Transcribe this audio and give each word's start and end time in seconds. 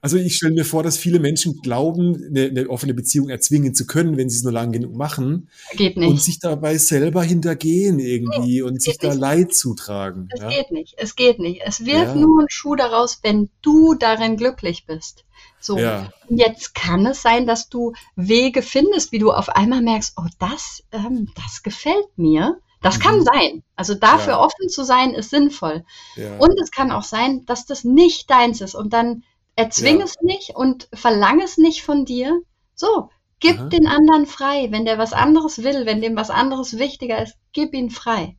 Also 0.00 0.16
ich 0.16 0.36
stelle 0.36 0.54
mir 0.54 0.64
vor, 0.64 0.82
dass 0.82 0.96
viele 0.96 1.20
Menschen 1.20 1.60
glauben, 1.62 2.24
eine, 2.24 2.46
eine, 2.46 2.70
offene 2.70 2.94
Beziehung 2.94 3.28
erzwingen 3.28 3.74
zu 3.74 3.86
können, 3.86 4.16
wenn 4.16 4.28
sie 4.28 4.38
es 4.38 4.42
nur 4.42 4.52
lang 4.52 4.72
genug 4.72 4.94
machen. 4.94 5.48
Geht 5.72 5.96
nicht. 5.96 6.08
Und 6.08 6.20
sich 6.20 6.38
dabei 6.38 6.78
selber 6.78 7.22
hintergehen 7.22 7.98
irgendwie 7.98 8.56
nee, 8.56 8.62
und 8.62 8.80
sich 8.80 8.98
da 8.98 9.08
nicht. 9.08 9.20
Leid 9.20 9.54
zutragen. 9.54 10.28
Es 10.32 10.40
ja? 10.40 10.48
geht 10.48 10.70
nicht. 10.70 10.94
Es 10.96 11.16
geht 11.16 11.38
nicht. 11.38 11.60
Es 11.64 11.84
wird 11.84 12.08
ja. 12.08 12.14
nur 12.14 12.42
ein 12.42 12.48
Schuh 12.48 12.74
daraus, 12.74 13.20
wenn 13.22 13.50
du 13.60 13.94
darin 13.94 14.36
glücklich 14.36 14.86
bist. 14.86 15.24
So, 15.60 15.78
ja. 15.78 16.10
jetzt 16.28 16.74
kann 16.74 17.06
es 17.06 17.22
sein, 17.22 17.46
dass 17.46 17.68
du 17.68 17.92
Wege 18.16 18.62
findest, 18.62 19.12
wie 19.12 19.20
du 19.20 19.30
auf 19.30 19.48
einmal 19.48 19.80
merkst, 19.80 20.14
oh, 20.16 20.26
das, 20.40 20.82
ähm, 20.90 21.28
das 21.36 21.62
gefällt 21.62 22.16
mir. 22.16 22.58
Das 22.82 22.98
mhm. 22.98 23.02
kann 23.02 23.24
sein. 23.24 23.62
Also 23.76 23.94
dafür 23.94 24.34
ja. 24.34 24.40
offen 24.40 24.68
zu 24.68 24.84
sein, 24.84 25.14
ist 25.14 25.30
sinnvoll. 25.30 25.84
Ja. 26.16 26.36
Und 26.38 26.58
es 26.60 26.70
kann 26.72 26.90
auch 26.90 27.04
sein, 27.04 27.46
dass 27.46 27.64
das 27.64 27.84
nicht 27.84 28.28
deins 28.28 28.60
ist. 28.60 28.74
Und 28.74 28.92
dann 28.92 29.22
erzwing 29.62 29.98
ja. 29.98 30.04
es 30.04 30.16
nicht 30.20 30.56
und 30.56 30.88
verlang 30.92 31.40
es 31.40 31.56
nicht 31.58 31.82
von 31.82 32.04
dir. 32.04 32.40
So, 32.74 33.10
gib 33.40 33.58
Aha. 33.58 33.68
den 33.68 33.86
anderen 33.86 34.26
frei. 34.26 34.68
Wenn 34.70 34.84
der 34.84 34.98
was 34.98 35.12
anderes 35.12 35.62
will, 35.62 35.86
wenn 35.86 36.00
dem 36.00 36.16
was 36.16 36.30
anderes 36.30 36.78
wichtiger 36.78 37.22
ist, 37.22 37.36
gib 37.52 37.74
ihn 37.74 37.90
frei. 37.90 38.36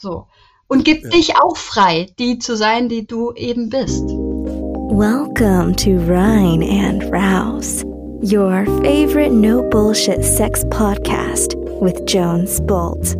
So. 0.00 0.26
Und 0.66 0.84
gib 0.84 1.10
dich 1.10 1.36
auch 1.36 1.56
frei, 1.56 2.08
die 2.18 2.38
zu 2.38 2.56
sein, 2.56 2.88
die 2.88 3.06
du 3.06 3.32
eben 3.32 3.70
bist. 3.70 4.04
Welcome 4.90 5.76
to 5.76 5.96
Rhine 5.96 6.62
and 6.62 7.04
Rouse, 7.12 7.84
your 8.20 8.66
favorite 8.82 9.32
no 9.32 9.62
bullshit 9.70 10.24
sex 10.24 10.64
podcast 10.70 11.54
with 11.80 12.04
Jones 12.06 12.60
Bolt. 12.66 13.16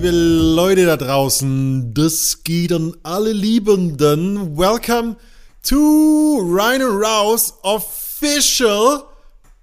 Liebe 0.00 0.16
Leute 0.16 0.86
da 0.86 0.96
draußen, 0.96 1.92
das 1.92 2.42
geht 2.42 2.72
an 2.72 2.96
alle 3.02 3.32
Liebenden. 3.32 4.56
Welcome 4.56 5.16
to 5.62 6.38
Rhino 6.38 6.86
Rouse 6.86 7.52
Official 7.60 9.02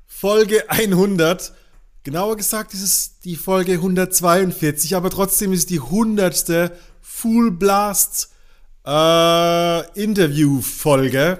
Folge 0.05 0.69
100. 0.69 1.53
Genauer 2.03 2.37
gesagt 2.37 2.75
ist 2.75 2.83
es 2.83 3.19
die 3.21 3.35
Folge 3.35 3.73
142, 3.73 4.95
aber 4.95 5.09
trotzdem 5.09 5.53
ist 5.53 5.61
es 5.61 5.65
die 5.65 5.79
100. 5.79 6.71
Full 7.01 7.49
Blast 7.49 8.29
äh, 8.85 9.99
Interview 9.99 10.61
Folge. 10.61 11.39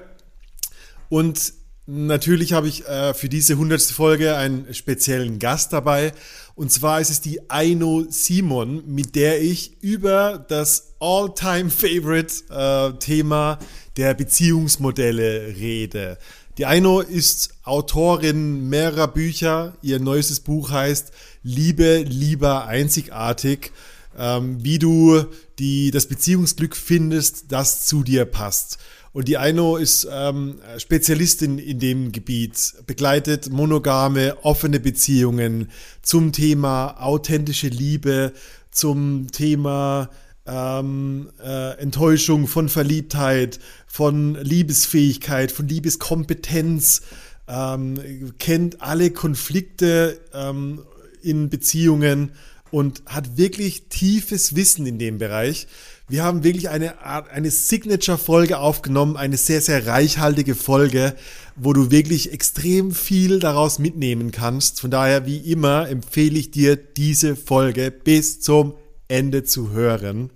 Und 1.10 1.54
natürlich 1.86 2.54
habe 2.54 2.68
ich 2.68 2.88
äh, 2.88 3.14
für 3.14 3.30
diese 3.30 3.54
100. 3.54 3.80
Folge 3.80 4.36
einen 4.38 4.74
speziellen 4.74 5.38
Gast 5.38 5.72
dabei. 5.72 6.14
Und 6.58 6.72
zwar 6.72 7.00
ist 7.00 7.12
es 7.12 7.22
die 7.22 7.52
Aino 7.52 8.06
Simon, 8.10 8.82
mit 8.88 9.16
der 9.16 9.44
ich 9.44 9.74
über 9.80 10.44
das 10.50 10.96
All-Time-Favorite-Thema 11.00 13.54
äh, 13.54 13.58
der 13.96 14.16
Beziehungsmodelle 14.16 15.56
rede. 15.56 16.18
Die 16.58 16.66
Aino 16.66 17.02
ist 17.02 17.52
Autorin 17.62 18.70
mehrerer 18.70 19.08
Bücher. 19.08 19.78
Ihr 19.84 20.00
neuestes 20.00 20.40
Buch 20.40 20.72
heißt 20.72 21.12
Liebe, 21.44 22.00
lieber, 22.00 22.66
einzigartig. 22.66 23.72
Ähm, 24.18 24.58
wie 24.64 24.80
du 24.80 25.26
die, 25.60 25.92
das 25.92 26.08
Beziehungsglück 26.08 26.76
findest, 26.76 27.52
das 27.52 27.86
zu 27.86 28.02
dir 28.02 28.26
passt. 28.26 28.80
Und 29.18 29.28
die 29.28 29.40
Aino 29.40 29.78
ist 29.78 30.08
ähm, 30.12 30.60
Spezialistin 30.78 31.58
in 31.58 31.80
dem 31.80 32.12
Gebiet, 32.12 32.76
begleitet 32.86 33.50
monogame, 33.50 34.38
offene 34.44 34.80
Beziehungen 34.80 35.72
zum 36.04 36.34
Thema 36.34 37.02
authentische 37.02 37.68
Liebe, 37.68 38.32
zum 38.70 39.32
Thema 39.32 40.12
ähm, 40.46 41.32
äh, 41.44 41.80
Enttäuschung 41.80 42.46
von 42.46 42.70
Verliebtheit, 42.70 43.60
von 43.88 44.36
Liebesfähigkeit, 44.36 45.52
von 45.52 45.68
Liebeskompetenz, 45.68 47.02
ähm, 47.48 48.34
kennt 48.38 48.84
alle 48.84 49.10
Konflikte 49.10 50.20
ähm, 50.32 50.84
in 51.24 51.50
Beziehungen 51.50 52.34
und 52.70 53.02
hat 53.08 53.36
wirklich 53.36 53.88
tiefes 53.90 54.56
Wissen 54.56 54.86
in 54.86 55.00
dem 55.00 55.18
Bereich. 55.18 55.66
Wir 56.10 56.24
haben 56.24 56.46
wirklich 56.46 56.70
eine 56.70 57.02
Art, 57.02 57.30
eine 57.32 57.52
Signature-Folge 57.52 58.60
aufgenommen, 58.60 59.18
eine 59.18 59.36
sehr, 59.36 59.60
sehr 59.60 59.88
reichhaltige 59.88 60.56
Folge, 60.56 61.18
wo 61.58 61.74
du 61.74 61.92
wirklich 61.92 62.32
extrem 62.32 62.94
viel 62.94 63.40
daraus 63.40 63.78
mitnehmen 63.78 64.32
kannst. 64.32 64.80
Von 64.80 64.90
daher, 64.90 65.26
wie 65.26 65.40
immer, 65.52 65.90
empfehle 65.90 66.40
ich 66.40 66.50
dir, 66.50 66.78
diese 66.78 67.36
Folge 67.36 67.92
bis 67.92 68.40
zum 68.40 68.76
Ende 69.10 69.44
zu 69.44 69.72
hören. 69.72 70.30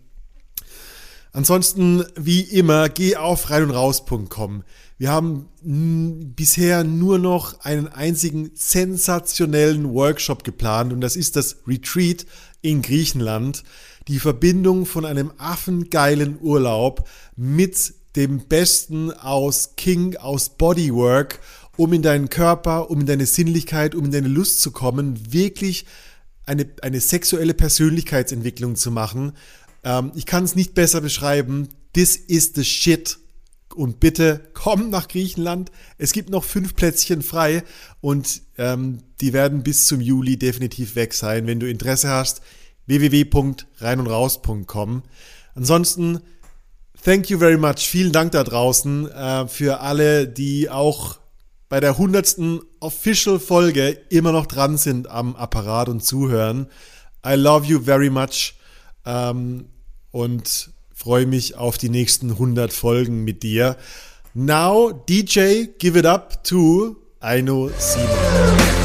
Ansonsten, 1.31 2.03
wie 2.17 2.41
immer, 2.41 2.89
geh 2.89 3.15
auf 3.15 3.49
rein 3.49 3.63
und 3.63 3.71
raus.com. 3.71 4.63
Wir 4.97 5.09
haben 5.09 5.47
bisher 6.35 6.83
nur 6.83 7.17
noch 7.17 7.61
einen 7.61 7.87
einzigen 7.87 8.51
sensationellen 8.55 9.93
Workshop 9.93 10.43
geplant 10.43 10.91
und 10.91 10.99
das 10.99 11.15
ist 11.15 11.37
das 11.37 11.59
Retreat 11.65 12.25
in 12.61 12.81
Griechenland 12.81 13.63
die 14.07 14.19
Verbindung 14.19 14.85
von 14.85 15.05
einem 15.05 15.31
affengeilen 15.37 16.37
Urlaub 16.41 17.07
mit 17.35 17.93
dem 18.15 18.39
Besten 18.47 19.11
aus 19.11 19.75
King, 19.77 20.17
aus 20.17 20.49
Bodywork, 20.49 21.39
um 21.77 21.93
in 21.93 22.01
deinen 22.01 22.29
Körper, 22.29 22.89
um 22.89 23.01
in 23.01 23.05
deine 23.05 23.25
Sinnlichkeit, 23.25 23.95
um 23.95 24.05
in 24.05 24.11
deine 24.11 24.27
Lust 24.27 24.61
zu 24.61 24.71
kommen, 24.71 25.33
wirklich 25.33 25.85
eine, 26.45 26.67
eine 26.81 26.99
sexuelle 26.99 27.53
Persönlichkeitsentwicklung 27.53 28.75
zu 28.75 28.91
machen. 28.91 29.33
Ähm, 29.83 30.11
ich 30.15 30.25
kann 30.25 30.43
es 30.43 30.55
nicht 30.55 30.73
besser 30.73 31.01
beschreiben. 31.01 31.69
This 31.93 32.15
is 32.15 32.51
the 32.55 32.65
shit. 32.65 33.17
Und 33.73 34.01
bitte 34.01 34.49
komm 34.53 34.89
nach 34.89 35.07
Griechenland. 35.07 35.71
Es 35.97 36.11
gibt 36.11 36.29
noch 36.29 36.43
fünf 36.43 36.75
Plätzchen 36.75 37.21
frei 37.21 37.63
und 38.01 38.41
ähm, 38.57 38.99
die 39.21 39.31
werden 39.31 39.63
bis 39.63 39.85
zum 39.85 40.01
Juli 40.01 40.37
definitiv 40.37 40.95
weg 40.95 41.13
sein. 41.13 41.47
Wenn 41.47 41.61
du 41.61 41.69
Interesse 41.69 42.09
hast, 42.09 42.41
www.reinundraus.com. 42.91 45.03
Ansonsten, 45.55 46.19
thank 47.03 47.29
you 47.29 47.39
very 47.39 47.57
much. 47.57 47.87
Vielen 47.87 48.11
Dank 48.11 48.33
da 48.33 48.43
draußen 48.43 49.09
äh, 49.09 49.47
für 49.47 49.79
alle, 49.79 50.27
die 50.27 50.69
auch 50.69 51.17
bei 51.69 51.79
der 51.79 51.97
hundertsten 51.97 52.59
Official-Folge 52.81 53.97
immer 54.09 54.33
noch 54.33 54.45
dran 54.45 54.77
sind 54.77 55.09
am 55.09 55.37
Apparat 55.37 55.87
und 55.87 56.03
zuhören. 56.03 56.67
I 57.25 57.35
love 57.35 57.65
you 57.65 57.81
very 57.81 58.09
much 58.09 58.55
ähm, 59.05 59.69
und 60.11 60.71
freue 60.93 61.25
mich 61.25 61.55
auf 61.55 61.77
die 61.77 61.89
nächsten 61.89 62.31
100 62.31 62.73
Folgen 62.73 63.23
mit 63.23 63.43
dir. 63.43 63.77
Now, 64.33 64.91
DJ, 64.91 65.67
give 65.79 65.97
it 65.97 66.05
up 66.05 66.43
to 66.43 66.97
Aino 67.21 67.71
Simon. 67.77 68.80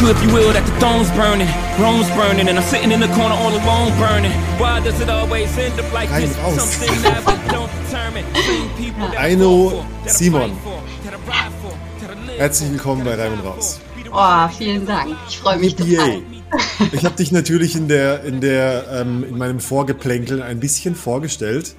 You, 0.00 0.08
if 0.10 0.22
you 0.22 0.32
will, 0.32 0.52
that 0.52 0.64
the 0.66 0.72
throne's 0.80 1.10
burning, 1.12 1.48
Rome's 1.78 2.08
burning, 2.10 2.48
and 2.48 2.58
I'm 2.58 2.64
sitting 2.64 2.90
in 2.90 3.00
the 3.00 3.08
corner 3.08 3.34
all 3.34 3.50
alone 3.50 3.92
burning. 3.98 4.32
Why 4.58 4.80
does 4.80 5.00
it 5.00 5.08
always 5.08 5.56
end 5.58 5.78
up 5.78 5.92
like 5.92 6.08
this? 6.10 6.34
Something 6.36 7.02
that 7.02 7.20
we 7.26 7.34
don't 7.52 7.70
determine. 7.84 8.24
Aino 9.16 9.84
Simon. 10.06 10.56
Herzlich 12.36 12.70
willkommen 12.72 13.04
bei 13.04 13.14
Reim 13.14 13.34
und 13.34 13.40
Raus. 13.40 13.80
Oh, 14.12 14.48
vielen 14.48 14.86
Dank. 14.86 15.16
Ich 15.28 15.38
freue 15.38 15.58
mich 15.58 15.74
total. 15.76 16.22
Ich 16.92 17.04
habe 17.04 17.16
dich 17.16 17.32
natürlich 17.32 17.74
in 17.74 17.88
der 17.88 18.22
in 18.24 18.40
der 18.40 18.86
ähm, 18.92 19.24
in 19.28 19.38
meinem 19.38 19.60
Vorgeplänkel 19.60 20.42
ein 20.42 20.60
bisschen 20.60 20.94
vorgestellt. 20.94 21.74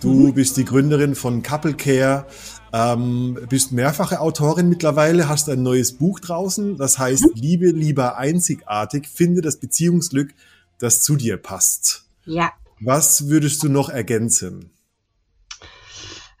Du 0.00 0.28
mhm. 0.28 0.34
bist 0.34 0.56
die 0.56 0.64
Gründerin 0.64 1.14
von 1.14 1.42
Couple 1.42 1.74
Care, 1.74 2.26
ähm, 2.72 3.38
bist 3.48 3.72
mehrfache 3.72 4.20
Autorin 4.20 4.68
mittlerweile, 4.68 5.28
hast 5.28 5.48
ein 5.48 5.62
neues 5.62 5.92
Buch 5.92 6.20
draußen, 6.20 6.76
das 6.76 6.98
heißt 6.98 7.24
mhm. 7.24 7.32
Liebe 7.34 7.70
lieber 7.70 8.16
einzigartig, 8.16 9.08
finde 9.08 9.40
das 9.40 9.56
Beziehungsglück, 9.56 10.34
das 10.78 11.02
zu 11.02 11.16
dir 11.16 11.36
passt. 11.36 12.04
Ja. 12.24 12.52
Was 12.80 13.28
würdest 13.28 13.62
du 13.62 13.68
noch 13.68 13.88
ergänzen? 13.88 14.70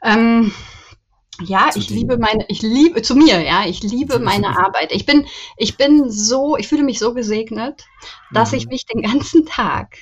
Ähm, 0.02 0.52
ja, 1.42 1.70
ich 1.74 1.88
dir. 1.88 1.94
liebe 1.94 2.18
meine, 2.18 2.44
ich 2.48 2.62
liebe 2.62 3.02
zu 3.02 3.14
mir, 3.14 3.40
ja, 3.40 3.64
ich 3.66 3.82
liebe 3.82 4.18
meine 4.18 4.58
Arbeit. 4.58 4.92
Ich 4.92 5.06
bin, 5.06 5.26
ich 5.56 5.76
bin 5.76 6.10
so, 6.10 6.56
ich 6.56 6.68
fühle 6.68 6.82
mich 6.82 6.98
so 6.98 7.14
gesegnet, 7.14 7.84
dass 8.32 8.52
mhm. 8.52 8.58
ich 8.58 8.66
mich 8.68 8.86
den 8.86 9.02
ganzen 9.02 9.46
Tag 9.46 9.98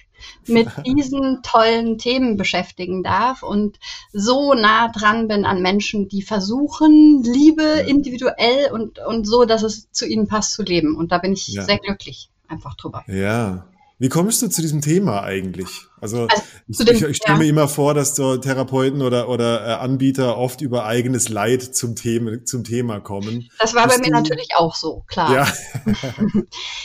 mit 0.47 0.69
diesen 0.87 1.43
tollen 1.43 1.99
Themen 1.99 2.37
beschäftigen 2.37 3.03
darf 3.03 3.43
und 3.43 3.79
so 4.13 4.55
nah 4.55 4.89
dran 4.89 5.29
bin 5.29 5.45
an 5.45 5.63
Menschen, 5.63 6.09
die 6.09 6.23
versuchen, 6.23 7.23
Liebe 7.23 7.85
individuell 7.87 8.71
und, 8.73 8.99
und 8.99 9.27
so, 9.27 9.45
dass 9.45 9.63
es 9.63 9.91
zu 9.93 10.07
ihnen 10.07 10.29
passt, 10.29 10.53
zu 10.53 10.63
leben. 10.63 10.97
Und 10.97 11.13
da 11.13 11.19
bin 11.19 11.33
ich 11.33 11.49
ja. 11.49 11.65
sehr 11.65 11.79
glücklich 11.79 12.31
einfach 12.49 12.75
drüber. 12.75 13.05
Ja, 13.07 13.67
wie 14.01 14.09
kommst 14.09 14.43
du 14.43 14.49
zu 14.49 14.63
diesem 14.63 14.81
Thema 14.81 15.23
eigentlich? 15.23 15.69
Also, 16.01 16.29
also 16.29 16.43
ich, 16.69 16.79
dem, 16.79 16.97
ich, 16.97 17.03
ich 17.03 17.17
stelle 17.17 17.35
ja. 17.35 17.39
mir 17.39 17.49
immer 17.49 17.67
vor, 17.67 17.95
dass 17.95 18.15
so 18.15 18.37
Therapeuten 18.37 19.03
oder, 19.03 19.29
oder 19.29 19.67
äh, 19.67 19.73
Anbieter 19.73 20.37
oft 20.37 20.61
über 20.61 20.85
eigenes 20.85 21.29
Leid 21.29 21.63
zum 21.75 21.97
Thema, 21.97 22.45
zum 22.45 22.63
Thema 22.63 23.01
kommen. 23.01 23.51
Das 23.59 23.75
war 23.75 23.85
Bist 23.85 23.97
bei 23.97 24.03
mir 24.03 24.15
du... 24.15 24.23
natürlich 24.23 24.51
auch 24.57 24.77
so, 24.77 25.05
klar. 25.09 25.35
Ja. 25.35 25.49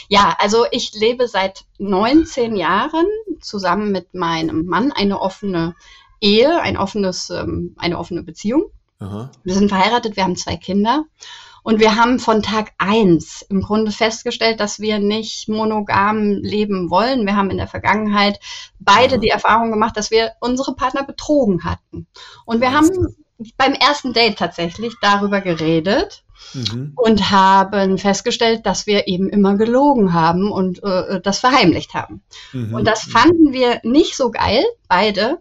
ja, 0.08 0.36
also 0.40 0.66
ich 0.72 0.92
lebe 0.94 1.28
seit 1.28 1.64
19 1.78 2.56
Jahren 2.56 3.06
zusammen 3.40 3.92
mit 3.92 4.14
meinem 4.14 4.66
Mann 4.66 4.90
eine 4.90 5.20
offene 5.20 5.76
Ehe, 6.20 6.60
ein 6.60 6.76
offenes, 6.76 7.30
ähm, 7.30 7.76
eine 7.78 7.98
offene 7.98 8.24
Beziehung. 8.24 8.64
Aha. 8.98 9.30
Wir 9.44 9.54
sind 9.54 9.68
verheiratet, 9.68 10.16
wir 10.16 10.24
haben 10.24 10.36
zwei 10.36 10.56
Kinder. 10.56 11.04
Und 11.64 11.80
wir 11.80 11.96
haben 11.96 12.18
von 12.18 12.42
Tag 12.42 12.72
eins 12.76 13.40
im 13.48 13.62
Grunde 13.62 13.90
festgestellt, 13.90 14.60
dass 14.60 14.80
wir 14.80 14.98
nicht 14.98 15.48
monogam 15.48 16.32
leben 16.42 16.90
wollen. 16.90 17.24
Wir 17.24 17.36
haben 17.36 17.50
in 17.50 17.56
der 17.56 17.66
Vergangenheit 17.66 18.38
beide 18.78 19.18
die 19.18 19.30
Erfahrung 19.30 19.70
gemacht, 19.70 19.96
dass 19.96 20.10
wir 20.10 20.32
unsere 20.40 20.74
Partner 20.74 21.04
betrogen 21.04 21.64
hatten. 21.64 22.06
Und 22.44 22.60
wir 22.60 22.74
haben 22.74 23.16
beim 23.56 23.72
ersten 23.72 24.12
Date 24.12 24.38
tatsächlich 24.38 24.94
darüber 25.00 25.40
geredet 25.40 26.24
mhm. 26.52 26.92
und 26.96 27.30
haben 27.30 27.96
festgestellt, 27.96 28.66
dass 28.66 28.86
wir 28.86 29.08
eben 29.08 29.30
immer 29.30 29.56
gelogen 29.56 30.12
haben 30.12 30.52
und 30.52 30.82
äh, 30.82 31.18
das 31.22 31.38
verheimlicht 31.38 31.94
haben. 31.94 32.22
Mhm. 32.52 32.74
Und 32.74 32.86
das 32.86 33.04
fanden 33.04 33.54
wir 33.54 33.80
nicht 33.84 34.16
so 34.16 34.30
geil, 34.30 34.64
beide 34.86 35.40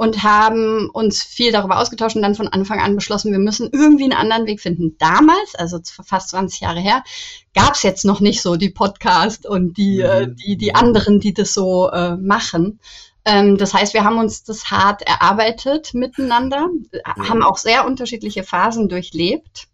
und 0.00 0.22
haben 0.22 0.88
uns 0.88 1.22
viel 1.22 1.52
darüber 1.52 1.78
ausgetauscht 1.78 2.16
und 2.16 2.22
dann 2.22 2.34
von 2.34 2.48
Anfang 2.48 2.80
an 2.80 2.94
beschlossen, 2.94 3.32
wir 3.32 3.38
müssen 3.38 3.68
irgendwie 3.70 4.04
einen 4.04 4.14
anderen 4.14 4.46
Weg 4.46 4.62
finden. 4.62 4.96
Damals, 4.96 5.54
also 5.54 5.78
fast 6.02 6.30
20 6.30 6.60
Jahre 6.60 6.80
her, 6.80 7.04
gab 7.54 7.74
es 7.74 7.82
jetzt 7.82 8.06
noch 8.06 8.20
nicht 8.20 8.40
so 8.40 8.56
die 8.56 8.70
Podcast 8.70 9.44
und 9.44 9.76
die, 9.76 10.02
mhm. 10.02 10.36
die, 10.36 10.56
die 10.56 10.74
anderen, 10.74 11.20
die 11.20 11.34
das 11.34 11.52
so 11.52 11.90
äh, 11.90 12.16
machen. 12.16 12.80
Ähm, 13.26 13.58
das 13.58 13.74
heißt, 13.74 13.92
wir 13.92 14.02
haben 14.02 14.16
uns 14.16 14.42
das 14.42 14.70
hart 14.70 15.02
erarbeitet 15.02 15.92
miteinander, 15.92 16.68
haben 17.04 17.42
auch 17.42 17.58
sehr 17.58 17.84
unterschiedliche 17.84 18.42
Phasen 18.42 18.88
durchlebt. 18.88 19.68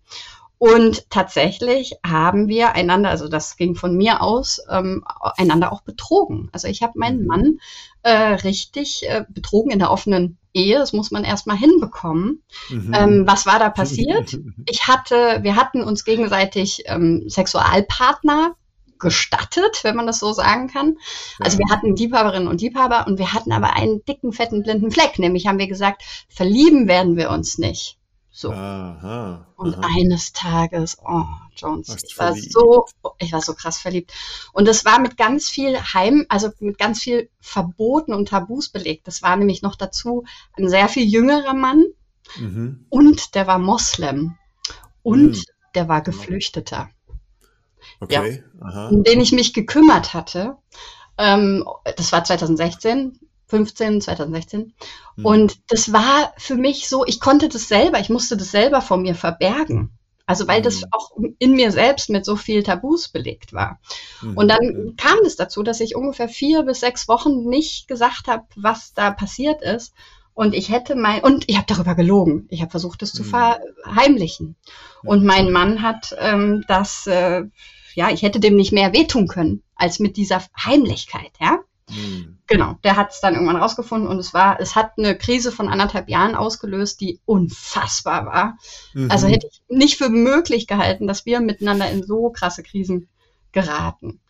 Und 0.58 1.10
tatsächlich 1.10 1.92
haben 2.04 2.48
wir 2.48 2.74
einander, 2.74 3.10
also 3.10 3.28
das 3.28 3.56
ging 3.56 3.74
von 3.74 3.94
mir 3.94 4.22
aus, 4.22 4.60
ähm, 4.70 5.04
einander 5.36 5.70
auch 5.70 5.82
betrogen. 5.82 6.48
Also 6.52 6.68
ich 6.68 6.82
habe 6.82 6.98
meinen 6.98 7.22
mhm. 7.22 7.26
Mann 7.26 7.58
äh, 8.02 8.34
richtig 8.34 9.02
äh, 9.06 9.24
betrogen 9.28 9.70
in 9.70 9.78
der 9.78 9.90
offenen 9.90 10.38
Ehe. 10.54 10.78
Das 10.78 10.94
muss 10.94 11.10
man 11.10 11.24
erstmal 11.24 11.58
hinbekommen. 11.58 12.42
Mhm. 12.70 12.94
Ähm, 12.94 13.24
was 13.26 13.44
war 13.44 13.58
da 13.58 13.68
passiert? 13.68 14.38
Ich 14.68 14.88
hatte, 14.88 15.40
wir 15.42 15.56
hatten 15.56 15.82
uns 15.82 16.04
gegenseitig 16.04 16.84
ähm, 16.86 17.28
Sexualpartner 17.28 18.56
gestattet, 18.98 19.80
wenn 19.82 19.96
man 19.96 20.06
das 20.06 20.18
so 20.18 20.32
sagen 20.32 20.68
kann. 20.68 20.96
Also 21.38 21.58
wir 21.58 21.68
hatten 21.70 21.94
Liebhaberinnen 21.94 22.48
und 22.48 22.60
Liebhaber 22.60 23.06
und 23.06 23.18
wir 23.18 23.32
hatten 23.32 23.52
aber 23.52 23.74
einen 23.74 24.04
dicken, 24.06 24.32
fetten, 24.32 24.62
blinden 24.62 24.90
Fleck. 24.90 25.18
Nämlich 25.18 25.46
haben 25.46 25.58
wir 25.58 25.68
gesagt, 25.68 26.02
verlieben 26.28 26.88
werden 26.88 27.16
wir 27.16 27.30
uns 27.30 27.58
nicht. 27.58 27.95
So. 28.38 28.52
Aha, 28.52 29.46
und 29.56 29.78
aha. 29.78 29.88
eines 29.96 30.34
Tages, 30.34 30.98
oh, 31.02 31.24
Jones, 31.56 31.96
ich 32.04 32.18
war 32.18 32.34
so, 32.34 32.84
ich 33.18 33.32
war 33.32 33.40
so 33.40 33.54
krass 33.54 33.78
verliebt. 33.78 34.12
Und 34.52 34.68
es 34.68 34.84
war 34.84 35.00
mit 35.00 35.16
ganz 35.16 35.48
viel 35.48 35.80
Heim, 35.80 36.26
also 36.28 36.50
mit 36.58 36.76
ganz 36.76 37.02
viel 37.02 37.30
Verboten 37.40 38.12
und 38.12 38.28
Tabus 38.28 38.68
belegt. 38.68 39.06
Das 39.06 39.22
war 39.22 39.36
nämlich 39.36 39.62
noch 39.62 39.74
dazu 39.74 40.24
ein 40.58 40.68
sehr 40.68 40.90
viel 40.90 41.06
jüngerer 41.06 41.54
Mann 41.54 41.86
mhm. 42.38 42.84
und 42.90 43.34
der 43.34 43.46
war 43.46 43.58
Moslem 43.58 44.36
und 45.02 45.30
mhm. 45.30 45.44
der 45.74 45.88
war 45.88 46.02
Geflüchteter. 46.02 46.90
Okay, 48.00 48.44
ja, 48.60 48.88
um 48.88 49.02
den 49.02 49.22
ich 49.22 49.32
mich 49.32 49.54
gekümmert 49.54 50.12
hatte. 50.12 50.58
Ähm, 51.16 51.66
das 51.96 52.12
war 52.12 52.22
2016, 52.22 53.18
15, 53.46 54.00
2016. 54.00 54.74
Mhm. 55.16 55.24
Und 55.24 55.58
das 55.68 55.92
war 55.92 56.32
für 56.36 56.56
mich 56.56 56.88
so, 56.88 57.04
ich 57.06 57.20
konnte 57.20 57.48
das 57.48 57.68
selber, 57.68 58.00
ich 58.00 58.10
musste 58.10 58.36
das 58.36 58.50
selber 58.50 58.80
vor 58.82 58.96
mir 58.96 59.14
verbergen. 59.14 59.96
Also 60.26 60.48
weil 60.48 60.60
das 60.60 60.82
hm. 60.82 60.88
auch 60.90 61.12
in 61.38 61.52
mir 61.52 61.70
selbst 61.70 62.10
mit 62.10 62.24
so 62.24 62.34
viel 62.34 62.64
Tabus 62.64 63.08
belegt 63.08 63.52
war. 63.52 63.78
Mhm. 64.20 64.36
Und 64.36 64.48
dann 64.48 64.94
kam 64.96 65.18
es 65.24 65.36
dazu, 65.36 65.62
dass 65.62 65.80
ich 65.80 65.94
ungefähr 65.94 66.28
vier 66.28 66.64
bis 66.64 66.80
sechs 66.80 67.06
Wochen 67.06 67.48
nicht 67.48 67.86
gesagt 67.86 68.26
habe, 68.26 68.44
was 68.56 68.92
da 68.92 69.12
passiert 69.12 69.62
ist. 69.62 69.94
Und 70.34 70.52
ich 70.52 70.68
hätte 70.68 70.96
mein, 70.96 71.22
und 71.22 71.44
ich 71.46 71.56
habe 71.56 71.66
darüber 71.68 71.94
gelogen. 71.94 72.46
Ich 72.50 72.60
habe 72.60 72.72
versucht, 72.72 73.06
zu 73.06 73.22
mhm. 73.22 73.26
verheimlichen. 73.26 74.56
Und 75.04 75.24
mein 75.24 75.52
Mann 75.52 75.80
hat 75.80 76.14
ähm, 76.18 76.64
das, 76.66 77.06
äh, 77.06 77.44
ja, 77.94 78.10
ich 78.10 78.22
hätte 78.22 78.40
dem 78.40 78.56
nicht 78.56 78.72
mehr 78.72 78.92
wehtun 78.92 79.28
können, 79.28 79.62
als 79.76 80.00
mit 80.00 80.16
dieser 80.16 80.42
Heimlichkeit, 80.58 81.30
ja. 81.40 81.60
Mhm. 81.88 82.35
Genau, 82.48 82.76
der 82.84 82.96
hat 82.96 83.10
es 83.10 83.20
dann 83.20 83.34
irgendwann 83.34 83.56
rausgefunden 83.56 84.08
und 84.08 84.18
es 84.18 84.32
war, 84.32 84.60
es 84.60 84.76
hat 84.76 84.92
eine 84.98 85.18
Krise 85.18 85.50
von 85.50 85.68
anderthalb 85.68 86.08
Jahren 86.08 86.36
ausgelöst, 86.36 87.00
die 87.00 87.18
unfassbar 87.24 88.26
war. 88.26 88.58
Mhm. 88.94 89.10
Also 89.10 89.26
hätte 89.26 89.48
ich 89.50 89.62
nicht 89.68 89.98
für 89.98 90.10
möglich 90.10 90.68
gehalten, 90.68 91.08
dass 91.08 91.26
wir 91.26 91.40
miteinander 91.40 91.90
in 91.90 92.04
so 92.04 92.30
krasse 92.30 92.62
Krisen 92.62 93.08
geraten. 93.50 94.20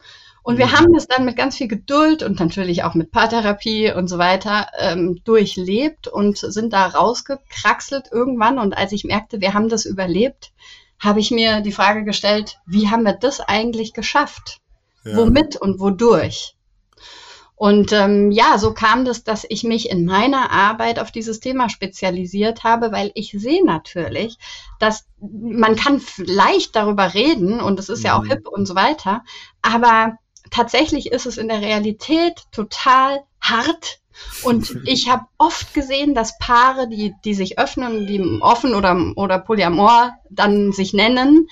Und 0.43 0.59
wir 0.59 0.67
mhm. 0.67 0.73
haben 0.73 0.95
das 0.95 1.09
dann 1.09 1.27
mit 1.27 1.37
ganz 1.37 1.57
viel 1.57 1.69
Geduld 1.69 2.23
und 2.23 2.41
natürlich 2.41 2.85
auch 2.85 2.95
mit 2.95 3.11
Paartherapie 3.11 3.93
und 3.93 4.09
so 4.09 4.17
weiter 4.17 4.69
ähm, 4.79 5.21
durchlebt 5.25 6.09
und 6.09 6.39
sind 6.39 6.73
da 6.73 6.87
rausgekraxelt 6.87 8.11
irgendwann. 8.13 8.59
Und 8.59 8.79
als 8.79 8.93
ich 8.93 9.05
merkte, 9.05 9.41
wir 9.41 9.53
haben 9.53 9.69
das 9.69 9.85
überlebt, 9.85 10.53
habe 10.99 11.21
ich 11.21 11.31
mir 11.31 11.61
die 11.61 11.73
Frage 11.73 12.05
gestellt, 12.05 12.59
wie 12.65 12.89
haben 12.89 13.03
wir 13.03 13.13
das 13.13 13.41
eigentlich 13.41 13.93
geschafft? 13.93 14.61
Ja. 15.05 15.17
Womit 15.17 15.57
und 15.57 15.81
wodurch? 15.81 16.56
Und 17.57 17.91
ähm, 17.93 18.31
ja, 18.31 18.59
so 18.59 18.75
kam 18.75 19.07
das, 19.07 19.25
dass 19.25 19.47
ich 19.49 19.65
mich 19.65 19.89
in 19.89 20.05
meiner 20.05 20.51
Arbeit 20.51 20.99
auf 20.99 21.11
dieses 21.11 21.41
Thema 21.41 21.71
spezialisiert 21.71 22.65
habe, 22.65 22.93
weil 22.93 23.11
ich 23.15 23.31
sehe 23.31 23.65
natürlich, 23.65 24.37
dass 24.79 25.07
man 25.19 25.75
kann 25.75 26.03
leicht 26.19 26.77
darüber 26.77 27.15
reden 27.15 27.61
und 27.61 27.81
es 27.81 27.89
ist 27.89 28.05
ja 28.05 28.19
auch 28.19 28.25
mhm. 28.25 28.29
hip 28.29 28.49
und 28.49 28.67
so 28.67 28.75
weiter, 28.75 29.25
aber 29.63 30.19
tatsächlich 30.51 31.11
ist 31.11 31.25
es 31.25 31.39
in 31.39 31.49
der 31.49 31.63
Realität 31.63 32.43
total 32.53 33.23
hart. 33.41 34.01
Und 34.43 34.77
ich 34.85 35.09
habe 35.09 35.25
oft 35.39 35.73
gesehen, 35.73 36.15
dass 36.15 36.39
Paare, 36.39 36.89
die, 36.89 37.15
die 37.25 37.35
sich 37.35 37.59
öffnen, 37.59 38.07
die 38.07 38.21
offen 38.43 38.75
oder, 38.75 39.13
oder 39.17 39.39
Polyamor 39.39 40.13
dann 40.29 40.73
sich 40.73 40.93
nennen, 40.93 41.49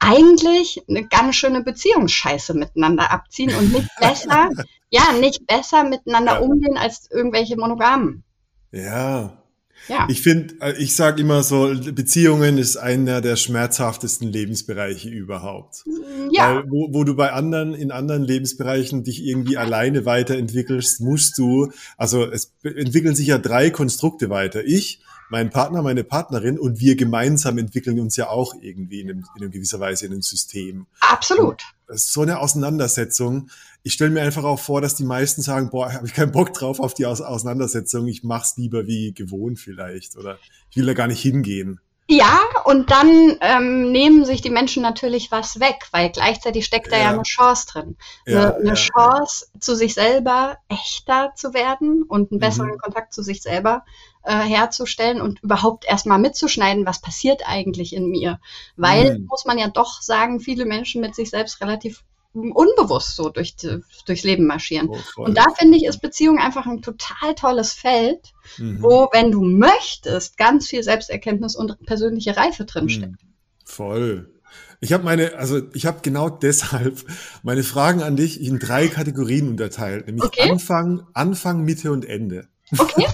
eigentlich 0.00 0.82
eine 0.88 1.06
ganz 1.06 1.36
schöne 1.36 1.62
Beziehungsscheiße 1.62 2.54
miteinander 2.54 3.10
abziehen 3.10 3.54
und 3.54 3.72
nicht 3.72 3.88
besser, 4.00 4.50
ja, 4.90 5.12
nicht 5.12 5.46
besser 5.46 5.84
miteinander 5.84 6.34
ja. 6.34 6.38
umgehen 6.40 6.76
als 6.76 7.08
irgendwelche 7.10 7.56
Monogamen. 7.56 8.24
Ja. 8.72 9.42
Ja. 9.88 10.06
Ich 10.10 10.20
finde, 10.22 10.54
äh, 10.60 10.74
ich 10.82 10.96
sage 10.96 11.22
immer 11.22 11.42
so, 11.42 11.72
Beziehungen 11.92 12.58
ist 12.58 12.76
einer 12.76 13.20
der 13.20 13.36
schmerzhaftesten 13.36 14.26
Lebensbereiche 14.26 15.08
überhaupt. 15.08 15.84
Ja. 16.32 16.56
Weil, 16.56 16.64
wo, 16.70 16.92
wo 16.92 17.04
du 17.04 17.14
bei 17.14 17.32
anderen, 17.32 17.74
in 17.74 17.92
anderen 17.92 18.24
Lebensbereichen 18.24 19.04
dich 19.04 19.24
irgendwie 19.24 19.56
alleine 19.56 20.04
weiterentwickelst, 20.04 21.00
musst 21.00 21.38
du, 21.38 21.70
also 21.96 22.24
es 22.24 22.52
entwickeln 22.64 23.14
sich 23.14 23.28
ja 23.28 23.38
drei 23.38 23.70
Konstrukte 23.70 24.28
weiter. 24.28 24.64
Ich, 24.64 25.02
mein 25.28 25.50
Partner, 25.50 25.82
meine 25.82 26.04
Partnerin 26.04 26.58
und 26.58 26.80
wir 26.80 26.96
gemeinsam 26.96 27.58
entwickeln 27.58 27.98
uns 28.00 28.16
ja 28.16 28.28
auch 28.28 28.54
irgendwie 28.60 29.00
in, 29.00 29.10
einem, 29.10 29.24
in 29.40 29.50
gewisser 29.50 29.80
Weise 29.80 30.06
in 30.06 30.12
einem 30.12 30.22
System. 30.22 30.86
Absolut. 31.00 31.62
das 31.86 32.04
ist 32.04 32.12
so 32.12 32.22
eine 32.22 32.40
Auseinandersetzung. 32.40 33.50
Ich 33.82 33.92
stelle 33.92 34.10
mir 34.10 34.22
einfach 34.22 34.44
auch 34.44 34.58
vor, 34.58 34.80
dass 34.80 34.94
die 34.94 35.04
meisten 35.04 35.42
sagen, 35.42 35.70
boah, 35.70 35.92
habe 35.92 36.06
ich 36.06 36.14
keinen 36.14 36.32
Bock 36.32 36.52
drauf 36.52 36.80
auf 36.80 36.94
die 36.94 37.06
Auseinandersetzung, 37.06 38.06
ich 38.06 38.24
mach's 38.24 38.56
lieber 38.56 38.86
wie 38.86 39.12
gewohnt 39.12 39.58
vielleicht 39.58 40.16
oder 40.16 40.38
ich 40.70 40.76
will 40.76 40.86
da 40.86 40.94
gar 40.94 41.06
nicht 41.06 41.22
hingehen. 41.22 41.80
Ja, 42.08 42.38
und 42.64 42.92
dann 42.92 43.36
ähm, 43.40 43.90
nehmen 43.90 44.24
sich 44.24 44.40
die 44.40 44.50
Menschen 44.50 44.80
natürlich 44.80 45.32
was 45.32 45.58
weg, 45.58 45.88
weil 45.90 46.10
gleichzeitig 46.10 46.64
steckt 46.64 46.92
da 46.92 46.96
ja, 46.96 47.02
ja 47.02 47.10
eine 47.10 47.24
Chance 47.24 47.66
drin. 47.66 47.96
Eine, 48.24 48.36
ja, 48.36 48.54
eine 48.54 48.68
ja, 48.68 48.74
Chance, 48.74 49.46
zu 49.58 49.74
sich 49.74 49.94
selber 49.94 50.58
echter 50.68 51.32
zu 51.34 51.52
werden 51.52 52.04
und 52.04 52.30
einen 52.30 52.38
besseren 52.38 52.70
mhm. 52.70 52.78
Kontakt 52.78 53.12
zu 53.12 53.24
sich 53.24 53.42
selber 53.42 53.84
äh, 54.26 54.40
herzustellen 54.40 55.20
und 55.20 55.42
überhaupt 55.42 55.84
erstmal 55.86 56.18
mitzuschneiden, 56.18 56.84
was 56.84 57.00
passiert 57.00 57.42
eigentlich 57.46 57.94
in 57.94 58.08
mir. 58.08 58.40
Weil, 58.76 59.18
mhm. 59.18 59.26
muss 59.26 59.44
man 59.44 59.58
ja 59.58 59.68
doch 59.68 60.02
sagen, 60.02 60.40
viele 60.40 60.66
Menschen 60.66 61.00
mit 61.00 61.14
sich 61.14 61.30
selbst 61.30 61.60
relativ 61.60 62.02
unbewusst 62.34 63.16
so 63.16 63.30
durch, 63.30 63.56
durchs 63.56 64.24
Leben 64.24 64.46
marschieren. 64.46 64.90
Oh, 64.90 65.22
und 65.22 65.38
da 65.38 65.46
finde 65.56 65.78
ich, 65.78 65.84
ist 65.84 66.02
Beziehung 66.02 66.38
einfach 66.38 66.66
ein 66.66 66.82
total 66.82 67.34
tolles 67.34 67.72
Feld, 67.72 68.34
mhm. 68.58 68.82
wo, 68.82 69.08
wenn 69.12 69.30
du 69.30 69.42
möchtest, 69.42 70.36
ganz 70.36 70.66
viel 70.66 70.82
Selbsterkenntnis 70.82 71.56
und 71.56 71.78
persönliche 71.86 72.36
Reife 72.36 72.64
drinsteckt. 72.64 73.22
Mhm. 73.22 73.32
Voll. 73.64 74.32
Ich 74.80 74.92
habe 74.92 75.04
meine, 75.04 75.36
also 75.36 75.62
ich 75.72 75.86
habe 75.86 76.00
genau 76.02 76.28
deshalb 76.42 77.04
meine 77.42 77.62
Fragen 77.62 78.02
an 78.02 78.16
dich 78.16 78.40
in 78.40 78.58
drei 78.58 78.88
Kategorien 78.88 79.48
unterteilt, 79.48 80.06
nämlich 80.06 80.24
okay. 80.24 80.50
Anfang, 80.50 81.06
Anfang, 81.14 81.64
Mitte 81.64 81.92
und 81.92 82.04
Ende. 82.04 82.48
Okay, 82.76 83.06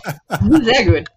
sehr 0.64 0.86
gut. 0.86 1.08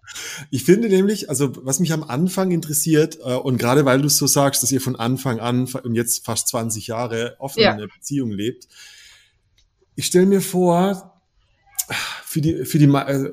Ich 0.50 0.64
finde 0.64 0.88
nämlich, 0.88 1.30
also 1.30 1.52
was 1.64 1.80
mich 1.80 1.92
am 1.92 2.02
Anfang 2.02 2.50
interessiert, 2.50 3.18
äh, 3.24 3.34
und 3.34 3.58
gerade 3.58 3.84
weil 3.84 4.00
du 4.00 4.06
es 4.06 4.18
so 4.18 4.26
sagst, 4.26 4.62
dass 4.62 4.72
ihr 4.72 4.80
von 4.80 4.96
Anfang 4.96 5.40
an 5.40 5.66
und 5.82 5.94
jetzt 5.94 6.24
fast 6.24 6.48
20 6.48 6.86
Jahre 6.86 7.36
offen 7.38 7.60
ja. 7.60 7.72
in 7.72 7.78
einer 7.78 7.88
Beziehung 7.88 8.30
lebt, 8.30 8.68
ich 9.94 10.06
stelle 10.06 10.26
mir 10.26 10.42
vor, 10.42 11.22
für 12.24 12.40
die, 12.40 12.64
für 12.64 12.78
die, 12.78 12.84
äh, 12.84 13.30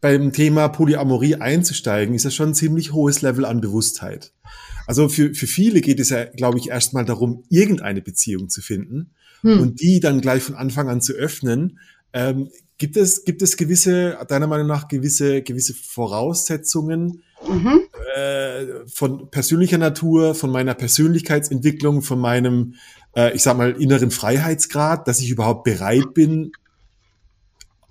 beim 0.00 0.32
Thema 0.32 0.68
Polyamorie 0.68 1.36
einzusteigen, 1.36 2.14
ist 2.14 2.24
ja 2.24 2.30
schon 2.30 2.50
ein 2.50 2.54
ziemlich 2.54 2.92
hohes 2.92 3.20
Level 3.20 3.44
an 3.44 3.60
Bewusstheit. 3.60 4.32
Also 4.86 5.08
für, 5.10 5.34
für 5.34 5.46
viele 5.46 5.82
geht 5.82 6.00
es 6.00 6.08
ja, 6.08 6.24
glaube 6.24 6.58
ich, 6.58 6.70
erstmal 6.70 7.04
darum, 7.04 7.44
irgendeine 7.50 8.00
Beziehung 8.00 8.48
zu 8.48 8.62
finden 8.62 9.10
hm. 9.42 9.60
und 9.60 9.80
die 9.82 10.00
dann 10.00 10.22
gleich 10.22 10.42
von 10.42 10.54
Anfang 10.54 10.88
an 10.88 11.02
zu 11.02 11.12
öffnen. 11.12 11.78
Ähm, 12.14 12.48
gibt 12.78 12.96
es, 12.96 13.24
gibt 13.24 13.42
es 13.42 13.56
gewisse, 13.56 14.18
deiner 14.28 14.46
Meinung 14.46 14.68
nach, 14.68 14.88
gewisse, 14.88 15.42
gewisse 15.42 15.74
Voraussetzungen 15.74 17.22
mhm. 17.46 17.82
äh, 18.14 18.86
von 18.86 19.30
persönlicher 19.30 19.78
Natur, 19.78 20.34
von 20.34 20.50
meiner 20.50 20.74
Persönlichkeitsentwicklung, 20.74 22.02
von 22.02 22.20
meinem, 22.20 22.74
äh, 23.16 23.34
ich 23.34 23.42
sag 23.42 23.56
mal, 23.56 23.72
inneren 23.72 24.12
Freiheitsgrad, 24.12 25.08
dass 25.08 25.20
ich 25.20 25.30
überhaupt 25.30 25.64
bereit 25.64 26.14
bin, 26.14 26.52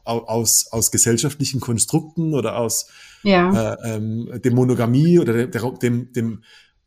aus, 0.05 0.71
aus 0.71 0.89
gesellschaftlichen 0.89 1.59
Konstrukten 1.59 2.33
oder 2.33 2.57
aus 2.57 2.87
ja. 3.23 3.73
äh, 3.73 3.95
ähm, 3.95 4.41
dem 4.41 4.55
Monogamie 4.55 5.19
oder 5.19 5.47
dem, 5.47 5.79
dem, 5.79 6.13
dem, 6.13 6.43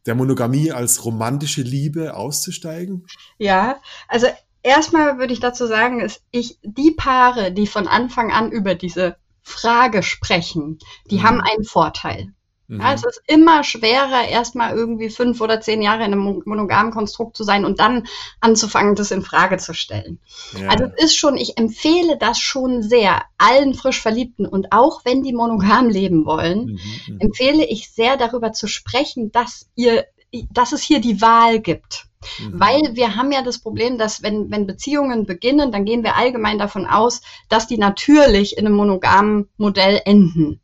der 0.07 0.14
Monogamie 0.14 0.73
als 0.73 1.04
romantische 1.04 1.61
Liebe 1.61 2.14
auszusteigen? 2.14 3.04
Ja, 3.37 3.78
also 4.09 4.26
erstmal 4.62 5.19
würde 5.19 5.33
ich 5.33 5.40
dazu 5.40 5.67
sagen, 5.67 6.00
ist 6.00 6.23
ich 6.31 6.59
die 6.62 6.93
Paare, 6.93 7.52
die 7.52 7.67
von 7.67 7.88
Anfang 7.88 8.33
an 8.33 8.50
über 8.50 8.75
diese 8.75 9.17
Frage 9.43 10.02
sprechen, 10.02 10.79
die 11.11 11.19
mhm. 11.19 11.23
haben 11.23 11.40
einen 11.40 11.64
Vorteil. 11.64 12.33
Mhm. 12.71 12.81
Ja, 12.81 12.93
es 12.95 13.05
ist 13.05 13.21
immer 13.26 13.64
schwerer, 13.64 14.29
erstmal 14.29 14.76
irgendwie 14.76 15.11
fünf 15.11 15.40
oder 15.40 15.61
zehn 15.61 15.83
Jahre 15.83 16.05
in 16.05 16.12
einem 16.12 16.43
monogamen 16.45 16.93
Konstrukt 16.93 17.37
zu 17.37 17.43
sein 17.43 17.64
und 17.64 17.81
dann 17.81 18.07
anzufangen, 18.40 18.95
das 18.95 19.11
in 19.11 19.23
Frage 19.23 19.57
zu 19.57 19.75
stellen. 19.75 20.21
Ja. 20.57 20.69
Also 20.69 20.85
es 20.85 21.07
ist 21.07 21.17
schon, 21.17 21.37
ich 21.37 21.59
empfehle 21.59 22.17
das 22.17 22.38
schon 22.38 22.83
sehr 22.83 23.23
allen 23.38 23.75
frisch 23.75 24.00
Verliebten 24.00 24.47
und 24.47 24.69
auch 24.71 25.05
wenn 25.05 25.25
die 25.25 25.33
monogam 25.33 25.88
leben 25.88 26.25
wollen, 26.25 26.79
mhm. 27.07 27.14
mhm. 27.14 27.21
empfehle 27.21 27.64
ich 27.64 27.90
sehr 27.90 28.17
darüber 28.17 28.52
zu 28.52 28.69
sprechen, 28.69 29.33
dass 29.33 29.69
ihr, 29.75 30.05
dass 30.50 30.72
es 30.72 30.82
hier 30.82 31.00
die 31.00 31.20
Wahl 31.20 31.60
gibt. 31.60 32.06
Mhm. 32.38 32.60
Weil 32.60 32.80
wir 32.94 33.16
haben 33.16 33.32
ja 33.32 33.42
das 33.42 33.58
Problem, 33.58 33.99
dass 33.99 34.22
wenn, 34.22 34.50
wenn 34.50 34.66
Beziehungen 34.66 35.26
beginnen, 35.26 35.72
dann 35.72 35.84
gehen 35.84 36.04
wir 36.04 36.16
allgemein 36.16 36.58
davon 36.58 36.87
aus, 36.87 37.22
dass 37.49 37.66
die 37.66 37.78
natürlich 37.78 38.56
in 38.58 38.66
einem 38.66 38.76
monogamen 38.76 39.49
Modell 39.56 40.00
enden. 40.04 40.60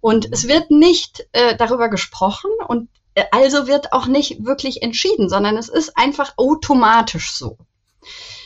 Und 0.00 0.32
es 0.32 0.48
wird 0.48 0.70
nicht 0.70 1.26
äh, 1.32 1.56
darüber 1.56 1.88
gesprochen 1.88 2.50
und 2.66 2.88
äh, 3.14 3.24
also 3.32 3.66
wird 3.66 3.92
auch 3.92 4.06
nicht 4.06 4.44
wirklich 4.44 4.82
entschieden, 4.82 5.28
sondern 5.28 5.56
es 5.56 5.68
ist 5.68 5.96
einfach 5.96 6.34
automatisch 6.36 7.32
so. 7.32 7.58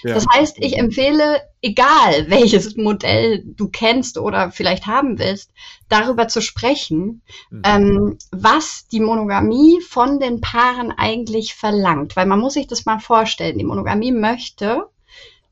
Ja. 0.04 0.14
Das 0.14 0.26
heißt, 0.32 0.58
ich 0.61 0.76
empfehle, 0.78 1.40
egal 1.62 2.28
welches 2.28 2.76
Modell 2.76 3.42
du 3.44 3.68
kennst 3.68 4.18
oder 4.18 4.50
vielleicht 4.50 4.87
haben 4.87 5.18
willst, 5.18 5.50
darüber 5.88 6.28
zu 6.28 6.42
sprechen, 6.42 7.23
mhm. 7.50 7.62
ähm, 7.64 8.18
was 8.30 8.87
die 8.88 9.00
Monogamie 9.00 9.80
von 9.80 10.20
den 10.20 10.40
Paaren 10.42 10.92
eigentlich 10.92 11.54
verlangt. 11.54 12.16
Weil 12.16 12.26
man 12.26 12.38
muss 12.38 12.54
sich 12.54 12.66
das 12.66 12.84
mal 12.84 13.00
vorstellen. 13.00 13.58
Die 13.58 13.64
Monogamie 13.64 14.12
möchte, 14.12 14.84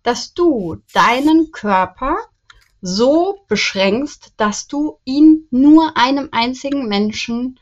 dass 0.02 0.34
du 0.34 0.76
deinen 0.92 1.50
Körper 1.50 2.16
so 2.82 3.38
beschränkst, 3.48 4.34
dass 4.36 4.66
du 4.66 4.98
ihn 5.04 5.46
nur 5.50 5.96
einem 5.96 6.28
einzigen 6.32 6.88
Menschen 6.88 7.58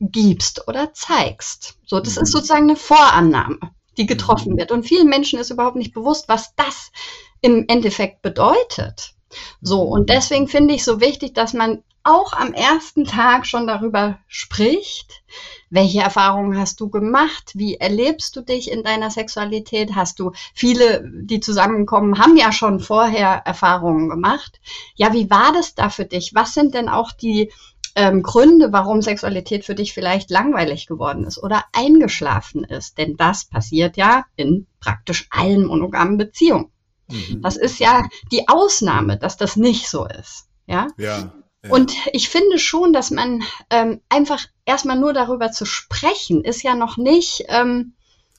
gibst 0.00 0.66
oder 0.66 0.92
zeigst. 0.92 1.76
So, 1.86 2.00
das 2.00 2.16
ist 2.16 2.30
mhm. 2.30 2.38
sozusagen 2.38 2.64
eine 2.64 2.76
Vorannahme, 2.76 3.58
die 3.96 4.06
getroffen 4.06 4.54
mhm. 4.54 4.58
wird. 4.58 4.72
Und 4.72 4.84
vielen 4.84 5.08
Menschen 5.08 5.38
ist 5.38 5.50
überhaupt 5.50 5.76
nicht 5.76 5.94
bewusst, 5.94 6.28
was 6.28 6.54
das 6.56 6.92
im 7.40 7.64
Endeffekt 7.68 8.22
bedeutet. 8.22 9.14
So, 9.60 9.82
und 9.82 10.02
mhm. 10.02 10.06
deswegen 10.06 10.48
finde 10.48 10.74
ich 10.74 10.84
so 10.84 11.00
wichtig, 11.00 11.34
dass 11.34 11.52
man 11.52 11.82
auch 12.04 12.34
am 12.34 12.52
ersten 12.52 13.06
Tag 13.06 13.46
schon 13.46 13.66
darüber 13.66 14.18
spricht, 14.28 15.22
welche 15.70 16.02
Erfahrungen 16.02 16.58
hast 16.58 16.78
du 16.80 16.90
gemacht? 16.90 17.52
Wie 17.54 17.76
erlebst 17.76 18.36
du 18.36 18.42
dich 18.42 18.70
in 18.70 18.84
deiner 18.84 19.10
Sexualität? 19.10 19.96
Hast 19.96 20.20
du 20.20 20.32
viele, 20.54 21.02
die 21.12 21.40
zusammenkommen, 21.40 22.18
haben 22.18 22.36
ja 22.36 22.52
schon 22.52 22.78
vorher 22.78 23.42
Erfahrungen 23.46 24.10
gemacht. 24.10 24.60
Ja, 24.94 25.12
wie 25.14 25.30
war 25.30 25.52
das 25.52 25.74
da 25.74 25.88
für 25.88 26.04
dich? 26.04 26.34
Was 26.34 26.52
sind 26.52 26.74
denn 26.74 26.90
auch 26.90 27.10
die 27.10 27.50
ähm, 27.94 28.22
Gründe, 28.22 28.72
warum 28.72 29.02
Sexualität 29.02 29.64
für 29.64 29.74
dich 29.74 29.92
vielleicht 29.92 30.30
langweilig 30.30 30.86
geworden 30.86 31.24
ist 31.24 31.42
oder 31.42 31.64
eingeschlafen 31.72 32.64
ist? 32.64 32.98
Denn 32.98 33.16
das 33.16 33.44
passiert 33.44 33.96
ja 33.96 34.24
in 34.36 34.66
praktisch 34.80 35.26
allen 35.30 35.66
monogamen 35.66 36.16
Beziehungen. 36.16 36.70
Mhm. 37.08 37.42
Das 37.42 37.56
ist 37.56 37.78
ja 37.78 38.08
die 38.32 38.48
Ausnahme, 38.48 39.18
dass 39.18 39.36
das 39.36 39.56
nicht 39.56 39.88
so 39.88 40.06
ist. 40.06 40.48
Ja. 40.66 40.88
Ja. 40.96 41.32
Und 41.70 41.94
ich 42.12 42.28
finde 42.28 42.58
schon, 42.58 42.92
dass 42.92 43.10
man 43.10 43.42
ähm, 43.70 44.00
einfach 44.10 44.44
erstmal 44.66 44.98
nur 44.98 45.14
darüber 45.14 45.50
zu 45.50 45.64
sprechen, 45.64 46.44
ist 46.44 46.62
ja 46.62 46.74
noch 46.74 46.98
nicht, 46.98 47.44
ähm, 47.48 47.94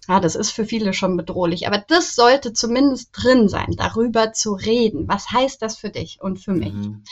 ja, 0.07 0.19
das 0.19 0.35
ist 0.35 0.51
für 0.51 0.65
viele 0.65 0.93
schon 0.93 1.17
bedrohlich, 1.17 1.67
aber 1.67 1.83
das 1.87 2.15
sollte 2.15 2.53
zumindest 2.53 3.09
drin 3.13 3.49
sein, 3.49 3.73
darüber 3.77 4.33
zu 4.33 4.53
reden. 4.53 5.07
Was 5.07 5.31
heißt 5.31 5.61
das 5.61 5.77
für 5.77 5.89
dich 5.89 6.19
und 6.21 6.37
für 6.37 6.53
mich? 6.53 6.73
Mhm. 6.73 7.03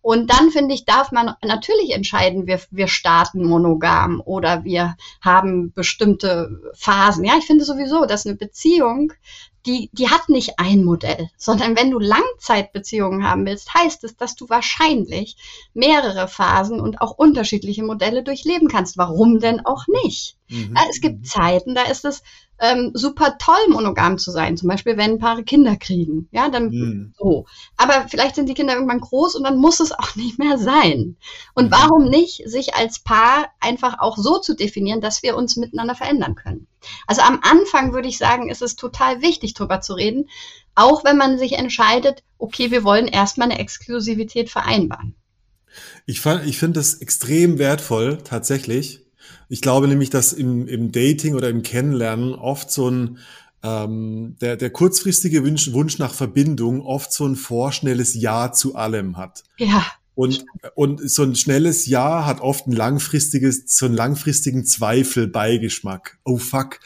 Und 0.00 0.30
dann 0.30 0.50
finde 0.50 0.74
ich, 0.74 0.84
darf 0.84 1.12
man 1.12 1.34
natürlich 1.44 1.92
entscheiden, 1.92 2.46
wir, 2.46 2.60
wir 2.70 2.88
starten 2.88 3.44
monogam 3.44 4.20
oder 4.24 4.64
wir 4.64 4.96
haben 5.20 5.72
bestimmte 5.72 6.60
Phasen. 6.74 7.24
Ja, 7.24 7.34
ich 7.38 7.46
finde 7.46 7.64
sowieso, 7.64 8.04
dass 8.04 8.26
eine 8.26 8.34
Beziehung 8.34 9.12
die, 9.66 9.90
die 9.92 10.08
hat 10.08 10.28
nicht 10.28 10.58
ein 10.58 10.84
Modell, 10.84 11.28
sondern 11.36 11.76
wenn 11.76 11.90
du 11.90 11.98
Langzeitbeziehungen 11.98 13.26
haben 13.28 13.46
willst, 13.46 13.72
heißt 13.72 14.02
es, 14.04 14.16
dass 14.16 14.34
du 14.34 14.48
wahrscheinlich 14.48 15.36
mehrere 15.72 16.26
Phasen 16.28 16.80
und 16.80 17.00
auch 17.00 17.12
unterschiedliche 17.12 17.84
Modelle 17.84 18.22
durchleben 18.22 18.68
kannst. 18.68 18.96
Warum 18.98 19.38
denn 19.38 19.64
auch 19.64 19.86
nicht? 19.86 20.36
Mhm. 20.52 20.76
Es 20.90 21.00
gibt 21.00 21.26
Zeiten, 21.26 21.74
da 21.74 21.82
ist 21.82 22.04
es 22.04 22.22
ähm, 22.60 22.92
super 22.94 23.36
toll, 23.38 23.68
monogam 23.68 24.18
zu 24.18 24.30
sein. 24.30 24.56
Zum 24.56 24.68
Beispiel, 24.68 24.96
wenn 24.96 25.18
Paare 25.18 25.42
Kinder 25.42 25.76
kriegen. 25.76 26.28
Ja, 26.30 26.48
dann 26.48 26.68
mhm. 26.68 27.14
so. 27.18 27.46
Aber 27.76 28.06
vielleicht 28.08 28.36
sind 28.36 28.48
die 28.48 28.54
Kinder 28.54 28.74
irgendwann 28.74 29.00
groß 29.00 29.34
und 29.34 29.44
dann 29.44 29.56
muss 29.56 29.80
es 29.80 29.90
auch 29.92 30.14
nicht 30.14 30.38
mehr 30.38 30.58
sein. 30.58 31.16
Und 31.54 31.66
mhm. 31.66 31.70
warum 31.72 32.04
nicht 32.08 32.48
sich 32.48 32.74
als 32.74 33.00
Paar 33.00 33.48
einfach 33.58 33.98
auch 33.98 34.16
so 34.16 34.38
zu 34.38 34.54
definieren, 34.54 35.00
dass 35.00 35.22
wir 35.22 35.36
uns 35.36 35.56
miteinander 35.56 35.96
verändern 35.96 36.36
können? 36.36 36.68
Also 37.06 37.22
am 37.22 37.40
Anfang 37.42 37.92
würde 37.92 38.08
ich 38.08 38.18
sagen, 38.18 38.48
ist 38.48 38.62
es 38.62 38.76
total 38.76 39.22
wichtig, 39.22 39.54
drüber 39.54 39.80
zu 39.80 39.94
reden. 39.94 40.28
Auch 40.74 41.04
wenn 41.04 41.16
man 41.16 41.38
sich 41.38 41.54
entscheidet, 41.54 42.22
okay, 42.38 42.70
wir 42.70 42.84
wollen 42.84 43.08
erstmal 43.08 43.50
eine 43.50 43.58
Exklusivität 43.58 44.50
vereinbaren. 44.50 45.16
Ich, 46.06 46.24
ich 46.24 46.58
finde 46.58 46.80
das 46.80 46.94
extrem 46.94 47.58
wertvoll, 47.58 48.18
tatsächlich, 48.22 49.01
ich 49.48 49.60
glaube 49.60 49.88
nämlich, 49.88 50.10
dass 50.10 50.32
im, 50.32 50.66
im 50.66 50.92
Dating 50.92 51.34
oder 51.34 51.48
im 51.48 51.62
Kennenlernen 51.62 52.34
oft 52.34 52.70
so 52.70 52.90
ein 52.90 53.18
ähm, 53.62 54.36
der, 54.40 54.56
der 54.56 54.70
kurzfristige 54.70 55.44
Wunsch, 55.44 55.72
Wunsch 55.72 55.98
nach 55.98 56.14
Verbindung 56.14 56.80
oft 56.82 57.12
so 57.12 57.26
ein 57.26 57.36
vorschnelles 57.36 58.14
Ja 58.14 58.52
zu 58.52 58.74
allem 58.74 59.16
hat. 59.16 59.44
Ja. 59.56 59.86
Und, 60.14 60.44
und 60.74 61.08
so 61.08 61.22
ein 61.22 61.36
schnelles 61.36 61.86
Ja 61.86 62.26
hat 62.26 62.40
oft 62.40 62.66
ein 62.66 62.72
langfristiges, 62.72 63.64
so 63.66 63.86
einen 63.86 63.94
langfristigen 63.94 64.64
Zweifel 64.64 65.26
Beigeschmack. 65.26 66.18
Oh 66.24 66.36
fuck. 66.36 66.80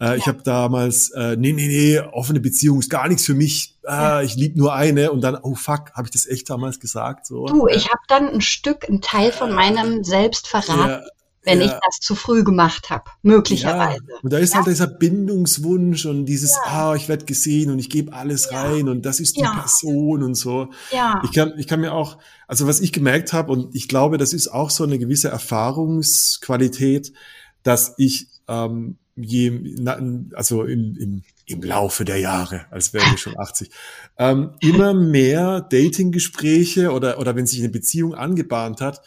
Äh, 0.00 0.04
ja. 0.04 0.14
Ich 0.14 0.26
habe 0.28 0.42
damals, 0.42 1.10
äh, 1.10 1.36
nee, 1.36 1.52
nee, 1.52 1.66
nee, 1.66 1.98
offene 1.98 2.40
Beziehung 2.40 2.78
ist 2.78 2.88
gar 2.88 3.08
nichts 3.08 3.26
für 3.26 3.34
mich. 3.34 3.76
Äh, 3.84 3.90
ja. 3.90 4.22
Ich 4.22 4.34
liebe 4.34 4.58
nur 4.58 4.72
eine. 4.72 5.12
Und 5.12 5.20
dann, 5.20 5.36
oh 5.42 5.56
fuck, 5.56 5.92
habe 5.94 6.06
ich 6.06 6.10
das 6.12 6.26
echt 6.26 6.48
damals 6.48 6.80
gesagt? 6.80 7.26
So. 7.26 7.44
Du, 7.46 7.66
ich 7.66 7.88
habe 7.88 8.00
dann 8.08 8.28
ein 8.28 8.40
Stück, 8.40 8.88
ein 8.88 9.02
Teil 9.02 9.32
von 9.32 9.52
meinem 9.52 10.04
Selbst 10.04 10.46
verraten. 10.48 10.88
Ja 10.88 11.02
wenn 11.42 11.60
ja. 11.60 11.66
ich 11.66 11.72
das 11.72 12.00
zu 12.00 12.14
früh 12.14 12.44
gemacht 12.44 12.90
habe, 12.90 13.10
möglicherweise. 13.22 14.00
Ja. 14.06 14.16
Und 14.22 14.32
da 14.32 14.38
ist 14.38 14.54
halt 14.54 14.66
ja. 14.66 14.66
halt 14.66 14.76
dieser 14.76 14.86
Bindungswunsch 14.86 16.04
und 16.04 16.26
dieses, 16.26 16.56
ah, 16.64 16.94
ich 16.94 17.08
werde 17.08 17.24
gesehen 17.24 17.70
und 17.70 17.78
ich 17.78 17.88
gebe 17.88 18.12
alles 18.12 18.52
rein 18.52 18.88
und 18.88 19.06
das 19.06 19.20
ist 19.20 19.36
die 19.36 19.42
Person 19.42 20.22
und 20.22 20.34
so. 20.34 20.68
Ja. 20.92 21.22
Ich 21.24 21.32
kann, 21.32 21.54
ich 21.56 21.66
kann 21.66 21.80
mir 21.80 21.92
auch, 21.92 22.18
also 22.46 22.66
was 22.66 22.80
ich 22.80 22.92
gemerkt 22.92 23.32
habe 23.32 23.52
und 23.52 23.74
ich 23.74 23.88
glaube, 23.88 24.18
das 24.18 24.32
ist 24.32 24.48
auch 24.48 24.70
so 24.70 24.84
eine 24.84 24.98
gewisse 24.98 25.28
Erfahrungsqualität, 25.28 27.12
dass 27.62 27.94
ich 27.96 28.28
ähm, 28.48 28.98
je, 29.16 29.76
also 30.34 30.64
im, 30.64 30.96
im, 30.96 31.22
im 31.46 31.62
Laufe 31.62 32.04
der 32.04 32.18
Jahre, 32.18 32.66
als 32.70 32.92
wäre 32.92 33.04
ich 33.14 33.20
schon 33.20 33.38
80, 33.38 33.70
ähm, 34.18 34.52
immer 34.60 34.92
mehr 34.94 35.62
Datinggespräche 35.62 36.92
oder, 36.92 37.18
oder 37.18 37.34
wenn 37.34 37.46
sich 37.46 37.60
eine 37.60 37.70
Beziehung 37.70 38.14
angebahnt 38.14 38.80
hat, 38.80 39.00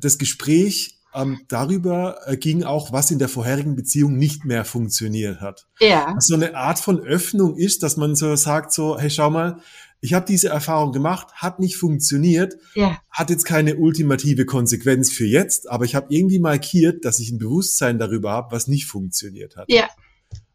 das 0.00 0.18
Gespräch 0.18 0.95
ähm, 1.16 1.40
darüber 1.48 2.18
äh, 2.26 2.36
ging 2.36 2.62
auch, 2.62 2.92
was 2.92 3.10
in 3.10 3.18
der 3.18 3.28
vorherigen 3.28 3.74
Beziehung 3.74 4.16
nicht 4.16 4.44
mehr 4.44 4.64
funktioniert 4.64 5.40
hat. 5.40 5.66
Ja. 5.80 6.12
Was 6.14 6.26
so 6.26 6.34
eine 6.34 6.54
Art 6.56 6.78
von 6.78 7.00
Öffnung 7.00 7.56
ist, 7.56 7.82
dass 7.82 7.96
man 7.96 8.14
so 8.14 8.36
sagt, 8.36 8.72
so, 8.72 8.98
hey, 8.98 9.10
schau 9.10 9.30
mal, 9.30 9.60
ich 10.00 10.12
habe 10.14 10.26
diese 10.26 10.48
Erfahrung 10.50 10.92
gemacht, 10.92 11.28
hat 11.34 11.58
nicht 11.58 11.76
funktioniert, 11.76 12.54
Ja. 12.74 13.00
hat 13.10 13.30
jetzt 13.30 13.44
keine 13.44 13.76
ultimative 13.76 14.44
Konsequenz 14.44 15.10
für 15.10 15.24
jetzt, 15.26 15.68
aber 15.70 15.84
ich 15.84 15.94
habe 15.94 16.06
irgendwie 16.10 16.38
markiert, 16.38 17.04
dass 17.04 17.18
ich 17.18 17.30
ein 17.32 17.38
Bewusstsein 17.38 17.98
darüber 17.98 18.30
habe, 18.30 18.54
was 18.54 18.68
nicht 18.68 18.86
funktioniert 18.86 19.56
hat. 19.56 19.66
Ja. 19.68 19.88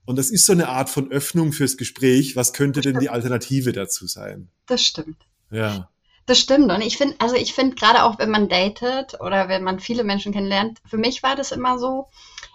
Und 0.05 0.17
das 0.17 0.29
ist 0.29 0.45
so 0.45 0.53
eine 0.53 0.67
Art 0.69 0.89
von 0.89 1.11
Öffnung 1.11 1.51
fürs 1.53 1.77
Gespräch. 1.77 2.35
Was 2.35 2.53
könnte 2.53 2.81
denn 2.81 2.99
die 2.99 3.09
Alternative 3.09 3.71
dazu 3.71 4.07
sein? 4.07 4.49
Das 4.67 4.83
stimmt. 4.83 5.17
Ja. 5.51 5.89
Das 6.31 6.39
stimmt. 6.39 6.71
Und 6.71 6.79
ich 6.79 6.95
finde, 6.95 7.15
also 7.19 7.35
ich 7.35 7.53
finde 7.53 7.75
gerade 7.75 8.05
auch, 8.05 8.17
wenn 8.17 8.29
man 8.29 8.47
datet 8.47 9.19
oder 9.19 9.50
wenn 9.50 9.65
man 9.65 9.81
viele 9.81 10.05
Menschen 10.05 10.31
kennenlernt, 10.31 10.79
für 10.85 10.95
mich 10.95 11.23
war 11.23 11.35
das 11.35 11.51
immer 11.51 11.77
so, 11.77 12.07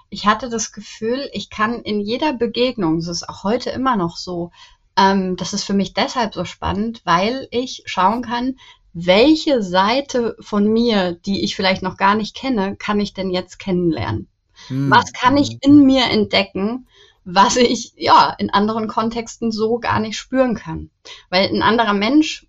ich 0.09 0.27
hatte 0.27 0.49
das 0.49 0.73
Gefühl, 0.73 1.29
ich 1.35 1.51
kann 1.51 1.83
in 1.83 2.01
jeder 2.01 2.33
Begegnung, 2.33 3.01
das 3.01 3.09
ist 3.09 3.29
auch 3.29 3.45
heute 3.45 3.69
immer 3.69 3.97
noch 3.97 4.17
so, 4.17 4.51
ähm, 4.97 5.37
das 5.37 5.53
ist 5.53 5.65
für 5.65 5.75
mich 5.75 5.93
deshalb 5.93 6.33
so 6.33 6.47
spannend, 6.47 7.03
weil 7.05 7.49
ich 7.51 7.83
schauen 7.85 8.23
kann, 8.23 8.57
welche 8.95 9.63
Seite 9.63 10.39
von 10.41 10.67
mir, 10.67 11.13
die 11.13 11.45
ich 11.45 11.55
vielleicht 11.55 11.83
noch 11.83 11.99
gar 11.99 12.15
nicht 12.15 12.35
kenne, 12.35 12.77
kann 12.77 12.99
ich 12.99 13.13
denn 13.13 13.29
jetzt 13.29 13.59
kennenlernen? 13.59 14.27
Hm. 14.69 14.91
Was 14.91 15.13
kann 15.13 15.37
ich 15.37 15.59
in 15.61 15.85
mir 15.85 16.05
entdecken, 16.05 16.89
was 17.27 17.57
ich 17.59 17.93
ja 17.99 18.35
in 18.39 18.49
anderen 18.49 18.89
Kontexten 18.89 19.53
so 19.53 19.79
gar 19.79 20.01
nicht 20.01 20.17
spüren 20.17 20.55
kann? 20.55 20.89
Weil 21.29 21.51
ein 21.51 21.61
anderer 21.61 21.93
Mensch 21.93 22.47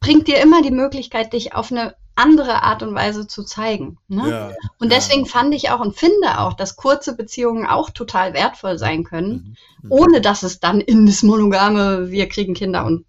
bringt 0.00 0.26
dir 0.28 0.40
immer 0.40 0.62
die 0.62 0.70
Möglichkeit, 0.70 1.32
dich 1.32 1.54
auf 1.54 1.70
eine 1.70 1.94
andere 2.18 2.62
Art 2.62 2.82
und 2.82 2.94
Weise 2.94 3.26
zu 3.26 3.44
zeigen. 3.44 3.98
Ne? 4.08 4.30
Ja, 4.30 4.46
Und 4.78 4.90
ja. 4.90 4.96
deswegen 4.96 5.26
fand 5.26 5.54
ich 5.54 5.70
auch 5.70 5.80
und 5.80 5.94
finde 5.96 6.38
auch, 6.40 6.54
dass 6.54 6.76
kurze 6.76 7.14
Beziehungen 7.14 7.66
auch 7.66 7.90
total 7.90 8.32
wertvoll 8.32 8.78
sein 8.78 9.04
können, 9.04 9.56
Mhm. 9.82 9.92
ohne 9.92 10.20
dass 10.22 10.42
es 10.42 10.58
dann 10.58 10.80
in 10.80 11.04
das 11.04 11.22
monogame, 11.22 12.10
wir 12.10 12.26
kriegen 12.28 12.54
Kinder 12.54 12.86
und 12.86 13.04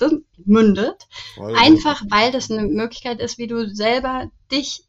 mündet. 0.45 1.07
Voll. 1.35 1.55
Einfach 1.55 2.03
weil 2.09 2.31
das 2.33 2.51
eine 2.51 2.63
Möglichkeit 2.67 3.21
ist, 3.21 3.37
wie 3.37 3.47
du 3.47 3.73
selber 3.73 4.29
dich 4.51 4.83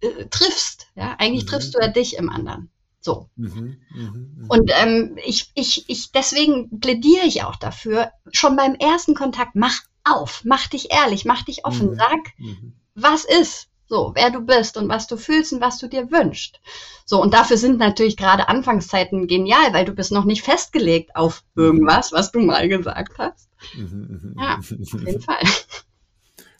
äh, 0.00 0.24
triffst. 0.30 0.86
Ja, 0.94 1.16
eigentlich 1.18 1.44
Mhm. 1.44 1.48
triffst 1.48 1.74
du 1.74 1.80
ja 1.80 1.88
dich 1.88 2.16
im 2.16 2.30
anderen. 2.30 2.70
So. 3.00 3.28
Mhm, 3.36 3.76
mhm, 3.94 4.34
mhm. 4.38 4.44
Und 4.48 4.70
ähm, 4.82 5.18
ich, 5.22 5.50
ich, 5.54 5.84
ich, 5.88 6.12
deswegen 6.12 6.80
plädiere 6.80 7.26
ich 7.26 7.42
auch 7.44 7.56
dafür, 7.56 8.10
schon 8.32 8.56
beim 8.56 8.74
ersten 8.74 9.14
Kontakt, 9.14 9.54
mach 9.54 9.82
auf, 10.04 10.42
mach 10.44 10.66
dich 10.68 10.90
ehrlich, 10.92 11.24
mach 11.24 11.42
dich 11.42 11.64
offen, 11.64 11.90
Mhm. 11.90 11.94
sag, 11.96 12.18
Mhm. 12.38 12.72
was 12.94 13.24
ist, 13.24 13.68
so, 13.86 14.12
wer 14.14 14.30
du 14.30 14.40
bist 14.40 14.76
und 14.76 14.88
was 14.88 15.06
du 15.06 15.16
fühlst 15.16 15.52
und 15.52 15.60
was 15.60 15.78
du 15.78 15.88
dir 15.88 16.10
wünschst. 16.10 16.60
So, 17.04 17.20
und 17.20 17.34
dafür 17.34 17.56
sind 17.58 17.78
natürlich 17.78 18.16
gerade 18.16 18.48
Anfangszeiten 18.48 19.26
genial, 19.26 19.72
weil 19.72 19.84
du 19.84 19.92
bist 19.92 20.10
noch 20.12 20.24
nicht 20.24 20.42
festgelegt 20.42 21.14
auf 21.16 21.42
irgendwas, 21.54 22.12
was 22.12 22.32
du 22.32 22.40
mal 22.40 22.68
gesagt 22.68 23.18
hast. 23.18 23.48
Mhm, 23.74 24.34
Ja, 24.38 24.56
mhm, 24.56 24.82
Auf 24.82 24.92
jeden. 24.92 25.20
Fall. 25.20 25.42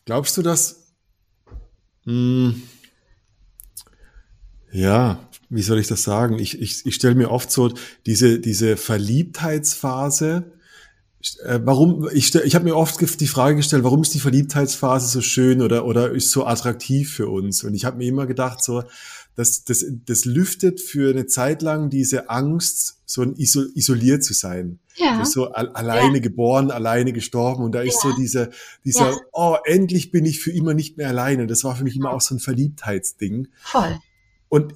Glaubst 0.05 0.37
du, 0.37 0.43
dass. 0.43 0.93
Mh, 2.05 2.55
ja, 4.73 5.19
wie 5.49 5.63
soll 5.63 5.79
ich 5.79 5.87
das 5.87 6.03
sagen? 6.03 6.39
Ich, 6.39 6.61
ich, 6.61 6.85
ich 6.85 6.95
stelle 6.95 7.15
mir 7.15 7.31
oft 7.31 7.51
so 7.51 7.73
diese, 8.07 8.41
diese 8.41 8.77
Verliebtheitsphase. 8.77 10.53
Äh, 11.45 11.61
warum, 11.65 12.09
ich, 12.13 12.35
ich 12.35 12.55
habe 12.55 12.65
mir 12.65 12.77
oft 12.77 13.01
die 13.21 13.27
Frage 13.27 13.57
gestellt, 13.57 13.85
warum 13.85 14.03
ist 14.03 14.15
die 14.15 14.21
Verliebtheitsphase 14.21 15.09
so 15.09 15.21
schön 15.21 15.63
oder, 15.63 15.85
oder 15.87 16.11
ist 16.11 16.31
so 16.31 16.47
attraktiv 16.47 17.13
für 17.15 17.29
uns? 17.29 17.65
Und 17.65 17.75
ich 17.75 17.85
habe 17.85 17.97
mir 17.97 18.07
immer 18.09 18.27
gedacht, 18.27 18.63
so, 18.63 18.85
das, 19.37 19.65
das, 19.65 19.85
das 20.07 20.25
lüftet 20.25 20.81
für 20.81 21.11
eine 21.11 21.27
Zeit 21.27 21.63
lang 21.63 21.91
diese 21.91 22.31
Angst, 22.31 22.99
so 23.07 23.23
isoliert 23.23 24.23
zu 24.23 24.33
sein. 24.33 24.79
Ja, 24.97 25.21
ist 25.23 25.33
so 25.33 25.51
al 25.51 25.71
alleine 25.71 26.21
geboren, 26.21 26.71
alleine 26.71 27.13
gestorben 27.13 27.65
und 27.65 27.73
da 27.73 27.81
ist 27.83 28.01
so 28.01 28.13
diese, 28.13 28.51
dieser, 28.85 29.11
Ja. 29.11 29.17
oh, 29.33 29.57
endlich 29.65 30.13
bin 30.13 30.25
ich 30.25 30.41
für 30.41 30.53
immer 30.53 30.73
nicht 30.73 30.97
mehr 30.99 31.09
alleine. 31.09 31.49
Das 31.49 31.65
war 31.65 31.75
für 31.75 31.83
mich 31.83 31.97
immer 31.97 32.13
auch 32.13 32.21
so 32.21 32.35
ein 32.35 32.39
Verliebtheitsding. 32.39 33.49
voll. 33.65 33.99
Und 34.49 34.75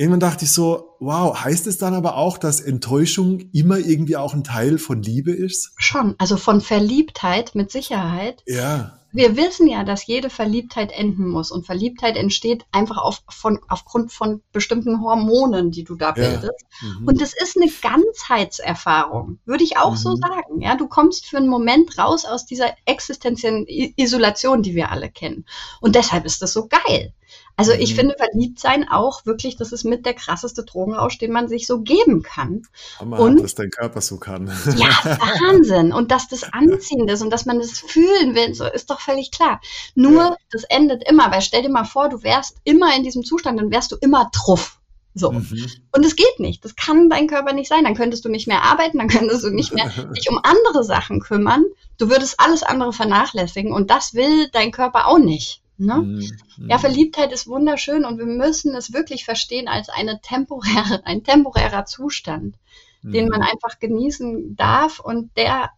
irgendwann 0.00 0.20
dachte 0.20 0.46
ich 0.46 0.52
so, 0.52 0.96
wow, 0.98 1.38
heißt 1.44 1.66
es 1.66 1.76
dann 1.76 1.92
aber 1.92 2.16
auch, 2.16 2.38
dass 2.38 2.60
Enttäuschung 2.60 3.40
immer 3.52 3.76
irgendwie 3.78 4.16
auch 4.16 4.32
ein 4.32 4.44
Teil 4.44 4.78
von 4.78 5.02
Liebe 5.02 5.30
ist? 5.30 5.72
Schon. 5.76 6.14
Also 6.16 6.38
von 6.38 6.62
Verliebtheit 6.62 7.54
mit 7.54 7.70
Sicherheit. 7.70 8.42
Ja. 8.46 8.96
Wir 9.12 9.36
wissen 9.36 9.66
ja, 9.66 9.82
dass 9.84 10.06
jede 10.06 10.30
Verliebtheit 10.30 10.90
enden 10.92 11.28
muss. 11.28 11.50
Und 11.50 11.66
Verliebtheit 11.66 12.16
entsteht 12.16 12.64
einfach 12.72 12.96
auf, 12.96 13.22
von, 13.28 13.58
aufgrund 13.68 14.10
von 14.12 14.40
bestimmten 14.52 15.02
Hormonen, 15.02 15.70
die 15.70 15.84
du 15.84 15.96
da 15.96 16.08
Ja. 16.08 16.12
bildest. 16.12 16.64
Mhm. 16.80 17.06
Und 17.08 17.20
es 17.20 17.34
ist 17.34 17.56
eine 17.58 17.70
Ganzheitserfahrung, 17.82 19.38
würde 19.44 19.64
ich 19.64 19.76
auch 19.76 19.96
so 19.96 20.10
Mhm. 20.12 20.16
sagen. 20.16 20.60
Ja, 20.62 20.76
du 20.76 20.86
kommst 20.88 21.26
für 21.26 21.36
einen 21.36 21.48
Moment 21.48 21.98
raus 21.98 22.24
aus 22.24 22.46
dieser 22.46 22.72
existenziellen 22.86 23.66
Isolation, 23.68 24.62
die 24.62 24.74
wir 24.74 24.90
alle 24.90 25.10
kennen. 25.10 25.44
Und 25.80 25.94
deshalb 25.94 26.24
ist 26.24 26.40
das 26.40 26.52
so 26.52 26.68
geil. 26.68 27.12
Also 27.56 27.72
ich 27.72 27.92
Mhm. 27.92 27.96
finde 27.98 28.14
verliebt 28.18 28.58
sein 28.58 28.88
auch 28.88 29.26
wirklich, 29.26 29.56
das 29.56 29.72
ist 29.72 29.84
mit 29.84 30.06
der 30.06 30.14
krasseste 30.14 30.64
Drogenrausch, 30.64 31.18
den 31.18 31.30
man 31.32 31.46
sich 31.48 31.66
so 31.66 31.80
geben 31.82 32.22
kann. 32.22 32.62
Hammer, 32.98 33.20
und- 33.20 33.42
dass 33.42 33.54
dein 33.54 33.70
Körper 33.70 34.00
so 34.00 34.16
kann. 34.16 34.46
Ja, 34.76 34.88
Wahnsinn. 35.44 35.92
Und 35.92 36.10
dass 36.10 36.28
das 36.28 36.44
anziehend 36.52 37.10
ist 37.10 37.22
und 37.22 37.30
dass 37.30 37.44
man 37.46 37.58
das 37.58 37.78
fühlen 37.78 38.34
will, 38.34 38.54
so 38.54 38.64
ist 38.64 38.90
doch 38.90 39.00
völlig 39.00 39.30
klar. 39.30 39.60
Nur, 39.94 40.22
Ja. 40.22 40.36
das 40.50 40.64
endet 40.64 41.06
immer, 41.08 41.30
weil 41.30 41.42
stell 41.42 41.62
dir 41.62 41.68
mal 41.70 41.84
vor, 41.84 42.08
du 42.08 42.22
wärst 42.22 42.56
immer 42.64 42.94
in 42.96 43.02
diesem 43.02 43.24
Zustand, 43.24 43.58
dann 43.60 43.70
wärst 43.70 43.92
du 43.92 43.96
immer 44.00 44.30
truff. 44.32 44.78
So. 45.12 45.32
Mhm. 45.32 45.66
Und 45.92 46.06
es 46.06 46.14
geht 46.14 46.38
nicht. 46.38 46.64
Das 46.64 46.76
kann 46.76 47.10
dein 47.10 47.26
Körper 47.26 47.52
nicht 47.52 47.68
sein. 47.68 47.82
Dann 47.82 47.96
könntest 47.96 48.24
du 48.24 48.28
nicht 48.28 48.46
mehr 48.46 48.62
arbeiten, 48.62 48.98
dann 48.98 49.08
könntest 49.08 49.42
du 49.42 49.50
nicht 49.50 49.74
mehr 49.74 49.86
dich 50.16 50.30
um 50.30 50.38
andere 50.42 50.84
Sachen 50.84 51.20
kümmern. 51.20 51.64
Du 51.98 52.08
würdest 52.08 52.36
alles 52.38 52.62
andere 52.62 52.92
vernachlässigen 52.92 53.72
und 53.72 53.90
das 53.90 54.14
will 54.14 54.48
dein 54.52 54.70
Körper 54.70 55.08
auch 55.08 55.18
nicht. 55.18 55.59
Ne? 55.80 55.96
Mhm. 55.96 56.38
Ja, 56.68 56.78
Verliebtheit 56.78 57.32
ist 57.32 57.46
wunderschön 57.46 58.04
und 58.04 58.18
wir 58.18 58.26
müssen 58.26 58.74
es 58.74 58.92
wirklich 58.92 59.24
verstehen 59.24 59.68
als 59.68 59.88
eine 59.88 60.20
temporäre, 60.20 61.00
ein 61.04 61.24
temporärer 61.24 61.86
Zustand, 61.86 62.56
den 63.02 63.24
Mhm. 63.24 63.30
man 63.30 63.42
einfach 63.42 63.78
genießen 63.78 64.56
darf 64.56 65.00
und 65.00 65.36
der 65.36 65.70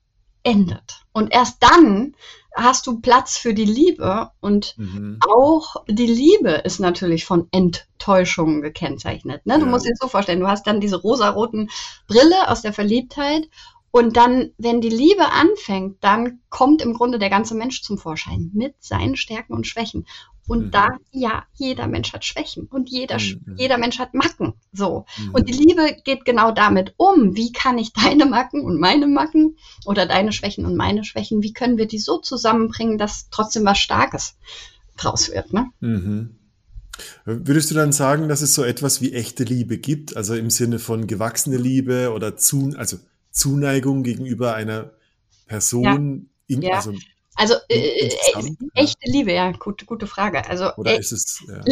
endet. 0.44 1.04
Und 1.12 1.32
erst 1.32 1.62
dann 1.62 2.14
hast 2.54 2.86
du 2.86 3.00
Platz 3.00 3.36
für 3.38 3.54
die 3.54 3.64
Liebe 3.64 4.30
und 4.40 4.74
Mhm. 4.76 5.18
auch 5.26 5.76
die 5.88 6.06
Liebe 6.06 6.50
ist 6.50 6.80
natürlich 6.80 7.24
von 7.24 7.48
Enttäuschungen 7.52 8.60
gekennzeichnet. 8.60 9.46
Ne? 9.46 9.58
Du 9.58 9.66
Ja. 9.66 9.70
musst 9.70 9.86
dir 9.86 9.94
so 9.98 10.08
vorstellen, 10.08 10.40
du 10.40 10.48
hast 10.48 10.66
dann 10.66 10.80
diese 10.80 10.96
rosaroten 11.00 11.70
Brille 12.08 12.48
aus 12.48 12.60
der 12.62 12.72
Verliebtheit 12.72 13.48
und 13.92 14.16
dann, 14.16 14.50
wenn 14.56 14.80
die 14.80 14.88
Liebe 14.88 15.30
anfängt, 15.30 16.02
dann 16.02 16.40
kommt 16.48 16.80
im 16.80 16.94
Grunde 16.94 17.18
der 17.18 17.28
ganze 17.28 17.54
Mensch 17.54 17.82
zum 17.82 17.98
Vorschein 17.98 18.50
mit 18.54 18.74
seinen 18.80 19.16
Stärken 19.16 19.52
und 19.52 19.66
Schwächen. 19.66 20.06
Und 20.48 20.66
Mhm. 20.66 20.70
da, 20.70 20.88
ja, 21.12 21.44
jeder 21.54 21.86
Mensch 21.86 22.12
hat 22.12 22.24
Schwächen 22.24 22.66
und 22.66 22.88
jeder, 22.88 23.18
Mhm. 23.18 23.54
jeder 23.56 23.76
Mensch 23.76 23.98
hat 23.98 24.14
Macken. 24.14 24.54
So. 24.72 25.04
Mhm. 25.18 25.34
Und 25.34 25.48
die 25.48 25.52
Liebe 25.52 25.94
geht 26.04 26.24
genau 26.24 26.52
damit 26.52 26.94
um. 26.96 27.36
Wie 27.36 27.52
kann 27.52 27.76
ich 27.76 27.92
deine 27.92 28.24
Macken 28.24 28.64
und 28.64 28.80
meine 28.80 29.06
Macken 29.06 29.58
oder 29.84 30.06
deine 30.06 30.32
Schwächen 30.32 30.64
und 30.64 30.74
meine 30.74 31.04
Schwächen, 31.04 31.42
wie 31.42 31.52
können 31.52 31.76
wir 31.76 31.86
die 31.86 31.98
so 31.98 32.18
zusammenbringen, 32.18 32.96
dass 32.96 33.28
trotzdem 33.30 33.66
was 33.66 33.78
Starkes 33.78 34.36
draus 34.96 35.30
wird, 35.30 35.52
ne? 35.52 35.66
Mhm. 35.80 36.36
Würdest 37.24 37.70
du 37.70 37.74
dann 37.74 37.92
sagen, 37.92 38.28
dass 38.28 38.42
es 38.42 38.54
so 38.54 38.64
etwas 38.64 39.00
wie 39.02 39.12
echte 39.12 39.44
Liebe 39.44 39.76
gibt, 39.78 40.16
also 40.16 40.34
im 40.34 40.50
Sinne 40.50 40.78
von 40.78 41.06
gewachsene 41.06 41.56
Liebe 41.56 42.12
oder 42.12 42.36
zu, 42.36 42.72
also 42.76 42.98
Zuneigung 43.32 44.02
gegenüber 44.04 44.54
einer 44.54 44.92
Person, 45.46 46.30
in, 46.46 46.62
Ja. 46.62 46.76
also, 46.76 46.92
Also 47.34 47.54
äh, 47.70 47.78
äh, 47.78 48.14
ja. 48.34 48.40
echte 48.74 49.10
Liebe, 49.10 49.32
ja, 49.32 49.52
gute, 49.52 49.86
gute 49.86 50.06
Frage. 50.06 50.46
Also 50.48 50.74
oder 50.76 50.92
äh, 50.94 50.98
ist 51.00 51.12
es, 51.12 51.42
ja. 51.48 51.64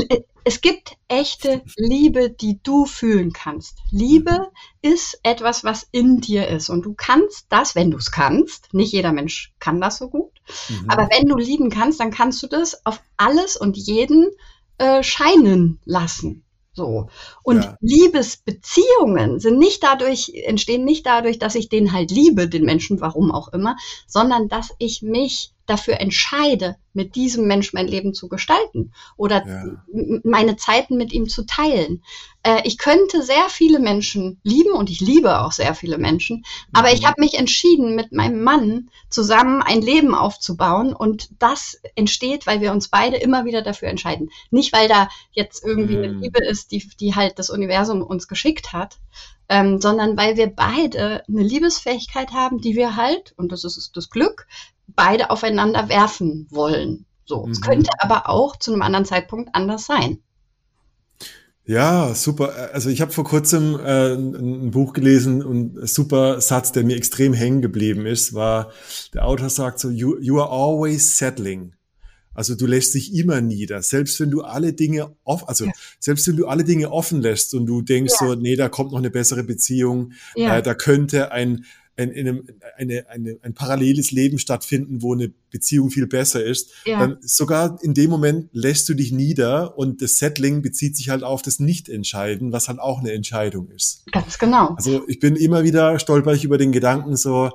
es 0.45 0.63
gibt 0.63 0.97
echte 1.09 1.63
Liebe, 1.77 2.31
die 2.31 2.59
du 2.63 2.87
fühlen 2.87 3.33
kannst. 3.35 3.77
Liebe 3.91 4.49
ist 4.81 5.21
etwas, 5.23 5.63
was 5.63 5.87
in 5.93 6.21
dir 6.21 6.49
ist. 6.49 6.71
Und 6.71 6.87
du 6.87 6.95
kannst 6.95 7.45
das, 7.51 7.75
wenn 7.75 7.91
du 7.91 7.99
es 7.99 8.11
kannst, 8.11 8.73
nicht 8.73 8.93
jeder 8.93 9.13
Mensch 9.13 9.53
kann 9.59 9.81
das 9.83 9.99
so 9.99 10.09
gut, 10.09 10.33
Mhm. 10.69 10.89
aber 10.89 11.09
wenn 11.11 11.27
du 11.29 11.37
lieben 11.37 11.69
kannst, 11.71 12.01
dann 12.01 12.11
kannst 12.11 12.43
du 12.43 12.47
das 12.47 12.85
auf 12.87 13.01
alles 13.19 13.57
und 13.57 13.77
jeden 13.77 14.31
äh, 14.79 15.03
scheinen 15.03 15.79
lassen. 15.85 16.43
So. 16.73 17.09
Und 17.43 17.65
Ja. 17.65 17.77
Liebesbeziehungen 17.81 19.41
sind 19.41 19.59
nicht 19.59 19.83
dadurch, 19.83 20.33
entstehen 20.45 20.85
nicht 20.85 21.05
dadurch, 21.05 21.39
dass 21.39 21.55
ich 21.57 21.69
den 21.69 21.93
halt 21.93 22.11
liebe, 22.11 22.49
den 22.49 22.65
Menschen, 22.65 23.01
warum 23.01 23.33
auch 23.33 23.49
immer, 23.49 23.77
sondern 24.07 24.49
dass 24.49 24.71
ich 24.79 25.03
mich 25.03 25.53
dafür 25.71 26.01
entscheide, 26.01 26.77
mit 26.93 27.15
diesem 27.15 27.47
Mensch 27.47 27.73
mein 27.73 27.87
Leben 27.87 28.15
zu 28.15 28.29
gestalten 28.29 28.93
oder 29.17 29.47
ja. 29.47 30.21
meine 30.25 30.57
Zeiten 30.57 30.97
mit 30.97 31.13
ihm 31.13 31.29
zu 31.29 31.47
teilen. 31.47 32.03
Äh, 32.43 32.63
ich 32.65 32.79
könnte 32.79 33.23
sehr 33.23 33.49
viele 33.49 33.79
Menschen 33.79 34.41
lieben 34.43 34.73
und 34.73 34.91
ich 34.91 35.01
liebe 35.01 35.41
auch 35.41 35.53
sehr 35.53 35.75
viele 35.75 35.99
Menschen, 35.99 36.45
aber 36.73 36.89
mhm. 36.89 36.95
ich 36.95 37.07
habe 37.07 37.21
mich 37.21 37.35
entschieden, 37.35 37.95
mit 37.95 38.13
meinem 38.13 38.43
Mann 38.43 38.91
zusammen 39.09 39.63
ein 39.63 39.83
Leben 39.83 40.15
aufzubauen 40.15 40.93
und 40.93 41.31
das 41.39 41.81
entsteht, 41.95 42.47
weil 42.47 42.61
wir 42.61 42.73
uns 42.73 42.89
beide 42.89 43.17
immer 43.17 43.45
wieder 43.45 43.63
dafür 43.63 43.89
entscheiden. 43.89 44.31
Nicht, 44.51 44.73
weil 44.73 44.89
da 44.89 45.09
jetzt 45.31 45.65
irgendwie 45.65 45.97
mhm. 45.97 46.03
eine 46.03 46.13
Liebe 46.15 46.45
ist, 46.45 46.73
die, 46.73 46.87
die 46.99 47.15
halt 47.15 47.39
das 47.39 47.51
Universum 47.51 48.03
uns 48.03 48.27
geschickt 48.27 48.73
hat, 48.73 48.99
ähm, 49.49 49.81
sondern 49.81 50.17
weil 50.17 50.37
wir 50.37 50.47
beide 50.47 51.25
eine 51.29 51.43
Liebesfähigkeit 51.43 52.33
haben, 52.33 52.61
die 52.61 52.77
wir 52.77 52.97
halt, 52.97 53.35
und 53.37 53.51
das 53.53 53.65
ist 53.65 53.97
das 53.97 54.09
Glück, 54.09 54.47
beide 54.95 55.31
aufeinander 55.31 55.89
werfen 55.89 56.47
wollen. 56.51 57.07
So, 57.25 57.47
mhm. 57.47 57.53
es 57.53 57.61
könnte 57.61 57.91
aber 57.99 58.29
auch 58.29 58.57
zu 58.57 58.73
einem 58.73 58.83
anderen 58.83 59.05
Zeitpunkt 59.05 59.55
anders 59.55 59.87
sein. 59.87 60.19
Ja, 61.65 62.15
super. 62.15 62.71
Also 62.73 62.91
ich 62.91 63.01
habe 63.01 63.13
vor 63.13 63.23
kurzem 63.23 63.79
äh, 63.79 64.15
ein 64.15 64.73
Buch 64.73 64.93
gelesen 64.93 65.41
und 65.41 65.77
ein 65.77 65.87
super 65.87 66.41
Satz, 66.41 66.73
der 66.73 66.83
mir 66.83 66.97
extrem 66.97 67.33
hängen 67.33 67.63
geblieben 67.63 68.07
ist, 68.07 68.35
war, 68.35 68.73
der 69.15 69.25
Autor 69.25 69.51
sagt 69.51 69.79
so, 69.79 69.89
you, 69.89 70.19
you 70.19 70.41
are 70.41 70.51
always 70.51 71.17
settling. 71.17 71.75
Also 72.35 72.57
du 72.57 72.67
lässt 72.67 72.95
dich 72.95 73.15
immer 73.15 73.41
nieder, 73.41 73.83
selbst 73.83 74.19
wenn 74.19 74.31
du 74.31 74.43
alle 74.43 74.73
Dinge 74.73 75.15
off, 75.25 75.49
also 75.49 75.67
ja. 75.67 75.73
selbst 75.99 76.27
wenn 76.27 76.37
du 76.37 76.47
alle 76.47 76.65
Dinge 76.65 76.91
offen 76.91 77.21
lässt 77.21 77.55
und 77.55 77.67
du 77.67 77.83
denkst 77.83 78.15
ja. 78.21 78.27
so, 78.27 78.35
nee, 78.35 78.57
da 78.57 78.69
kommt 78.69 78.93
noch 78.93 78.99
eine 78.99 79.11
bessere 79.11 79.45
Beziehung, 79.45 80.13
ja. 80.35 80.59
äh, 80.59 80.63
da 80.63 80.75
könnte 80.75 81.33
ein 81.33 81.65
ein, 82.01 82.11
in 82.11 82.29
einem, 82.29 82.47
eine, 82.77 83.09
eine, 83.09 83.39
ein 83.43 83.55
paralleles 83.55 84.11
Leben 84.11 84.39
stattfinden, 84.39 85.03
wo 85.03 85.15
eine 85.15 85.33
Beziehung 85.51 85.91
viel 85.91 86.07
besser 86.07 86.45
ist, 86.45 86.71
ja. 86.85 86.99
dann 86.99 87.19
sogar 87.21 87.79
in 87.83 87.95
dem 87.95 88.11
Moment 88.11 88.49
lässt 88.53 88.89
du 88.89 88.95
dich 88.95 89.13
nieder 89.13 89.77
und 89.79 90.03
das 90.03 90.19
Settling 90.19 90.63
bezieht 90.63 90.97
sich 90.97 91.11
halt 91.11 91.23
auf 91.23 91.43
das 91.43 91.61
Nicht-Entscheiden, 91.61 92.53
was 92.53 92.69
halt 92.69 92.79
auch 92.79 93.01
eine 93.01 93.13
Entscheidung 93.13 93.69
ist. 93.71 94.05
Ganz 94.13 94.39
genau. 94.39 94.75
Also 94.77 95.07
ich 95.09 95.21
bin 95.21 95.37
immer 95.37 95.63
wieder 95.65 95.99
stolper 95.99 96.33
ich 96.33 96.45
über 96.45 96.59
den 96.59 96.73
Gedanken 96.73 97.17
so, 97.17 97.51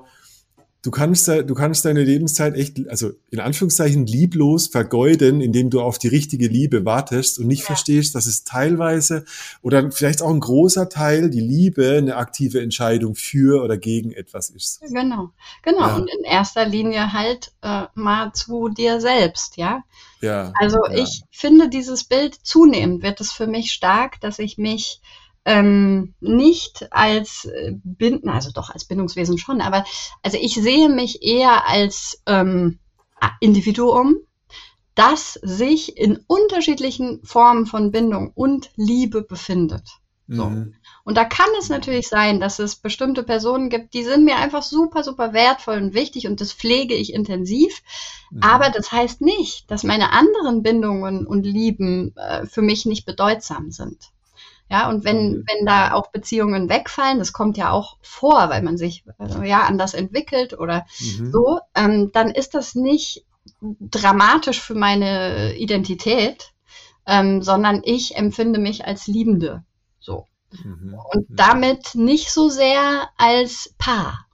du 0.86 0.92
kannst, 0.92 1.28
du 1.28 1.54
kannst 1.56 1.84
deine 1.86 2.04
Lebenszeit 2.04 2.56
echt, 2.56 2.88
also 2.90 3.12
in 3.32 3.40
Anführungszeichen 3.40 4.06
lieblos 4.06 4.68
vergeuden, 4.68 5.42
indem 5.42 5.72
du 5.72 5.82
auf 5.82 5.98
die 5.98 6.10
richtige 6.10 6.48
Liebe 6.48 6.86
wartest 6.86 7.40
und 7.40 7.48
nicht 7.48 7.62
ja. 7.62 7.66
verstehst, 7.66 8.14
dass 8.14 8.28
es 8.28 8.44
teilweise 8.44 9.26
oder 9.64 9.92
vielleicht 9.92 10.22
auch 10.22 10.30
ein 10.30 10.40
großer 10.40 10.88
Teil 10.88 11.32
die 11.32 11.42
Liebe 11.42 11.98
eine 11.98 12.18
aktive 12.18 12.62
Entscheidung 12.62 13.16
für 13.16 13.64
oder 13.64 13.78
gegen 13.78 14.12
etwas 14.12 14.52
ist. 14.52 14.82
Genau, 14.82 15.32
genau. 15.64 15.88
Ja. 15.88 15.96
Und 15.96 16.08
in 16.08 16.24
erster 16.24 16.66
Linie 16.66 17.14
halt 17.14 17.52
äh, 17.64 17.86
mal 17.96 18.32
zu 18.34 18.70
dir 18.70 19.02
selbst, 19.02 19.58
ja. 19.58 19.84
Ja. 20.22 20.54
Also 20.60 20.86
ja. 20.86 21.04
ich 21.04 21.24
finde 21.32 21.68
dieses 21.70 22.04
Bild 22.04 22.36
zunehmend 22.44 23.02
wird 23.02 23.22
es 23.22 23.32
für 23.32 23.48
mich 23.48 23.72
stark, 23.72 24.22
dass 24.22 24.38
ich 24.38 24.58
mich 24.58 25.02
ähm, 25.46 26.16
nicht 26.20 26.92
als 26.92 27.46
äh, 27.46 27.74
Binden, 27.84 28.30
also 28.30 28.52
doch 28.52 28.72
als 28.72 28.86
Bindungswesen 28.86 29.38
schon, 29.38 29.62
aber 29.62 29.86
also 30.24 30.38
ich 30.42 30.56
sehe 30.56 30.90
mich 30.90 31.24
eher 31.24 31.68
als 31.68 32.22
ähm, 32.26 32.80
Individuum, 33.40 34.18
das 34.96 35.34
sich 35.42 35.98
in 35.98 36.20
unterschiedlichen 36.28 37.22
Formen 37.24 37.66
von 37.66 37.92
Bindung 37.92 38.32
und 38.34 38.72
Liebe 38.76 39.22
befindet. 39.22 39.84
So. 40.28 40.46
Mhm. 40.46 40.74
Und 41.04 41.18
da 41.18 41.24
kann 41.24 41.50
es 41.60 41.70
natürlich 41.70 42.08
sein, 42.08 42.40
dass 42.40 42.58
es 42.58 42.78
bestimmte 42.78 43.22
Personen 43.22 43.70
gibt, 43.70 43.94
die 43.94 44.04
sind 44.04 44.26
mir 44.26 44.38
einfach 44.38 44.64
super, 44.64 45.04
super 45.04 45.34
wertvoll 45.34 45.78
und 45.78 45.94
wichtig 45.94 46.26
und 46.26 46.42
das 46.42 46.52
pflege 46.52 46.96
ich 46.96 47.14
intensiv. 47.14 47.84
Mhm. 48.32 48.42
Aber 48.42 48.72
das 48.72 48.92
heißt 48.92 49.22
nicht, 49.22 49.70
dass 49.70 49.84
meine 49.84 50.12
anderen 50.12 50.64
Bindungen 50.64 51.28
und 51.28 51.44
Lieben 51.44 52.16
äh, 52.18 52.48
für 52.48 52.64
mich 52.64 52.88
nicht 52.88 53.06
bedeutsam 53.06 53.70
sind. 53.70 54.12
Ja, 54.70 54.90
und 54.90 55.04
wenn, 55.04 55.32
mhm. 55.32 55.46
wenn 55.48 55.66
da 55.66 55.94
auch 55.94 56.12
Beziehungen 56.12 56.70
wegfallen, 56.70 57.20
das 57.20 57.34
kommt 57.34 57.56
ja 57.58 57.72
auch 57.72 57.98
vor, 58.02 58.50
weil 58.50 58.64
man 58.64 58.78
sich 58.78 59.06
äh, 59.20 59.48
ja 59.48 59.64
anders 59.64 59.94
entwickelt 59.94 60.58
oder 60.58 60.86
mhm. 61.00 61.32
so, 61.32 61.60
ähm, 61.76 62.12
dann 62.12 62.32
ist 62.32 62.56
das 62.56 62.74
nicht 62.74 63.26
dramatisch 63.62 64.60
für 64.60 64.74
meine 64.74 65.56
Identität, 65.56 66.52
ähm, 67.06 67.44
sondern 67.44 67.82
ich 67.84 68.16
empfinde 68.16 68.60
mich 68.60 68.86
als 68.86 69.06
Liebende. 69.06 69.64
So. 70.00 70.26
Mhm. 70.64 70.96
Und 71.14 71.30
mhm. 71.30 71.36
damit 71.36 71.94
nicht 71.94 72.32
so 72.32 72.50
sehr 72.50 73.10
als 73.18 73.76
Paar. 73.78 74.26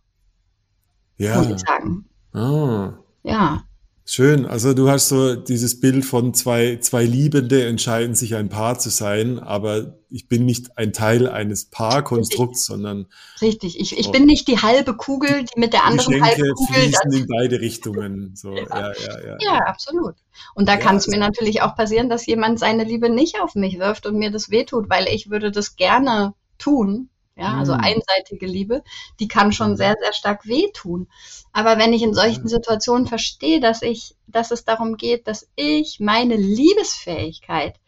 Ja. 1.17 1.38
Muss 1.38 1.50
ich 1.50 1.60
sagen. 1.60 2.10
Ah. 2.34 2.94
Ja. 3.24 3.63
Schön. 4.06 4.46
Also 4.46 4.74
du 4.74 4.90
hast 4.90 5.10
so 5.10 5.36
dieses 5.36 5.80
Bild 5.80 6.04
von 6.04 6.34
zwei, 6.34 6.78
zwei 6.82 7.04
Liebende 7.04 7.66
entscheiden 7.66 8.16
sich 8.16 8.36
ein 8.36 8.50
Paar 8.50 8.80
zu 8.80 8.90
sein, 8.90 9.40
aber 9.40 9.96
ich 10.10 10.28
bin 10.28 10.46
nicht 10.46 10.78
ein 10.78 10.92
Teil 10.92 11.30
eines 11.30 11.66
Paarkonstrukts, 11.66 12.66
sondern. 12.66 13.08
Richtig. 13.42 13.80
Ich, 13.80 13.98
ich 13.98 14.12
bin 14.12 14.26
nicht 14.26 14.48
die 14.48 14.58
halbe 14.58 14.96
Kugel, 14.98 15.46
die 15.46 15.60
mit 15.60 15.74
der 15.74 15.86
anderen 15.86 16.22
halben 16.22 16.54
Kugel. 16.56 16.76
fließen 16.76 17.14
in 17.14 17.28
beide 17.28 17.62
Richtungen. 17.62 18.36
So, 18.36 18.52
ja. 18.56 18.64
Ja, 18.68 18.92
ja, 18.92 19.26
ja, 19.26 19.38
ja, 19.40 19.58
absolut. 19.66 20.16
Und 20.56 20.68
da 20.68 20.74
ja, 20.74 20.80
kann 20.80 20.98
es 20.98 21.08
mir 21.08 21.20
natürlich 21.20 21.62
auch 21.62 21.76
passieren, 21.76 22.10
dass 22.10 22.26
jemand 22.26 22.60
seine 22.60 22.84
Liebe 22.84 23.10
nicht 23.10 23.40
auf 23.40 23.56
mich 23.56 23.78
wirft 23.78 24.08
und 24.08 24.18
mir 24.18 24.32
das 24.32 24.50
wehtut, 24.50 24.90
weil 24.90 25.08
ich 25.08 25.30
würde 25.30 25.52
das 25.52 25.76
gerne 25.76 26.34
tun. 26.58 27.11
Ja, 27.41 27.58
also 27.58 27.73
mhm. 27.73 27.80
einseitige 27.80 28.45
Liebe, 28.45 28.84
die 29.19 29.27
kann 29.27 29.51
schon 29.51 29.71
mhm. 29.71 29.75
sehr, 29.75 29.95
sehr 29.99 30.13
stark 30.13 30.45
wehtun. 30.45 31.08
Aber 31.51 31.80
wenn 31.80 31.91
ich 31.91 32.04
in 32.04 32.13
solchen 32.13 32.47
Situationen 32.47 33.08
verstehe, 33.08 33.60
dass 33.60 33.82
ich, 33.82 34.15
dass 34.27 34.51
es 34.51 34.63
darum 34.63 34.95
geht, 34.95 35.27
dass 35.27 35.49
ich 35.56 35.99
meine 35.99 36.36
Liebesfähigkeit 36.36 37.80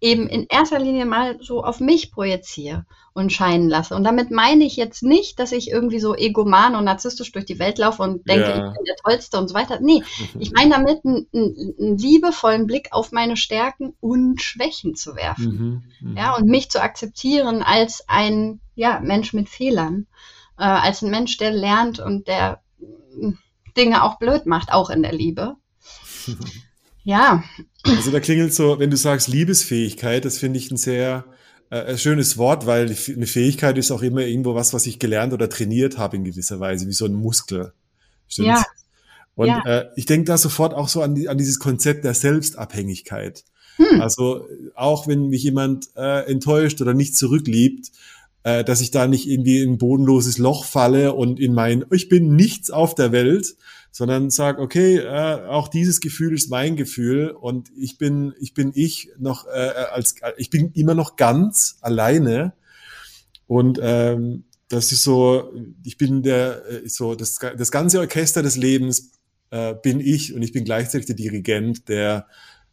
eben 0.00 0.28
in 0.28 0.46
erster 0.48 0.78
Linie 0.78 1.06
mal 1.06 1.38
so 1.40 1.64
auf 1.64 1.80
mich 1.80 2.12
projiziere 2.12 2.86
und 3.12 3.32
scheinen 3.32 3.68
lasse. 3.68 3.96
Und 3.96 4.04
damit 4.04 4.30
meine 4.30 4.64
ich 4.64 4.76
jetzt 4.76 5.02
nicht, 5.02 5.38
dass 5.40 5.50
ich 5.50 5.70
irgendwie 5.70 5.98
so 5.98 6.14
egoman 6.14 6.76
und 6.76 6.84
narzisstisch 6.84 7.32
durch 7.32 7.44
die 7.44 7.58
Welt 7.58 7.78
laufe 7.78 8.02
und 8.02 8.28
denke, 8.28 8.48
ja. 8.48 8.56
ich 8.56 8.74
bin 8.74 8.84
der 8.86 8.96
Tollste 8.96 9.38
und 9.38 9.48
so 9.48 9.54
weiter. 9.54 9.80
Nee, 9.80 10.02
ich 10.38 10.52
meine 10.52 10.70
damit 10.70 11.04
einen, 11.04 11.26
einen, 11.32 11.98
liebevollen 11.98 12.66
Blick 12.66 12.88
auf 12.92 13.10
meine 13.10 13.36
Stärken 13.36 13.94
und 14.00 14.40
Schwächen 14.40 14.94
zu 14.94 15.16
werfen. 15.16 15.82
Mhm, 16.00 16.12
mh. 16.12 16.20
Ja, 16.20 16.36
und 16.36 16.46
mich 16.46 16.70
zu 16.70 16.80
akzeptieren 16.80 17.62
als 17.62 18.04
ein 18.06 18.60
ja, 18.76 19.00
Mensch 19.00 19.32
mit 19.32 19.48
Fehlern, 19.48 20.06
äh, 20.56 20.62
als 20.64 21.02
ein 21.02 21.10
Mensch, 21.10 21.36
der 21.38 21.50
lernt 21.50 21.98
und 21.98 22.28
der 22.28 22.62
Dinge 23.76 24.04
auch 24.04 24.18
blöd 24.18 24.46
macht, 24.46 24.72
auch 24.72 24.90
in 24.90 25.02
der 25.02 25.12
Liebe. 25.12 25.56
ja. 27.02 27.42
Also 27.84 28.10
da 28.10 28.20
klingelt 28.20 28.54
so, 28.54 28.78
wenn 28.78 28.90
du 28.90 28.96
sagst 28.96 29.28
Liebesfähigkeit, 29.28 30.24
das 30.24 30.38
finde 30.38 30.58
ich 30.58 30.70
ein 30.70 30.76
sehr 30.76 31.24
äh, 31.70 31.80
ein 31.82 31.98
schönes 31.98 32.38
Wort, 32.38 32.66
weil 32.66 32.86
eine 32.86 33.26
Fähigkeit 33.26 33.78
ist 33.78 33.90
auch 33.90 34.02
immer 34.02 34.22
irgendwo 34.22 34.54
was, 34.54 34.72
was 34.72 34.86
ich 34.86 34.98
gelernt 34.98 35.32
oder 35.32 35.48
trainiert 35.48 35.98
habe 35.98 36.16
in 36.16 36.24
gewisser 36.24 36.60
Weise, 36.60 36.86
wie 36.86 36.92
so 36.92 37.04
ein 37.04 37.14
Muskel. 37.14 37.72
Stimmt's? 38.26 38.60
Ja. 38.60 38.66
Und 39.34 39.48
ja. 39.48 39.62
Äh, 39.64 39.88
ich 39.96 40.06
denke 40.06 40.24
da 40.24 40.38
sofort 40.38 40.74
auch 40.74 40.88
so 40.88 41.02
an, 41.02 41.14
die, 41.14 41.28
an 41.28 41.38
dieses 41.38 41.58
Konzept 41.58 42.04
der 42.04 42.14
Selbstabhängigkeit. 42.14 43.44
Hm. 43.76 44.00
Also 44.00 44.48
auch 44.74 45.06
wenn 45.06 45.28
mich 45.28 45.44
jemand 45.44 45.86
äh, 45.96 46.28
enttäuscht 46.28 46.80
oder 46.80 46.94
nicht 46.94 47.16
zurückliebt, 47.16 47.92
äh, 48.42 48.64
dass 48.64 48.80
ich 48.80 48.90
da 48.90 49.06
nicht 49.06 49.28
irgendwie 49.28 49.62
in 49.62 49.74
ein 49.74 49.78
bodenloses 49.78 50.38
Loch 50.38 50.64
falle 50.64 51.12
und 51.12 51.38
in 51.38 51.54
mein, 51.54 51.84
ich 51.92 52.08
bin 52.08 52.34
nichts 52.34 52.70
auf 52.70 52.94
der 52.94 53.12
Welt, 53.12 53.56
sondern 53.98 54.30
sag, 54.30 54.60
okay, 54.60 54.98
äh, 54.98 55.48
auch 55.48 55.66
dieses 55.66 55.98
Gefühl 55.98 56.32
ist 56.32 56.48
mein 56.50 56.76
Gefühl 56.76 57.30
und 57.30 57.72
ich 57.76 57.98
bin, 57.98 58.32
ich 58.38 58.54
bin 58.54 58.70
ich 58.72 59.10
noch 59.18 59.48
äh, 59.48 59.72
als, 59.90 60.14
ich 60.36 60.50
bin 60.50 60.70
immer 60.74 60.94
noch 60.94 61.16
ganz 61.16 61.78
alleine. 61.80 62.52
Und 63.48 63.80
ähm, 63.82 64.44
das 64.68 64.92
ist 64.92 65.02
so, 65.02 65.52
ich 65.82 65.96
bin 65.98 66.22
der, 66.22 66.64
äh, 66.70 66.88
so 66.88 67.16
das, 67.16 67.40
das 67.40 67.72
ganze 67.72 67.98
Orchester 67.98 68.40
des 68.40 68.56
Lebens 68.56 69.14
äh, 69.50 69.74
bin 69.74 69.98
ich 69.98 70.32
und 70.32 70.42
ich 70.42 70.52
bin 70.52 70.64
gleichzeitig 70.64 71.08
der 71.08 71.16
Dirigent, 71.16 71.88
der 71.88 72.28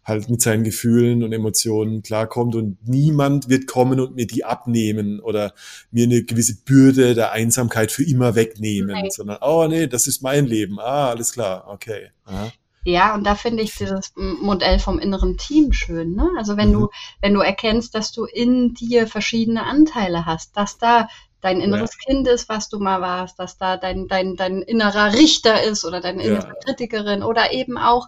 halt 0.06 0.30
mit 0.30 0.42
seinen 0.42 0.64
Gefühlen 0.64 1.24
und 1.24 1.34
Emotionen 1.34 2.04
klarkommt 2.04 2.56
und 2.56 2.78
niemand 2.88 3.50
wird 3.50 3.68
kommen 3.68 4.00
und 4.00 4.16
mir 4.16 4.28
die 4.28 4.46
abnehmen 4.46 5.20
oder 5.20 5.54
mir 5.92 6.06
eine 6.06 6.24
gewisse 6.24 6.56
Bürde 6.64 7.16
der 7.16 7.32
Einsamkeit 7.32 7.92
für 7.92 8.04
immer 8.04 8.36
wegnehmen, 8.36 8.92
Nein. 8.92 9.10
sondern, 9.10 9.40
oh 9.42 9.68
nee, 9.68 9.88
das 9.88 10.08
ist 10.08 10.22
mein 10.22 10.46
Leben. 10.46 10.80
Ah, 10.80 11.10
alles 11.10 11.34
klar, 11.34 11.66
okay. 11.68 12.12
Aha. 12.26 12.52
Ja, 12.88 13.16
und 13.16 13.24
da 13.24 13.34
finde 13.34 13.64
ich 13.64 13.76
dieses 13.76 14.14
Modell 14.16 14.78
vom 14.78 15.00
inneren 15.00 15.38
Team 15.38 15.74
schön. 15.74 16.14
Ne? 16.14 16.30
Also 16.38 16.56
wenn 16.56 16.70
mhm. 16.70 16.74
du, 16.74 16.90
wenn 17.20 17.34
du 17.34 17.40
erkennst, 17.42 17.96
dass 17.96 18.12
du 18.12 18.26
in 18.26 18.76
dir 18.76 19.08
verschiedene 19.08 19.64
Anteile 19.64 20.28
hast, 20.28 20.56
dass 20.56 20.78
da 20.78 21.10
dein 21.42 21.62
inneres 21.62 21.98
ja. 22.00 22.06
Kind 22.06 22.28
ist, 22.28 22.48
was 22.48 22.70
du 22.70 22.78
mal 22.80 23.02
warst, 23.02 23.40
dass 23.40 23.58
da 23.58 23.78
dein, 23.78 24.08
dein, 24.08 24.36
dein 24.36 24.62
innerer 24.62 25.14
Richter 25.14 25.64
ist 25.64 25.84
oder 25.84 26.00
deine 26.00 26.24
innere 26.24 26.48
ja. 26.48 26.54
Kritikerin 26.64 27.24
oder 27.24 27.52
eben 27.54 27.80
auch 27.80 28.08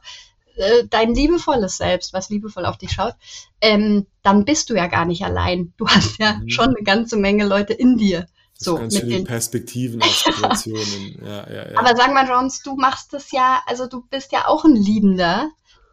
äh, 0.58 0.88
dein 0.90 1.14
liebevolles 1.14 1.78
Selbst, 1.78 2.14
was 2.14 2.30
liebevoll 2.30 2.66
auf 2.66 2.78
dich 2.78 2.92
schaut, 2.92 3.14
ähm, 3.62 4.08
dann 4.24 4.46
bist 4.46 4.70
du 4.70 4.76
ja 4.76 4.88
gar 4.88 5.06
nicht 5.06 5.24
allein. 5.24 5.74
Du 5.78 5.88
hast 5.88 6.20
ja 6.20 6.34
mhm. 6.34 6.50
schon 6.50 6.68
eine 6.76 6.84
ganze 6.84 7.18
Menge 7.18 7.46
Leute 7.46 7.74
in 7.74 7.98
dir, 7.98 8.28
so, 8.60 8.76
ganz 8.76 8.96
mit 8.96 9.12
den 9.12 9.24
Perspektiven 9.24 10.02
auf 10.02 10.16
Situationen. 10.26 11.22
ja, 11.24 11.50
ja, 11.50 11.72
ja. 11.72 11.78
Aber 11.78 11.96
sag 11.96 12.14
mal, 12.14 12.28
Jones, 12.28 12.62
du 12.64 12.76
machst 12.76 13.14
es 13.14 13.32
ja, 13.32 13.62
also 13.68 13.88
du 13.88 14.04
bist 14.10 14.32
ja 14.32 14.48
auch 14.48 14.66
ein 14.66 14.76
Liebender, 14.76 15.50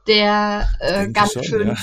der 0.07 0.69
äh, 0.81 1.09
ganz 1.09 1.33
schon, 1.33 1.45
schön, 1.45 1.77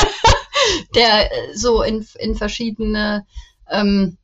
der 0.94 1.32
äh, 1.32 1.56
so 1.56 1.82
in, 1.82 2.06
in 2.18 2.34
verschiedene 2.36 3.26
ähm. 3.70 4.16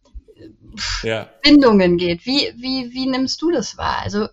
Bindungen 1.42 1.98
geht. 1.98 2.26
Wie, 2.26 2.52
wie, 2.56 2.92
wie 2.92 3.06
nimmst 3.06 3.40
du 3.40 3.52
das 3.52 3.76
wahr? 3.76 3.98
Also 4.02 4.26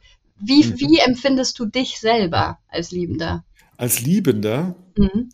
wie, 0.44 0.66
mhm. 0.66 0.80
wie 0.80 1.00
empfindest 1.00 1.58
du 1.60 1.66
dich 1.66 2.00
selber 2.00 2.60
als 2.68 2.92
Liebender? 2.92 3.44
Als 3.78 4.02
Liebender? 4.02 4.76
Mhm. 4.98 5.30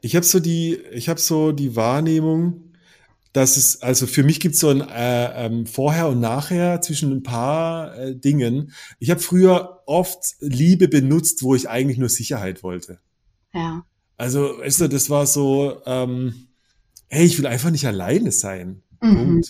Ich 0.00 0.16
habe 0.16 0.26
so 0.26 0.40
die, 0.40 0.78
ich 0.92 1.08
habe 1.08 1.20
so 1.20 1.52
die 1.52 1.76
Wahrnehmung, 1.76 2.70
dass 3.32 3.56
es, 3.56 3.82
also 3.82 4.06
für 4.06 4.24
mich 4.24 4.40
gibt 4.40 4.54
es 4.54 4.60
so 4.60 4.70
ein 4.70 4.80
äh, 4.80 5.46
ähm, 5.46 5.66
Vorher 5.66 6.08
und 6.08 6.20
Nachher 6.20 6.80
zwischen 6.80 7.12
ein 7.12 7.22
paar 7.22 7.96
äh, 7.96 8.16
Dingen. 8.16 8.72
Ich 8.98 9.10
habe 9.10 9.20
früher 9.20 9.82
oft 9.86 10.36
Liebe 10.40 10.88
benutzt, 10.88 11.42
wo 11.42 11.54
ich 11.54 11.68
eigentlich 11.68 11.98
nur 11.98 12.08
Sicherheit 12.08 12.62
wollte. 12.62 12.98
Ja. 13.54 13.84
Also, 14.16 14.58
weißt 14.58 14.82
du, 14.82 14.88
das 14.88 15.10
war 15.10 15.26
so, 15.26 15.80
ähm, 15.86 16.48
hey, 17.08 17.24
ich 17.24 17.38
will 17.38 17.46
einfach 17.46 17.70
nicht 17.70 17.86
alleine 17.86 18.32
sein. 18.32 18.82
Mhm. 19.00 19.42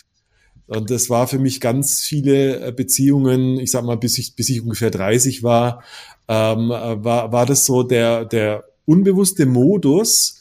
Und 0.70 0.90
das 0.90 1.11
war 1.11 1.26
für 1.26 1.38
mich 1.38 1.61
ganz 1.61 2.02
viele 2.02 2.68
äh, 2.68 2.72
Beziehungen, 2.72 3.59
ich 3.59 3.70
sag 3.70 3.85
mal, 3.85 3.96
bis 3.96 4.18
ich, 4.18 4.37
bis 4.37 4.48
ich 4.48 4.62
ungefähr 4.62 4.90
30 4.90 5.42
war, 5.42 5.83
ähm, 6.28 6.70
äh, 6.70 7.04
war, 7.04 7.33
war 7.33 7.44
das 7.44 7.66
so 7.66 7.83
der, 7.83 8.24
der 8.24 8.64
unbewusste 8.87 9.46
Modus, 9.46 10.40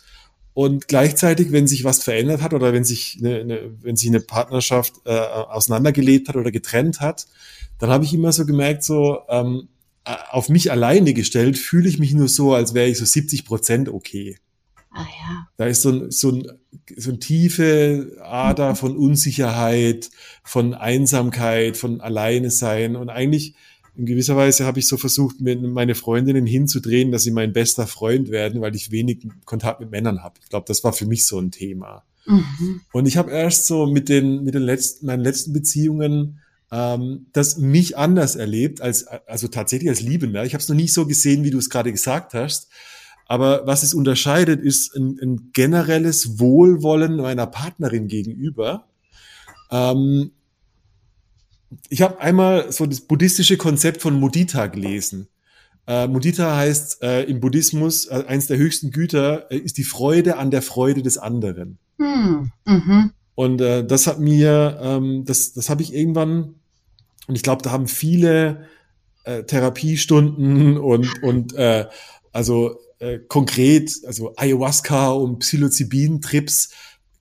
und 0.59 0.89
gleichzeitig, 0.89 1.53
wenn 1.53 1.67
sich 1.67 1.85
was 1.85 2.03
verändert 2.03 2.41
hat 2.41 2.53
oder 2.53 2.73
wenn 2.73 2.83
sich 2.83 3.17
eine, 3.19 3.39
eine, 3.39 3.71
wenn 3.81 3.95
sich 3.95 4.09
eine 4.09 4.19
Partnerschaft 4.19 4.95
äh, 5.05 5.17
auseinandergelebt 5.17 6.27
hat 6.27 6.35
oder 6.35 6.51
getrennt 6.51 6.99
hat, 6.99 7.27
dann 7.77 7.89
habe 7.89 8.03
ich 8.03 8.13
immer 8.13 8.33
so 8.33 8.45
gemerkt, 8.45 8.83
so 8.83 9.19
ähm, 9.29 9.69
auf 10.03 10.49
mich 10.49 10.69
alleine 10.69 11.13
gestellt, 11.13 11.57
fühle 11.57 11.87
ich 11.87 11.97
mich 11.97 12.13
nur 12.13 12.27
so, 12.27 12.53
als 12.53 12.73
wäre 12.73 12.89
ich 12.89 12.97
so 12.97 13.05
70 13.05 13.45
Prozent 13.45 13.87
okay. 13.87 14.37
Ah 14.91 15.01
ja. 15.01 15.47
Da 15.57 15.65
ist 15.65 15.81
so 15.81 15.89
ein, 15.89 16.11
so 16.11 16.31
ein, 16.31 16.47
so 16.97 17.11
ein 17.11 17.19
tiefe 17.19 18.17
Ader 18.21 18.71
mhm. 18.71 18.75
von 18.75 18.97
Unsicherheit, 18.97 20.09
von 20.43 20.73
Einsamkeit, 20.73 21.77
von 21.77 22.01
Alleine 22.01 22.49
sein 22.51 22.95
und 22.95 23.09
eigentlich 23.09 23.55
in 23.95 24.05
gewisser 24.05 24.37
Weise 24.37 24.65
habe 24.65 24.79
ich 24.79 24.87
so 24.87 24.95
versucht, 24.95 25.41
meine 25.41 25.93
Freundinnen 25.93 26.45
hinzudrehen, 26.45 27.11
dass 27.11 27.23
sie 27.23 27.31
mein 27.31 27.51
bester 27.51 27.85
Freund 27.85 28.29
werden, 28.29 28.61
weil 28.61 28.73
ich 28.73 28.91
wenig 28.91 29.27
Kontakt 29.43 29.81
mit 29.81 29.91
Männern 29.91 30.23
habe. 30.23 30.39
Ich 30.41 30.47
glaube, 30.47 30.65
das 30.67 30.85
war 30.85 30.93
für 30.93 31.05
mich 31.05 31.25
so 31.25 31.37
ein 31.37 31.51
Thema. 31.51 32.03
Mhm. 32.25 32.79
Und 32.93 33.07
ich 33.07 33.17
habe 33.17 33.31
erst 33.31 33.67
so 33.67 33.87
mit 33.87 34.07
den, 34.07 34.45
mit 34.45 34.53
den 34.53 34.61
letzten, 34.61 35.05
meinen 35.05 35.23
letzten 35.23 35.51
Beziehungen 35.51 36.39
ähm, 36.71 37.27
das 37.33 37.57
mich 37.57 37.97
anders 37.97 38.35
erlebt, 38.35 38.81
als, 38.81 39.07
also 39.07 39.47
tatsächlich 39.47 39.89
als 39.89 40.01
Liebender. 40.01 40.45
Ich 40.45 40.53
habe 40.53 40.61
es 40.61 40.69
noch 40.69 40.75
nicht 40.75 40.93
so 40.93 41.05
gesehen, 41.05 41.43
wie 41.43 41.51
du 41.51 41.57
es 41.57 41.69
gerade 41.69 41.91
gesagt 41.91 42.33
hast. 42.33 42.69
Aber 43.29 43.67
was 43.67 43.83
es 43.83 43.93
unterscheidet, 43.93 44.59
ist 44.59 44.95
ein, 44.95 45.19
ein 45.21 45.51
generelles 45.53 46.39
Wohlwollen 46.39 47.17
meiner 47.17 47.45
Partnerin 47.45 48.07
gegenüber. 48.07 48.87
Ähm, 49.69 50.31
ich 51.89 52.01
habe 52.01 52.19
einmal 52.19 52.71
so 52.71 52.87
das 52.87 53.01
buddhistische 53.01 53.55
Konzept 53.55 54.01
von 54.01 54.19
Mudita 54.19 54.65
gelesen. 54.65 55.27
Äh, 55.85 56.07
Mudita 56.07 56.57
heißt 56.57 57.03
äh, 57.03 57.23
im 57.25 57.39
Buddhismus, 57.39 58.07
äh, 58.07 58.23
eins 58.27 58.47
der 58.47 58.57
höchsten 58.57 58.89
Güter, 58.89 59.51
äh, 59.51 59.57
ist 59.57 59.77
die 59.77 59.83
Freude 59.83 60.37
an 60.37 60.49
der 60.49 60.63
Freude 60.63 61.03
des 61.03 61.19
anderen. 61.19 61.77
Hm. 61.99 62.51
Mhm. 62.65 63.11
Und 63.35 63.61
äh, 63.61 63.85
das 63.85 64.07
hat 64.07 64.19
mir, 64.19 64.79
ähm, 64.81 65.25
das, 65.25 65.53
das 65.53 65.69
habe 65.69 65.83
ich 65.83 65.93
irgendwann, 65.93 66.55
und 67.27 67.35
ich 67.35 67.43
glaube, 67.43 67.61
da 67.61 67.69
haben 67.69 67.87
viele 67.87 68.65
äh, 69.23 69.43
Therapiestunden 69.43 70.79
und, 70.79 71.21
und 71.21 71.53
äh, 71.53 71.85
also 72.31 72.79
äh, 72.99 73.19
konkret, 73.27 73.91
also 74.05 74.33
Ayahuasca 74.35 75.11
und 75.11 75.39
Psilocybin-Trips 75.39 76.69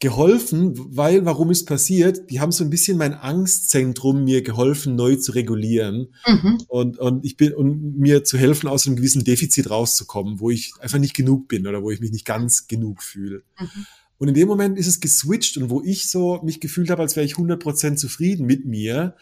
geholfen, 0.00 0.74
weil, 0.96 1.24
warum 1.24 1.50
ist 1.50 1.66
passiert? 1.66 2.30
Die 2.30 2.38
haben 2.38 2.52
so 2.52 2.62
ein 2.62 2.70
bisschen 2.70 2.98
mein 2.98 3.14
Angstzentrum 3.14 4.22
mir 4.22 4.42
geholfen, 4.42 4.94
neu 4.94 5.16
zu 5.16 5.32
regulieren 5.32 6.14
mhm. 6.26 6.58
und, 6.68 6.98
und 6.98 7.24
ich 7.24 7.36
bin, 7.36 7.52
und 7.52 7.98
mir 7.98 8.22
zu 8.22 8.38
helfen, 8.38 8.68
aus 8.68 8.86
einem 8.86 8.96
gewissen 8.96 9.24
Defizit 9.24 9.70
rauszukommen, 9.70 10.38
wo 10.38 10.50
ich 10.50 10.72
einfach 10.80 10.98
nicht 10.98 11.14
genug 11.14 11.48
bin 11.48 11.66
oder 11.66 11.82
wo 11.82 11.90
ich 11.90 12.00
mich 12.00 12.12
nicht 12.12 12.24
ganz 12.24 12.68
genug 12.68 13.02
fühle. 13.02 13.42
Mhm. 13.58 13.86
Und 14.18 14.28
in 14.28 14.34
dem 14.34 14.48
Moment 14.48 14.78
ist 14.78 14.86
es 14.86 15.00
geswitcht 15.00 15.56
und 15.56 15.70
wo 15.70 15.82
ich 15.82 16.08
so 16.08 16.40
mich 16.42 16.60
gefühlt 16.60 16.90
habe, 16.90 17.02
als 17.02 17.16
wäre 17.16 17.26
ich 17.26 17.34
100% 17.34 17.96
zufrieden 17.96 18.46
mit 18.46 18.66
mir, 18.66 19.16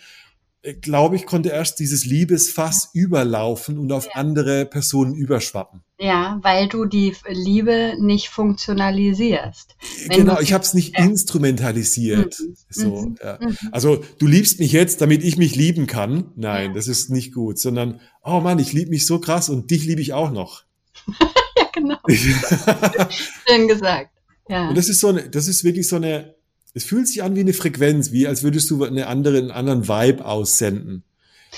glaube 0.81 1.17
ich, 1.17 1.27
konnte 1.27 1.51
erst 1.51 1.79
dieses 1.79 2.05
Liebesfass 2.05 2.91
überlaufen 2.93 3.79
und 3.79 3.93
auf 3.93 4.07
ja. 4.07 4.13
andere 4.15 4.67
Personen 4.67 5.15
überschwappen. 5.15 5.83
Ja, 5.99 6.39
weil 6.43 6.69
du 6.69 6.85
die 6.85 7.15
Liebe 7.29 7.95
nicht 8.01 8.29
funktionalisierst. 8.29 9.77
Wenn 10.09 10.19
genau, 10.19 10.41
ich 10.41 10.53
habe 10.53 10.63
es 10.63 10.75
nicht 10.75 10.99
ja. 10.99 11.05
instrumentalisiert. 11.05 12.39
Mhm. 12.39 12.57
So, 12.69 12.97
mhm. 13.03 13.17
Ja. 13.23 13.39
Mhm. 13.41 13.57
Also 13.73 14.05
du 14.19 14.27
liebst 14.27 14.59
mich 14.59 14.73
jetzt, 14.73 15.01
damit 15.01 15.23
ich 15.23 15.37
mich 15.37 15.57
lieben 15.57 15.87
kann. 15.87 16.33
Nein, 16.37 16.75
das 16.75 16.89
ist 16.89 17.11
nicht 17.11 17.33
gut, 17.33 17.59
sondern 17.59 18.01
oh 18.23 18.41
Mann, 18.41 18.59
ich 18.59 18.73
liebe 18.73 18.91
mich 18.91 19.07
so 19.07 19.21
krass 19.21 19.49
und 19.49 19.71
dich 19.71 19.85
liebe 19.85 20.01
ich 20.01 20.13
auch 20.13 20.31
noch. 20.31 20.65
ja, 21.57 21.67
genau. 21.73 21.99
Schön 22.09 23.69
gesagt. 23.69 24.11
Ja. 24.49 24.69
Und 24.69 24.77
das 24.77 24.89
ist 24.89 25.01
so 25.01 25.09
eine, 25.09 25.29
das 25.29 25.49
ist 25.49 25.65
wirklich 25.65 25.89
so 25.89 25.97
eine 25.97 26.36
es 26.77 26.85
fühlt 26.85 27.09
sich 27.09 27.23
an 27.23 27.35
wie 27.35 27.41
eine 27.41 27.55
Frequenz, 27.55 28.13
wie 28.13 28.27
als 28.27 28.43
würdest 28.43 28.71
du 28.71 28.85
eine 28.85 29.07
andere, 29.07 29.39
einen 29.39 29.51
anderen 29.51 29.89
Vibe 29.89 30.27
aussenden. 30.27 31.05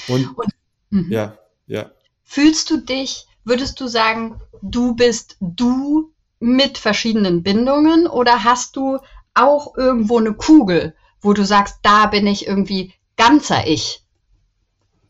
Und, 0.07 0.29
Und 0.39 0.53
mhm. 0.91 1.11
ja, 1.11 1.37
ja. 1.67 1.91
Fühlst 2.23 2.71
du 2.71 2.77
dich, 2.77 3.27
würdest 3.43 3.81
du 3.81 3.89
sagen, 3.89 4.41
du 4.63 4.95
bist 4.95 5.37
du 5.41 6.13
mit 6.39 6.79
verschiedenen 6.79 7.43
Bindungen 7.43 8.07
oder 8.07 8.45
hast 8.45 8.77
du 8.77 8.99
auch 9.35 9.77
irgendwo 9.77 10.19
eine 10.19 10.35
Kugel, 10.35 10.95
wo 11.21 11.33
du 11.33 11.45
sagst, 11.45 11.79
da 11.83 12.07
bin 12.07 12.29
ich 12.29 12.47
irgendwie 12.47 12.93
ganzer 13.17 13.67
Ich? 13.67 14.05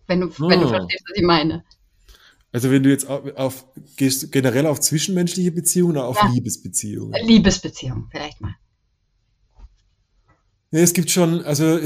Wenn 0.06 0.22
du, 0.22 0.28
oh. 0.28 0.48
wenn 0.48 0.60
du 0.60 0.68
ah. 0.68 0.70
verstehst, 0.70 1.04
was 1.06 1.18
ich 1.18 1.24
meine. 1.24 1.64
Also 2.50 2.70
wenn 2.70 2.82
du 2.82 2.88
jetzt 2.88 3.06
auf, 3.06 3.30
auf 3.36 3.66
gehst 3.96 4.32
generell 4.32 4.64
auf 4.64 4.80
zwischenmenschliche 4.80 5.52
Beziehungen 5.52 5.98
oder 5.98 6.06
auf 6.06 6.16
ja. 6.16 6.30
Liebesbeziehungen? 6.30 7.12
Liebesbeziehungen, 7.26 8.08
vielleicht 8.10 8.40
mal. 8.40 8.54
Ja, 10.70 10.80
es 10.80 10.92
gibt 10.92 11.10
schon, 11.10 11.42
also 11.44 11.78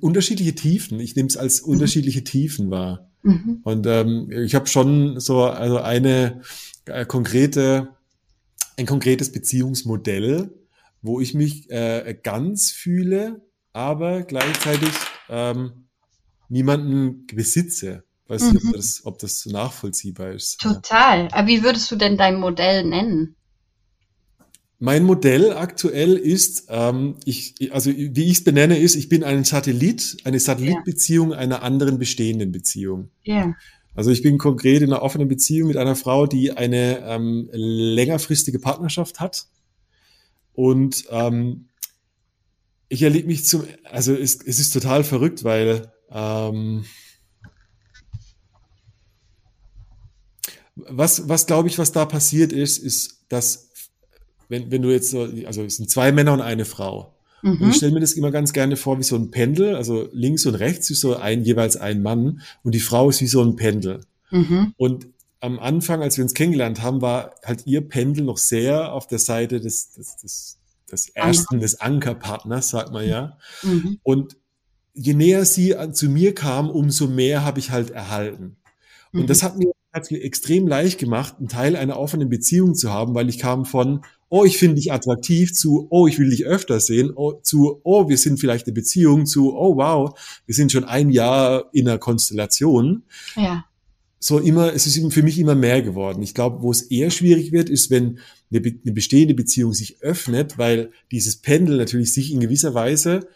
unterschiedliche 0.00 0.54
Tiefen. 0.54 1.00
Ich 1.00 1.16
nehme 1.16 1.28
es 1.28 1.36
als 1.36 1.62
mhm. 1.62 1.72
unterschiedliche 1.72 2.22
Tiefen 2.22 2.70
wahr. 2.70 3.10
Mhm. 3.22 3.60
Und 3.64 3.86
ähm, 3.86 4.30
ich 4.30 4.54
habe 4.54 4.66
schon 4.66 5.18
so 5.18 5.44
also 5.44 5.78
eine 5.78 6.42
äh, 6.84 7.04
konkrete, 7.06 7.88
ein 8.76 8.86
konkretes 8.86 9.32
Beziehungsmodell, 9.32 10.50
wo 11.02 11.20
ich 11.20 11.34
mich 11.34 11.70
äh, 11.70 12.16
ganz 12.22 12.70
fühle, 12.70 13.42
aber 13.72 14.22
gleichzeitig 14.22 14.90
ähm, 15.28 15.88
niemanden 16.48 17.26
besitze. 17.26 18.04
Weiß 18.28 18.42
mhm. 18.42 18.52
nicht, 18.52 18.56
ob 18.56 18.64
mhm. 18.64 18.72
das, 18.72 19.00
ob 19.04 19.18
das 19.18 19.46
nachvollziehbar 19.46 20.32
ist. 20.32 20.60
Total. 20.60 21.28
Aber 21.32 21.46
wie 21.48 21.62
würdest 21.62 21.90
du 21.90 21.96
denn 21.96 22.16
dein 22.16 22.36
Modell 22.36 22.84
nennen? 22.84 23.36
Mein 24.78 25.04
Modell 25.04 25.52
aktuell 25.52 26.16
ist, 26.16 26.66
ähm, 26.68 27.16
ich, 27.24 27.72
also 27.72 27.90
wie 27.90 28.24
ich 28.24 28.38
es 28.38 28.44
benenne, 28.44 28.78
ist, 28.78 28.96
ich 28.96 29.08
bin 29.08 29.22
ein 29.24 29.44
Satellit, 29.44 30.18
eine 30.24 30.40
Satellitbeziehung 30.40 31.30
yeah. 31.30 31.38
einer 31.38 31.62
anderen 31.62 31.98
bestehenden 31.98 32.52
Beziehung. 32.52 33.10
Yeah. 33.26 33.54
Also 33.94 34.10
ich 34.10 34.22
bin 34.22 34.38
konkret 34.38 34.82
in 34.82 34.92
einer 34.92 35.02
offenen 35.02 35.28
Beziehung 35.28 35.68
mit 35.68 35.76
einer 35.76 35.94
Frau, 35.94 36.26
die 36.26 36.52
eine 36.52 36.98
ähm, 37.06 37.48
längerfristige 37.52 38.58
Partnerschaft 38.58 39.20
hat. 39.20 39.46
Und 40.52 41.04
ähm, 41.10 41.68
ich 42.88 43.02
erlebe 43.02 43.28
mich 43.28 43.44
zum, 43.44 43.64
also 43.84 44.12
es, 44.14 44.40
es 44.44 44.58
ist 44.58 44.72
total 44.72 45.04
verrückt, 45.04 45.44
weil 45.44 45.92
ähm, 46.10 46.84
was, 50.74 51.28
was 51.28 51.46
glaube 51.46 51.68
ich, 51.68 51.78
was 51.78 51.92
da 51.92 52.04
passiert 52.04 52.52
ist, 52.52 52.78
ist, 52.78 53.24
dass 53.28 53.70
wenn, 54.48 54.70
wenn 54.70 54.82
du 54.82 54.90
jetzt 54.90 55.10
so, 55.10 55.28
also 55.46 55.62
es 55.62 55.76
sind 55.76 55.90
zwei 55.90 56.12
Männer 56.12 56.32
und 56.32 56.40
eine 56.40 56.64
Frau. 56.64 57.14
Mhm. 57.42 57.60
Und 57.60 57.70
ich 57.70 57.76
stelle 57.76 57.92
mir 57.92 58.00
das 58.00 58.12
immer 58.12 58.30
ganz 58.30 58.52
gerne 58.52 58.76
vor 58.76 58.98
wie 58.98 59.02
so 59.02 59.16
ein 59.16 59.30
Pendel, 59.30 59.76
also 59.76 60.08
links 60.12 60.46
und 60.46 60.54
rechts 60.54 60.90
ist 60.90 61.00
so 61.00 61.16
ein, 61.16 61.44
jeweils 61.44 61.76
ein 61.76 62.02
Mann 62.02 62.40
und 62.62 62.74
die 62.74 62.80
Frau 62.80 63.10
ist 63.10 63.20
wie 63.20 63.26
so 63.26 63.42
ein 63.42 63.56
Pendel. 63.56 64.00
Mhm. 64.30 64.72
Und 64.76 65.06
am 65.40 65.58
Anfang, 65.58 66.02
als 66.02 66.16
wir 66.16 66.24
uns 66.24 66.32
kennengelernt 66.32 66.82
haben, 66.82 67.02
war 67.02 67.34
halt 67.44 67.66
ihr 67.66 67.82
Pendel 67.82 68.24
noch 68.24 68.38
sehr 68.38 68.94
auf 68.94 69.06
der 69.06 69.18
Seite 69.18 69.60
des, 69.60 69.92
des, 69.92 70.16
des, 70.16 70.58
des 70.90 71.08
ersten, 71.10 71.60
des 71.60 71.82
Ankerpartners, 71.82 72.70
sagt 72.70 72.92
man 72.92 73.06
ja. 73.06 73.36
Mhm. 73.62 73.98
Und 74.02 74.36
je 74.94 75.12
näher 75.12 75.44
sie 75.44 75.76
an, 75.76 75.92
zu 75.92 76.08
mir 76.08 76.34
kam, 76.34 76.70
umso 76.70 77.08
mehr 77.08 77.44
habe 77.44 77.58
ich 77.58 77.70
halt 77.70 77.90
erhalten. 77.90 78.56
Und 79.12 79.28
das 79.28 79.42
mhm. 79.42 79.46
hat 79.46 79.58
mir, 79.58 79.72
hat 79.92 80.10
mir 80.10 80.22
extrem 80.22 80.66
leicht 80.66 80.98
gemacht, 80.98 81.34
einen 81.38 81.48
Teil 81.48 81.76
einer 81.76 81.98
offenen 81.98 82.30
Beziehung 82.30 82.74
zu 82.74 82.90
haben, 82.90 83.14
weil 83.14 83.28
ich 83.28 83.38
kam 83.38 83.66
von, 83.66 84.00
oh, 84.34 84.44
ich 84.44 84.58
finde 84.58 84.74
dich 84.74 84.92
attraktiv, 84.92 85.54
zu, 85.54 85.86
oh, 85.90 86.08
ich 86.08 86.18
will 86.18 86.28
dich 86.28 86.44
öfter 86.44 86.80
sehen, 86.80 87.12
oh, 87.14 87.34
zu, 87.34 87.80
oh, 87.84 88.08
wir 88.08 88.18
sind 88.18 88.40
vielleicht 88.40 88.66
eine 88.66 88.74
Beziehung, 88.74 89.26
zu, 89.26 89.54
oh, 89.56 89.76
wow, 89.76 90.18
wir 90.44 90.54
sind 90.56 90.72
schon 90.72 90.82
ein 90.82 91.10
Jahr 91.10 91.66
in 91.72 91.88
einer 91.88 91.98
Konstellation. 91.98 93.04
Ja. 93.36 93.64
So 94.18 94.40
immer, 94.40 94.72
es 94.72 94.88
ist 94.88 95.12
für 95.12 95.22
mich 95.22 95.38
immer 95.38 95.54
mehr 95.54 95.82
geworden. 95.82 96.20
Ich 96.20 96.34
glaube, 96.34 96.62
wo 96.62 96.72
es 96.72 96.82
eher 96.82 97.12
schwierig 97.12 97.52
wird, 97.52 97.70
ist, 97.70 97.90
wenn 97.90 98.18
eine, 98.50 98.60
eine 98.60 98.92
bestehende 98.92 99.34
Beziehung 99.34 99.72
sich 99.72 100.02
öffnet, 100.02 100.58
weil 100.58 100.90
dieses 101.12 101.36
Pendel 101.36 101.76
natürlich 101.76 102.12
sich 102.12 102.32
in 102.32 102.40
gewisser 102.40 102.74
Weise 102.74 103.28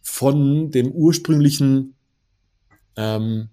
von 0.00 0.70
dem 0.70 0.92
ursprünglichen 0.92 1.96
ähm, 2.96 3.48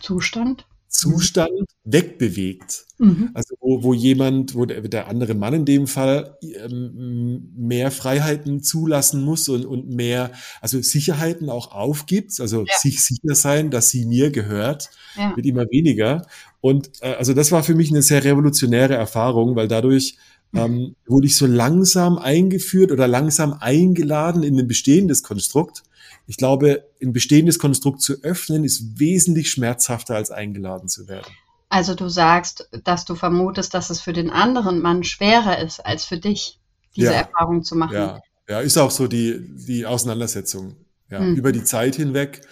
Zustand 0.00 0.67
Zustand 0.88 1.70
wegbewegt. 1.84 2.86
Mhm. 2.98 3.30
Also 3.34 3.54
wo, 3.60 3.82
wo 3.82 3.94
jemand, 3.94 4.54
wo 4.54 4.64
der, 4.64 4.80
der, 4.80 5.08
andere 5.08 5.34
Mann 5.34 5.52
in 5.54 5.64
dem 5.64 5.86
Fall 5.86 6.36
ähm, 6.42 7.52
mehr 7.56 7.90
Freiheiten 7.90 8.62
zulassen 8.62 9.22
muss 9.22 9.48
und, 9.48 9.66
und 9.66 9.90
mehr, 9.90 10.32
also 10.60 10.80
Sicherheiten 10.80 11.50
auch 11.50 11.72
aufgibt, 11.72 12.40
also 12.40 12.64
ja. 12.66 12.74
sich 12.78 13.02
sicher 13.02 13.34
sein, 13.34 13.70
dass 13.70 13.90
sie 13.90 14.06
mir 14.06 14.30
gehört, 14.30 14.90
ja. 15.16 15.36
wird 15.36 15.46
immer 15.46 15.66
weniger. 15.70 16.26
Und 16.60 16.90
äh, 17.02 17.14
also 17.14 17.34
das 17.34 17.52
war 17.52 17.62
für 17.62 17.74
mich 17.74 17.90
eine 17.90 18.02
sehr 18.02 18.24
revolutionäre 18.24 18.94
Erfahrung, 18.94 19.56
weil 19.56 19.68
dadurch 19.68 20.16
mhm. 20.52 20.58
ähm, 20.58 20.96
wurde 21.06 21.26
ich 21.26 21.36
so 21.36 21.46
langsam 21.46 22.18
eingeführt 22.18 22.92
oder 22.92 23.06
langsam 23.06 23.52
eingeladen 23.52 24.42
in 24.42 24.58
ein 24.58 24.66
bestehendes 24.66 25.22
Konstrukt 25.22 25.82
ich 26.28 26.36
glaube, 26.36 26.84
ein 27.02 27.14
bestehendes 27.14 27.58
Konstrukt 27.58 28.02
zu 28.02 28.22
öffnen, 28.22 28.62
ist 28.62 29.00
wesentlich 29.00 29.50
schmerzhafter, 29.50 30.14
als 30.14 30.30
eingeladen 30.30 30.88
zu 30.88 31.08
werden. 31.08 31.32
Also 31.70 31.94
du 31.94 32.10
sagst, 32.10 32.68
dass 32.84 33.06
du 33.06 33.14
vermutest, 33.14 33.72
dass 33.72 33.88
es 33.88 34.00
für 34.02 34.12
den 34.12 34.28
anderen 34.28 34.80
Mann 34.80 35.04
schwerer 35.04 35.58
ist, 35.58 35.80
als 35.80 36.04
für 36.04 36.18
dich, 36.18 36.60
diese 36.94 37.08
ja. 37.08 37.12
Erfahrung 37.12 37.64
zu 37.64 37.76
machen. 37.76 37.94
Ja. 37.94 38.20
ja, 38.46 38.60
ist 38.60 38.76
auch 38.76 38.90
so 38.90 39.06
die, 39.06 39.40
die 39.66 39.86
Auseinandersetzung. 39.86 40.76
Ja, 41.10 41.20
hm. 41.20 41.34
Über 41.34 41.50
die 41.50 41.64
Zeit 41.64 41.96
hinweg 41.96 42.42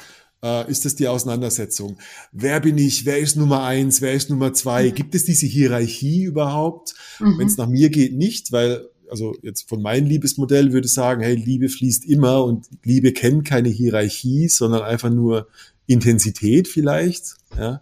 äh, 0.42 0.70
ist 0.70 0.86
es 0.86 0.94
die 0.94 1.08
Auseinandersetzung. 1.08 1.98
Wer 2.32 2.60
bin 2.60 2.78
ich? 2.78 3.04
Wer 3.04 3.18
ist 3.18 3.36
Nummer 3.36 3.64
eins? 3.64 4.00
Wer 4.00 4.14
ist 4.14 4.30
Nummer 4.30 4.54
zwei? 4.54 4.84
Mhm. 4.84 4.94
Gibt 4.94 5.14
es 5.14 5.24
diese 5.24 5.46
Hierarchie 5.46 6.22
überhaupt? 6.22 6.94
Mhm. 7.18 7.38
Wenn 7.38 7.46
es 7.46 7.58
nach 7.58 7.68
mir 7.68 7.90
geht, 7.90 8.14
nicht, 8.14 8.52
weil 8.52 8.88
also 9.10 9.34
jetzt 9.42 9.68
von 9.68 9.82
meinem 9.82 10.06
Liebesmodell 10.06 10.72
würde 10.72 10.86
ich 10.86 10.92
sagen, 10.92 11.22
hey, 11.22 11.34
Liebe 11.34 11.68
fließt 11.68 12.04
immer 12.06 12.44
und 12.44 12.66
Liebe 12.82 13.12
kennt 13.12 13.44
keine 13.44 13.68
Hierarchie, 13.68 14.48
sondern 14.48 14.82
einfach 14.82 15.10
nur 15.10 15.48
Intensität 15.86 16.68
vielleicht, 16.68 17.36
ja. 17.56 17.80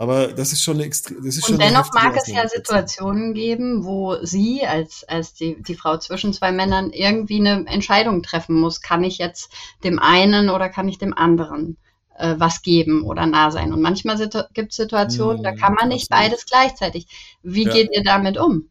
Aber 0.00 0.28
das 0.28 0.54
ist 0.54 0.62
schon 0.62 0.76
eine 0.76 0.84
extrem. 0.84 1.18
Und 1.18 1.60
dennoch 1.60 1.92
mag 1.92 2.16
es 2.16 2.26
ja 2.26 2.48
Situationen 2.48 3.34
geben, 3.34 3.84
wo 3.84 4.16
sie 4.24 4.62
als, 4.64 5.04
als 5.06 5.34
die, 5.34 5.60
die 5.62 5.74
Frau 5.74 5.98
zwischen 5.98 6.32
zwei 6.32 6.52
Männern 6.52 6.90
irgendwie 6.90 7.38
eine 7.38 7.66
Entscheidung 7.66 8.22
treffen 8.22 8.58
muss. 8.58 8.80
Kann 8.80 9.04
ich 9.04 9.18
jetzt 9.18 9.50
dem 9.84 9.98
einen 9.98 10.48
oder 10.48 10.70
kann 10.70 10.88
ich 10.88 10.96
dem 10.96 11.12
anderen 11.12 11.76
äh, 12.16 12.34
was 12.38 12.62
geben 12.62 13.04
oder 13.04 13.26
nah 13.26 13.50
sein? 13.50 13.74
Und 13.74 13.82
manchmal 13.82 14.16
situ 14.16 14.38
gibt 14.54 14.70
es 14.70 14.78
Situationen, 14.78 15.36
hm, 15.36 15.44
da 15.44 15.52
kann 15.52 15.74
man 15.74 15.88
nicht 15.88 16.10
absolut. 16.10 16.30
beides 16.30 16.46
gleichzeitig. 16.46 17.06
Wie 17.42 17.64
ja. 17.64 17.72
geht 17.74 17.90
ihr 17.92 18.02
damit 18.02 18.38
um? 18.38 18.70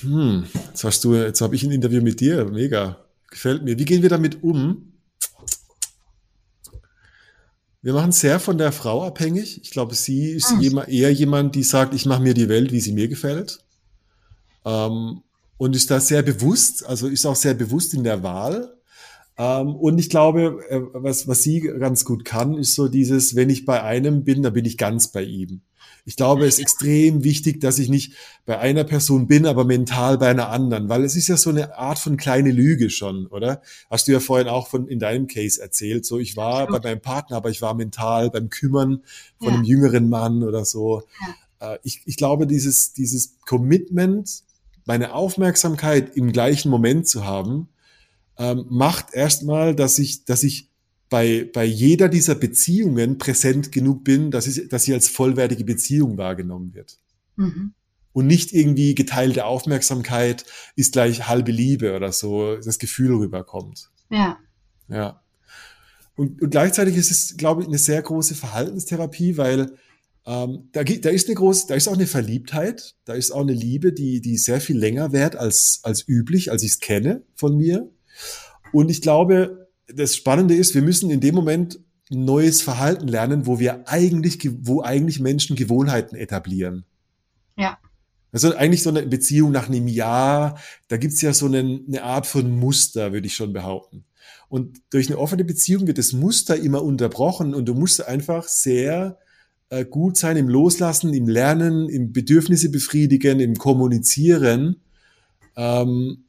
Hm, 0.00 0.46
jetzt 0.68 0.84
hast 0.84 1.04
du, 1.04 1.14
jetzt 1.14 1.40
habe 1.40 1.54
ich 1.54 1.62
ein 1.62 1.70
Interview 1.70 2.02
mit 2.02 2.20
dir. 2.20 2.44
Mega. 2.44 3.04
Gefällt 3.30 3.64
mir. 3.64 3.78
Wie 3.78 3.84
gehen 3.84 4.02
wir 4.02 4.08
damit 4.08 4.42
um? 4.42 4.92
Wir 7.82 7.92
machen 7.92 8.12
sehr 8.12 8.40
von 8.40 8.58
der 8.58 8.72
Frau 8.72 9.04
abhängig. 9.04 9.60
Ich 9.62 9.70
glaube, 9.70 9.94
sie 9.94 10.32
ist 10.32 10.50
hm. 10.50 10.82
eher 10.88 11.12
jemand, 11.12 11.54
die 11.54 11.62
sagt, 11.62 11.94
ich 11.94 12.06
mache 12.06 12.22
mir 12.22 12.34
die 12.34 12.48
Welt, 12.48 12.72
wie 12.72 12.80
sie 12.80 12.92
mir 12.92 13.08
gefällt. 13.08 13.60
Ähm, 14.64 15.22
und 15.58 15.76
ist 15.76 15.90
da 15.90 16.00
sehr 16.00 16.22
bewusst, 16.22 16.84
also 16.84 17.06
ist 17.06 17.24
auch 17.26 17.36
sehr 17.36 17.54
bewusst 17.54 17.94
in 17.94 18.04
der 18.04 18.22
Wahl. 18.22 18.75
Ähm, 19.38 19.74
und 19.74 19.98
ich 19.98 20.08
glaube, 20.08 20.64
äh, 20.68 20.80
was, 20.92 21.28
was 21.28 21.42
sie 21.42 21.60
ganz 21.60 22.04
gut 22.04 22.24
kann, 22.24 22.54
ist 22.54 22.74
so 22.74 22.88
dieses, 22.88 23.36
wenn 23.36 23.50
ich 23.50 23.64
bei 23.64 23.82
einem 23.82 24.24
bin, 24.24 24.42
dann 24.42 24.52
bin 24.52 24.64
ich 24.64 24.78
ganz 24.78 25.08
bei 25.08 25.22
ihm. 25.22 25.60
Ich 26.08 26.14
glaube, 26.14 26.46
es 26.46 26.54
ist 26.54 26.60
extrem 26.60 27.24
wichtig, 27.24 27.60
dass 27.60 27.80
ich 27.80 27.88
nicht 27.88 28.14
bei 28.44 28.60
einer 28.60 28.84
Person 28.84 29.26
bin, 29.26 29.44
aber 29.44 29.64
mental 29.64 30.18
bei 30.18 30.28
einer 30.28 30.50
anderen, 30.50 30.88
weil 30.88 31.02
es 31.02 31.16
ist 31.16 31.26
ja 31.26 31.36
so 31.36 31.50
eine 31.50 31.76
Art 31.76 31.98
von 31.98 32.16
kleine 32.16 32.52
Lüge 32.52 32.90
schon, 32.90 33.26
oder? 33.26 33.60
Hast 33.90 34.06
du 34.06 34.12
ja 34.12 34.20
vorhin 34.20 34.46
auch 34.46 34.68
von 34.68 34.86
in 34.86 35.00
deinem 35.00 35.26
Case 35.26 35.60
erzählt, 35.60 36.06
so 36.06 36.20
ich 36.20 36.36
war 36.36 36.68
bei 36.68 36.78
meinem 36.78 37.00
Partner, 37.00 37.38
aber 37.38 37.50
ich 37.50 37.60
war 37.60 37.74
mental 37.74 38.30
beim 38.30 38.50
Kümmern 38.50 39.02
von 39.38 39.48
ja. 39.48 39.54
einem 39.54 39.64
jüngeren 39.64 40.08
Mann 40.08 40.44
oder 40.44 40.64
so. 40.64 41.02
Ja. 41.60 41.74
Äh, 41.74 41.78
ich, 41.82 42.02
ich 42.06 42.16
glaube, 42.16 42.46
dieses, 42.46 42.92
dieses 42.92 43.40
Commitment, 43.44 44.44
meine 44.84 45.12
Aufmerksamkeit 45.12 46.16
im 46.16 46.30
gleichen 46.30 46.70
Moment 46.70 47.08
zu 47.08 47.26
haben, 47.26 47.68
ähm, 48.38 48.66
macht 48.68 49.14
erstmal, 49.14 49.74
dass 49.74 49.98
ich, 49.98 50.24
dass 50.24 50.42
ich 50.42 50.70
bei, 51.08 51.48
bei 51.52 51.64
jeder 51.64 52.08
dieser 52.08 52.34
Beziehungen 52.34 53.18
präsent 53.18 53.72
genug 53.72 54.04
bin, 54.04 54.30
dass, 54.30 54.46
ich, 54.46 54.68
dass 54.68 54.84
sie 54.84 54.94
als 54.94 55.08
vollwertige 55.08 55.64
Beziehung 55.64 56.18
wahrgenommen 56.18 56.74
wird. 56.74 56.98
Mhm. 57.36 57.74
Und 58.12 58.26
nicht 58.26 58.52
irgendwie 58.52 58.94
geteilte 58.94 59.44
Aufmerksamkeit 59.44 60.46
ist 60.74 60.92
gleich 60.92 61.28
halbe 61.28 61.52
Liebe 61.52 61.94
oder 61.94 62.12
so, 62.12 62.56
das 62.56 62.78
Gefühl 62.78 63.14
rüberkommt. 63.14 63.90
Ja. 64.10 64.38
Ja. 64.88 65.22
Und, 66.16 66.40
und 66.40 66.50
gleichzeitig 66.50 66.96
ist 66.96 67.10
es, 67.10 67.36
glaube 67.36 67.62
ich, 67.62 67.68
eine 67.68 67.78
sehr 67.78 68.00
große 68.00 68.34
Verhaltenstherapie, 68.34 69.36
weil 69.36 69.76
ähm, 70.24 70.70
da, 70.72 70.82
da 70.82 71.10
ist 71.10 71.28
eine 71.28 71.36
große, 71.36 71.66
da 71.68 71.74
ist 71.74 71.88
auch 71.88 71.94
eine 71.94 72.06
Verliebtheit, 72.06 72.96
da 73.04 73.12
ist 73.12 73.30
auch 73.30 73.42
eine 73.42 73.52
Liebe, 73.52 73.92
die, 73.92 74.20
die 74.20 74.38
sehr 74.38 74.60
viel 74.60 74.78
länger 74.78 75.12
währt 75.12 75.36
als, 75.36 75.80
als 75.82 76.08
üblich, 76.08 76.50
als 76.50 76.62
ich 76.62 76.72
es 76.72 76.80
kenne 76.80 77.22
von 77.34 77.56
mir. 77.56 77.90
Und 78.72 78.90
ich 78.90 79.02
glaube, 79.02 79.68
das 79.88 80.16
Spannende 80.16 80.54
ist, 80.54 80.74
wir 80.74 80.82
müssen 80.82 81.10
in 81.10 81.20
dem 81.20 81.34
Moment 81.34 81.80
neues 82.10 82.62
Verhalten 82.62 83.08
lernen, 83.08 83.46
wo 83.46 83.58
wir 83.58 83.88
eigentlich, 83.88 84.38
wo 84.60 84.82
eigentlich 84.82 85.20
Menschen 85.20 85.56
Gewohnheiten 85.56 86.16
etablieren. 86.16 86.84
Ja. 87.56 87.78
Also 88.32 88.54
eigentlich 88.54 88.82
so 88.82 88.90
eine 88.90 89.02
Beziehung 89.02 89.50
nach 89.50 89.68
einem 89.68 89.88
Jahr, 89.88 90.58
da 90.88 90.96
gibt's 90.96 91.22
ja 91.22 91.32
so 91.32 91.46
eine, 91.46 91.80
eine 91.86 92.02
Art 92.02 92.26
von 92.26 92.50
Muster, 92.50 93.12
würde 93.12 93.26
ich 93.26 93.34
schon 93.34 93.52
behaupten. 93.52 94.04
Und 94.48 94.82
durch 94.90 95.08
eine 95.08 95.18
offene 95.18 95.44
Beziehung 95.44 95.86
wird 95.86 95.98
das 95.98 96.12
Muster 96.12 96.56
immer 96.56 96.82
unterbrochen 96.82 97.54
und 97.54 97.66
du 97.66 97.74
musst 97.74 98.06
einfach 98.06 98.44
sehr 98.46 99.18
äh, 99.70 99.84
gut 99.84 100.16
sein 100.16 100.36
im 100.36 100.48
Loslassen, 100.48 101.12
im 101.14 101.28
Lernen, 101.28 101.88
im 101.88 102.12
Bedürfnisse 102.12 102.70
befriedigen, 102.70 103.40
im 103.40 103.56
Kommunizieren. 103.56 104.82
Ähm, 105.56 106.25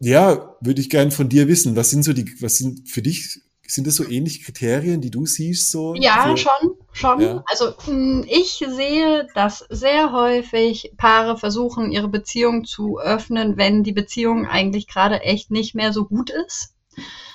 ja, 0.00 0.56
würde 0.60 0.80
ich 0.80 0.90
gern 0.90 1.10
von 1.10 1.28
dir 1.28 1.46
wissen. 1.46 1.76
Was 1.76 1.90
sind 1.90 2.02
so 2.02 2.12
die, 2.12 2.40
was 2.40 2.56
sind 2.56 2.88
für 2.88 3.02
dich, 3.02 3.40
sind 3.66 3.86
das 3.86 3.96
so 3.96 4.08
ähnliche 4.08 4.42
Kriterien, 4.42 5.00
die 5.00 5.10
du 5.10 5.26
siehst? 5.26 5.70
So 5.70 5.94
ja, 5.94 6.22
für, 6.22 6.36
schon, 6.38 6.74
schon. 6.92 7.20
Ja. 7.20 7.44
Also 7.46 7.74
hm, 7.84 8.24
ich 8.26 8.64
sehe, 8.66 9.28
dass 9.34 9.64
sehr 9.68 10.12
häufig 10.12 10.94
Paare 10.96 11.36
versuchen, 11.36 11.92
ihre 11.92 12.08
Beziehung 12.08 12.64
zu 12.64 12.98
öffnen, 12.98 13.58
wenn 13.58 13.84
die 13.84 13.92
Beziehung 13.92 14.46
eigentlich 14.46 14.88
gerade 14.88 15.20
echt 15.20 15.50
nicht 15.50 15.74
mehr 15.74 15.92
so 15.92 16.06
gut 16.06 16.30
ist. 16.30 16.74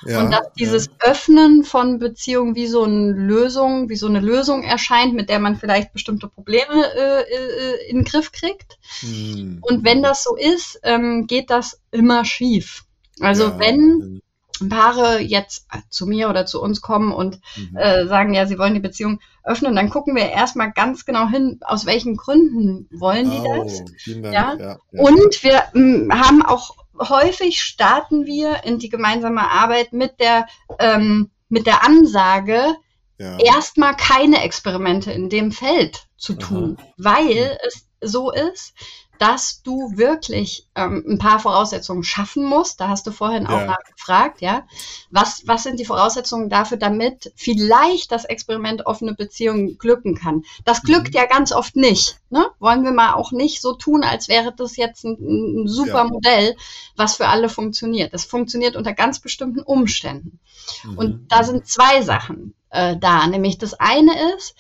Ja, 0.06 0.22
und 0.22 0.32
dass 0.32 0.54
dieses 0.54 0.86
ja. 0.88 1.12
Öffnen 1.12 1.64
von 1.64 2.00
Beziehungen 2.00 2.56
wie 2.56 2.68
so 2.68 2.84
eine 2.84 3.12
Lösung, 3.12 3.90
wie 3.90 3.96
so 3.96 4.08
eine 4.08 4.20
Lösung 4.20 4.64
erscheint, 4.64 5.14
mit 5.14 5.30
der 5.30 5.40
man 5.40 5.56
vielleicht 5.56 5.94
bestimmte 5.94 6.28
Probleme 6.28 6.86
äh, 6.96 7.22
äh, 7.22 7.90
in 7.90 7.98
den 7.98 8.06
Griff 8.06 8.32
kriegt. 8.32 8.78
Hm. 9.00 9.60
Und 9.62 9.84
wenn 9.84 10.04
das 10.04 10.24
so 10.24 10.36
ist, 10.36 10.80
ähm, 10.84 11.28
geht 11.28 11.50
das 11.50 11.80
immer 11.92 12.24
schief. 12.26 12.84
Also 13.20 13.46
ja, 13.46 13.60
wenn 13.60 14.22
Paare 14.70 15.20
jetzt 15.20 15.68
zu 15.90 16.08
mir 16.08 16.30
oder 16.30 16.46
zu 16.46 16.62
uns 16.62 16.82
kommen 16.82 17.12
und 17.12 17.40
mhm. 17.58 17.76
äh, 17.76 18.08
sagen, 18.08 18.34
ja, 18.34 18.46
sie 18.46 18.58
wollen 18.58 18.74
die 18.74 18.80
Beziehung 18.80 19.20
öffnen, 19.44 19.76
dann 19.76 19.90
gucken 19.90 20.16
wir 20.16 20.30
erstmal 20.30 20.72
ganz 20.72 21.06
genau 21.06 21.28
hin, 21.28 21.60
aus 21.62 21.86
welchen 21.86 22.16
Gründen 22.16 22.88
wollen 22.92 23.30
die 23.30 23.38
oh, 23.38 23.64
das. 23.64 23.84
Ja? 24.06 24.56
ja? 24.56 24.78
Und 24.92 25.44
wir 25.44 25.64
m, 25.74 26.10
haben 26.14 26.42
auch 26.42 26.76
häufig 27.00 27.62
starten 27.62 28.26
wir 28.26 28.64
in 28.64 28.80
die 28.80 28.90
gemeinsame 28.90 29.50
Arbeit 29.50 29.94
mit 29.94 30.20
der, 30.20 30.48
ähm, 30.80 31.32
mit 31.50 31.68
der 31.68 31.84
Ansage, 31.84 32.76
ja. 33.18 33.38
erstmal 33.40 33.96
keine 33.96 34.44
Experimente 34.44 35.12
in 35.12 35.30
dem 35.30 35.52
Feld 35.52 36.08
zu 36.18 36.34
tun, 36.34 36.78
Aha. 36.80 36.88
weil 36.98 37.58
es 37.66 37.88
so 38.02 38.32
ist, 38.32 38.74
dass 39.20 39.62
du 39.62 39.98
wirklich 39.98 40.68
ähm, 40.76 41.04
ein 41.08 41.18
paar 41.18 41.40
Voraussetzungen 41.40 42.04
schaffen 42.04 42.44
musst. 42.44 42.80
Da 42.80 42.88
hast 42.88 43.08
du 43.08 43.12
vorhin 43.12 43.48
auch 43.48 43.60
ja. 43.60 43.66
nachgefragt, 43.66 44.42
ja. 44.42 44.66
Was, 45.12 45.44
was 45.46 45.64
sind 45.64 45.80
die 45.80 45.86
Voraussetzungen 45.86 46.50
dafür, 46.50 46.78
damit 46.78 47.32
vielleicht 47.36 48.12
das 48.12 48.26
Experiment 48.26 48.86
offene 48.86 49.14
Beziehungen 49.14 49.78
glücken 49.78 50.16
kann? 50.16 50.44
Das 50.66 50.82
glückt 50.82 51.10
mhm. 51.10 51.20
ja 51.20 51.26
ganz 51.26 51.52
oft 51.52 51.76
nicht. 51.76 52.18
Ne? 52.30 52.46
Wollen 52.60 52.84
wir 52.84 52.92
mal 52.92 53.14
auch 53.14 53.32
nicht 53.32 53.62
so 53.62 53.74
tun, 53.74 54.04
als 54.04 54.28
wäre 54.28 54.54
das 54.56 54.78
jetzt 54.78 55.06
ein, 55.06 55.64
ein 55.64 55.68
super 55.68 56.04
ja. 56.04 56.04
Modell, 56.06 56.56
was 56.96 57.16
für 57.16 57.28
alle 57.28 57.50
funktioniert. 57.50 58.14
Das 58.14 58.26
funktioniert 58.26 58.76
unter 58.76 58.94
ganz 58.94 59.20
bestimmten 59.20 59.62
Umständen. 59.62 60.40
Mhm. 60.84 60.98
Und 60.98 61.32
da 61.32 61.44
sind 61.44 61.68
zwei 61.68 62.02
Sachen 62.02 62.54
äh, 62.70 62.98
da. 62.98 63.26
Nämlich 63.28 63.58
das 63.58 63.74
eine 63.74 64.36
ist, 64.36 64.56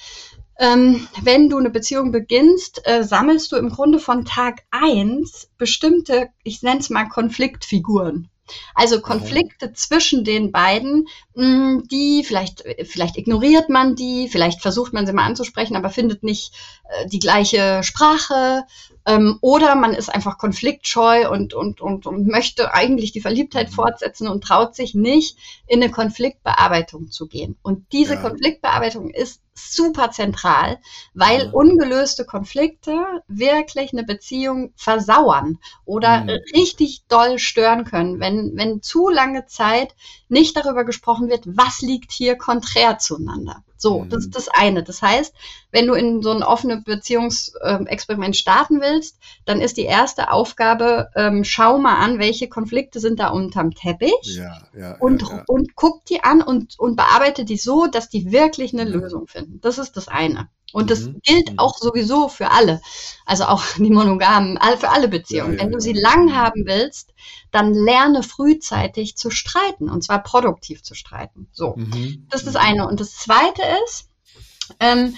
ähm, 0.58 1.08
wenn 1.22 1.50
du 1.50 1.58
eine 1.58 1.70
Beziehung 1.70 2.12
beginnst, 2.12 2.82
äh, 2.86 3.04
sammelst 3.04 3.52
du 3.52 3.58
im 3.58 3.70
Grunde 3.70 4.00
von 4.00 4.26
Tag 4.26 4.64
eins 4.72 5.50
bestimmte, 5.58 6.30
ich 6.44 6.62
nenne 6.62 6.80
es 6.80 6.90
mal 6.90 7.06
Konfliktfiguren. 7.06 8.30
Also 8.76 9.02
Konflikte 9.02 9.74
zwischen 9.74 10.24
den 10.24 10.52
beiden, 10.52 11.08
mh, 11.34 11.82
die 11.90 12.24
vielleicht, 12.24 12.64
vielleicht 12.84 13.18
ignoriert 13.18 13.70
man 13.70 13.96
die, 13.96 14.30
vielleicht 14.30 14.62
versucht 14.62 14.94
man 14.94 15.08
sie 15.08 15.14
mal 15.14 15.26
anzusprechen, 15.26 15.76
aber 15.76 15.90
findet 15.90 16.22
nicht 16.22 16.54
äh, 16.90 17.08
die 17.08 17.20
gleiche 17.20 17.82
Sprache. 17.84 18.64
Ähm, 19.08 19.40
oder 19.42 19.76
man 19.76 19.94
ist 19.94 20.10
einfach 20.10 20.38
konfliktscheu 20.38 21.30
und, 21.30 21.56
und, 21.56 21.82
und, 21.82 22.06
und 22.06 22.28
möchte 22.28 22.74
eigentlich 22.74 23.12
die 23.12 23.22
Verliebtheit 23.22 23.72
mhm. 23.72 23.76
fortsetzen 23.76 24.28
und 24.28 24.44
traut 24.44 24.76
sich 24.76 24.94
nicht, 24.94 25.38
in 25.66 25.82
eine 25.82 25.92
Konfliktbearbeitung 25.92 27.10
zu 27.10 27.28
gehen. 27.28 27.58
Und 27.64 27.92
diese 27.92 28.16
ja. 28.16 28.22
Konfliktbearbeitung 28.22 29.10
ist 29.10 29.42
super 29.56 30.12
zentral, 30.12 30.80
weil 31.14 31.50
ungelöste 31.52 32.26
Konflikte 32.26 33.24
wirklich 33.28 33.94
eine 33.94 34.04
Beziehung 34.04 34.74
versauern 34.76 35.60
oder 35.86 36.22
mhm. 36.24 36.30
richtig 36.54 37.06
doll 37.08 37.40
stören 37.40 37.86
können, 37.86 38.20
wenn, 38.20 38.52
wenn 38.56 38.82
zu 38.82 39.10
lange 39.10 39.46
Zeit 39.46 39.96
nicht 40.28 40.58
darüber 40.58 40.84
gesprochen 40.84 41.30
wird, 41.30 41.44
was 41.46 41.82
liegt 41.82 42.12
hier 42.12 42.38
konträr 42.38 43.00
zueinander. 43.00 43.64
So, 43.86 44.00
mhm. 44.00 44.10
das 44.10 44.24
ist 44.26 44.36
das 44.36 44.48
eine. 44.48 44.82
Das 44.82 45.04
heißt, 45.04 45.32
wenn 45.72 45.86
du 45.86 45.94
in 45.94 46.24
so 46.24 46.32
ein 46.32 46.42
offenes 46.42 46.84
Beziehungsexperiment 46.84 48.36
starten 48.36 48.82
willst, 48.82 49.20
dann 49.46 49.62
ist 49.62 49.78
die 49.78 49.84
erste 49.84 50.32
Aufgabe, 50.32 51.10
ähm, 51.14 51.44
schau 51.44 51.78
mal 51.78 51.98
an, 51.98 52.18
welche 52.18 52.50
Konflikte 52.50 53.00
sind 53.00 53.20
da 53.20 53.28
unterm 53.28 53.76
Teppich 53.76 54.10
ja, 54.24 54.58
ja, 54.76 54.98
und, 54.98 55.22
ja, 55.22 55.44
und 55.46 55.76
guck 55.76 56.04
die 56.06 56.24
an 56.24 56.42
und, 56.42 56.80
und 56.80 56.96
bearbeite 56.96 57.46
die 57.46 57.58
so, 57.58 57.86
dass 57.86 58.10
die 58.10 58.32
wirklich 58.32 58.74
eine 58.74 58.86
Lösung 58.86 59.28
finden. 59.28 59.62
Das 59.62 59.78
ist 59.78 59.96
das 59.98 60.08
eine. 60.08 60.50
Und 60.74 60.92
das 60.92 61.02
mhm. 61.02 61.22
gilt 61.24 61.52
mhm. 61.54 61.60
auch 61.60 61.78
sowieso 61.78 62.28
für 62.28 62.52
alle. 62.52 62.82
Also 63.26 63.46
auch 63.46 63.64
die 63.78 63.90
Monogamen, 63.90 64.60
für 64.78 64.90
alle 64.90 65.08
Beziehungen. 65.08 65.54
Ja, 65.54 65.58
ja, 65.58 65.64
Wenn 65.64 65.72
du 65.72 65.80
sie 65.80 65.94
lang 65.94 66.36
haben 66.36 66.66
willst, 66.66 67.14
dann 67.52 67.74
lerne 67.74 68.24
frühzeitig 68.24 69.16
zu 69.16 69.30
streiten. 69.30 69.90
Und 69.90 70.04
zwar 70.04 70.22
produktiv 70.22 70.84
zu 70.84 70.96
streiten. 70.96 71.48
So. 71.52 71.76
Mhm. 71.78 72.28
Das 72.30 72.42
ist 72.42 72.48
das 72.48 72.56
eine. 72.56 72.88
Und 72.88 73.00
das 73.00 73.16
zweite 73.16 73.62
ist, 73.86 74.10
ähm, 74.80 75.16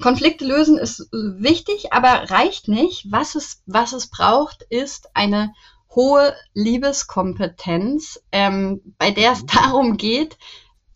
Konflikte 0.00 0.44
lösen 0.44 0.78
ist 0.78 1.08
wichtig, 1.12 1.92
aber 1.92 2.30
reicht 2.30 2.68
nicht. 2.68 3.06
Was 3.10 3.34
es, 3.36 3.62
was 3.66 3.92
es 3.92 4.08
braucht, 4.08 4.62
ist 4.68 5.10
eine 5.14 5.52
hohe 5.94 6.34
Liebeskompetenz, 6.52 8.20
ähm, 8.32 8.94
bei 8.98 9.10
der 9.10 9.32
es 9.32 9.42
mhm. 9.42 9.46
darum 9.46 9.96
geht, 9.96 10.36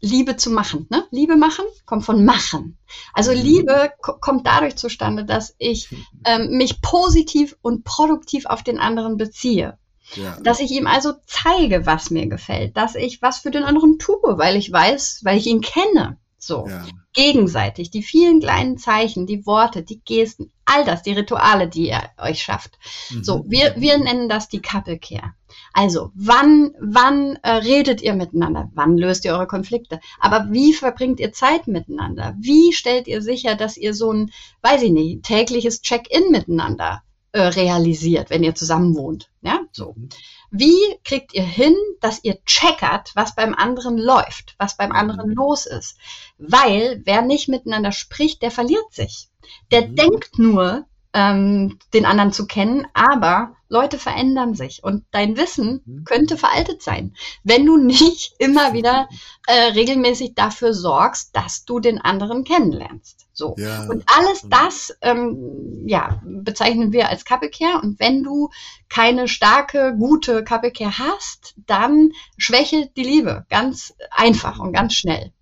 Liebe 0.01 0.37
zu 0.37 0.51
machen. 0.51 0.87
Ne? 0.91 1.07
Liebe 1.11 1.37
machen 1.37 1.65
kommt 1.85 2.05
von 2.05 2.25
machen. 2.25 2.79
Also 3.13 3.33
mhm. 3.33 3.39
Liebe 3.39 3.93
kommt 4.01 4.47
dadurch 4.47 4.77
zustande, 4.77 5.25
dass 5.25 5.55
ich 5.59 5.89
ähm, 6.25 6.57
mich 6.57 6.81
positiv 6.81 7.57
und 7.63 7.85
produktiv 7.85 8.47
auf 8.47 8.63
den 8.63 8.79
anderen 8.79 9.17
beziehe. 9.17 9.79
Ja. 10.15 10.39
Dass 10.43 10.61
ich 10.61 10.71
ihm 10.73 10.87
also 10.87 11.13
zeige, 11.27 11.87
was 11.87 12.11
mir 12.11 12.27
gefällt, 12.27 12.77
dass 12.77 12.95
ich 12.95 13.23
was 13.23 13.39
für 13.39 13.51
den 13.51 13.63
anderen 13.63 13.99
tue, 13.99 14.19
weil 14.23 14.57
ich 14.57 14.73
weiß, 14.73 15.21
weil 15.23 15.39
ich 15.39 15.47
ihn 15.47 15.61
kenne. 15.61 16.17
So, 16.43 16.67
ja. 16.67 16.87
gegenseitig, 17.13 17.91
die 17.91 18.03
vielen 18.03 18.41
kleinen 18.41 18.79
Zeichen, 18.79 19.27
die 19.27 19.45
Worte, 19.45 19.83
die 19.83 20.01
Gesten, 20.01 20.51
all 20.65 20.87
das, 20.87 21.03
die 21.03 21.13
Rituale, 21.13 21.69
die 21.69 21.91
ihr 21.91 22.03
euch 22.17 22.43
schafft. 22.43 22.79
Mhm. 23.11 23.25
So, 23.25 23.45
wir, 23.47 23.75
wir 23.77 23.99
nennen 23.99 24.31
das 24.31 24.49
die 24.49 24.63
Kappelkehr. 24.63 25.35
Also, 25.75 26.13
wann, 26.15 26.73
wann 26.81 27.37
äh, 27.43 27.51
redet 27.57 28.01
ihr 28.01 28.15
miteinander? 28.15 28.71
Wann 28.73 28.97
löst 28.97 29.27
ihr 29.27 29.33
eure 29.33 29.47
Konflikte? 29.47 30.01
Aber 30.19 30.51
wie 30.51 30.73
verbringt 30.73 31.21
ihr 31.21 31.33
Zeit 31.35 31.67
miteinander? 31.67 32.35
Wie 32.41 32.73
stellt 32.73 33.07
ihr 33.07 33.21
sicher, 33.21 33.55
dass 33.55 33.77
ihr 33.77 33.93
so 33.93 34.11
ein, 34.11 34.33
weiß 34.63 34.83
ich 34.83 34.93
nicht, 34.93 35.25
tägliches 35.25 35.83
Check-in 35.83 36.31
miteinander 36.31 37.03
äh, 37.33 37.43
realisiert, 37.43 38.31
wenn 38.31 38.43
ihr 38.43 38.55
zusammen 38.55 38.97
wohnt? 38.97 39.31
Ja, 39.43 39.61
so. 39.73 39.93
Mhm. 39.95 40.09
Wie 40.51 40.81
kriegt 41.05 41.33
ihr 41.35 41.45
hin, 41.45 41.77
dass 42.01 42.25
ihr 42.25 42.45
checkert, 42.45 43.13
was 43.15 43.35
beim 43.35 43.55
anderen 43.55 43.99
läuft, 43.99 44.55
was 44.59 44.77
beim 44.77 44.93
anderen 44.93 45.31
mhm. 45.31 45.37
los 45.37 45.67
ist? 45.67 45.97
Weil 46.39 47.03
wer 47.05 47.23
nicht 47.23 47.49
miteinander 47.49 47.93
spricht, 47.93 48.43
der 48.43 48.51
verliert 48.51 48.93
sich. 48.93 49.29
Der 49.71 49.87
mhm. 49.87 49.97
denkt 49.97 50.39
nur, 50.39 50.87
ähm, 51.13 51.79
den 51.95 52.05
anderen 52.05 52.33
zu 52.33 52.47
kennen, 52.47 52.87
aber 52.95 53.57
Leute 53.71 53.99
verändern 53.99 54.55
sich 54.55 54.83
und 54.83 55.05
dein 55.13 55.37
Wissen 55.37 55.81
mhm. 55.87 56.05
könnte 56.05 56.37
veraltet 56.37 56.83
sein, 56.83 57.15
wenn 57.45 57.65
du 57.65 57.77
nicht 57.77 58.35
immer 58.39 58.75
wieder 58.75 59.09
äh, 59.47 59.73
regelmäßig 59.73 60.35
dafür 60.35 60.75
sorgst, 60.75 61.35
dass 61.35 61.65
du 61.65 61.79
den 61.79 61.99
anderen 61.99 62.45
kennenlernst. 62.45 63.29
So. 63.33 63.55
Ja. 63.57 63.87
Und 63.89 64.05
alles 64.07 64.45
das 64.51 64.95
ähm, 65.01 65.85
ja, 65.87 66.21
bezeichnen 66.25 66.93
wir 66.93 67.09
als 67.09 67.25
Kappelkehr. 67.25 67.81
Und 67.83 67.99
wenn 68.01 68.23
du 68.23 68.51
keine 68.89 69.29
starke, 69.29 69.95
gute 69.97 70.45
Kappelkehr 70.45 70.99
hast, 70.99 71.55
dann 71.67 72.11
schwächelt 72.37 72.97
die 72.97 73.05
Liebe 73.05 73.47
ganz 73.49 73.95
einfach 74.11 74.59
und 74.59 74.73
ganz 74.73 74.95
schnell. 74.95 75.33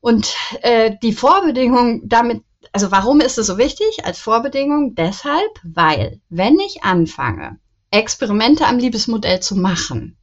Und 0.00 0.34
äh, 0.60 0.96
die 1.02 1.14
Vorbedingung, 1.14 2.02
damit 2.04 2.42
also 2.72 2.90
warum 2.90 3.20
ist 3.20 3.38
es 3.38 3.46
so 3.46 3.58
wichtig 3.58 4.04
als 4.04 4.18
Vorbedingung? 4.18 4.94
Deshalb, 4.94 5.60
weil 5.62 6.20
wenn 6.28 6.58
ich 6.60 6.84
anfange, 6.84 7.58
Experimente 7.90 8.66
am 8.66 8.78
Liebesmodell 8.78 9.40
zu 9.40 9.56
machen, 9.56 10.16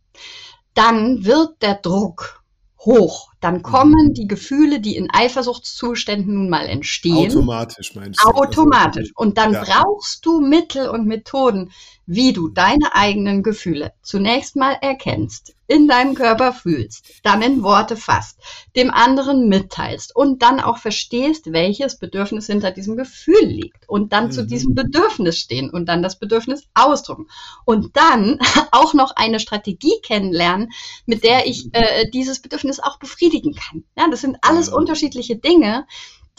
dann 0.74 1.26
wird 1.26 1.62
der 1.62 1.76
Druck 1.76 2.44
hoch. 2.80 3.31
Dann 3.42 3.56
mhm. 3.56 3.64
kommen 3.64 4.14
die 4.14 4.28
Gefühle, 4.28 4.80
die 4.80 4.96
in 4.96 5.10
Eifersuchtszuständen 5.12 6.36
nun 6.36 6.50
mal 6.50 6.68
entstehen. 6.68 7.32
Automatisch 7.32 7.96
meinst 7.96 8.24
du? 8.24 8.30
Automatisch. 8.30 9.12
Und 9.16 9.38
dann 9.38 9.54
ja. 9.54 9.64
brauchst 9.64 10.26
du 10.26 10.40
Mittel 10.40 10.88
und 10.88 11.06
Methoden, 11.08 11.72
wie 12.06 12.34
du 12.34 12.50
deine 12.50 12.94
eigenen 12.94 13.44
Gefühle 13.44 13.94
zunächst 14.02 14.56
mal 14.56 14.74
erkennst, 14.82 15.56
in 15.72 15.88
deinem 15.88 16.16
Körper 16.16 16.52
fühlst, 16.52 17.06
dann 17.24 17.42
in 17.42 17.64
Worte 17.64 17.96
fasst, 17.96 18.38
dem 18.76 18.92
anderen 18.92 19.48
mitteilst 19.48 20.14
und 20.14 20.42
dann 20.42 20.60
auch 20.60 20.78
verstehst, 20.78 21.54
welches 21.54 21.98
Bedürfnis 21.98 22.48
hinter 22.48 22.72
diesem 22.72 22.98
Gefühl 22.98 23.46
liegt 23.46 23.88
und 23.88 24.12
dann 24.12 24.26
mhm. 24.26 24.32
zu 24.32 24.46
diesem 24.46 24.76
Bedürfnis 24.76 25.38
stehen 25.38 25.70
und 25.70 25.86
dann 25.86 26.04
das 26.04 26.20
Bedürfnis 26.20 26.68
ausdrücken 26.74 27.28
und 27.64 27.96
dann 27.96 28.40
auch 28.72 28.94
noch 28.94 29.16
eine 29.16 29.40
Strategie 29.40 29.98
kennenlernen, 30.04 30.72
mit 31.06 31.24
der 31.24 31.48
ich 31.48 31.70
äh, 31.72 32.10
dieses 32.10 32.42
Bedürfnis 32.42 32.82
auch 32.82 33.00
befriedigen 33.32 33.56
kann. 33.56 33.84
Ja, 33.98 34.10
das 34.10 34.22
sind 34.22 34.38
alles 34.42 34.68
ja. 34.68 34.74
unterschiedliche 34.74 35.38
Dinge, 35.38 35.86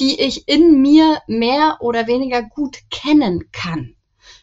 die 0.01 0.21
ich 0.21 0.49
in 0.49 0.81
mir 0.81 1.21
mehr 1.27 1.79
oder 1.81 2.07
weniger 2.07 2.43
gut 2.43 2.79
kennen 2.91 3.51
kann. 3.53 3.95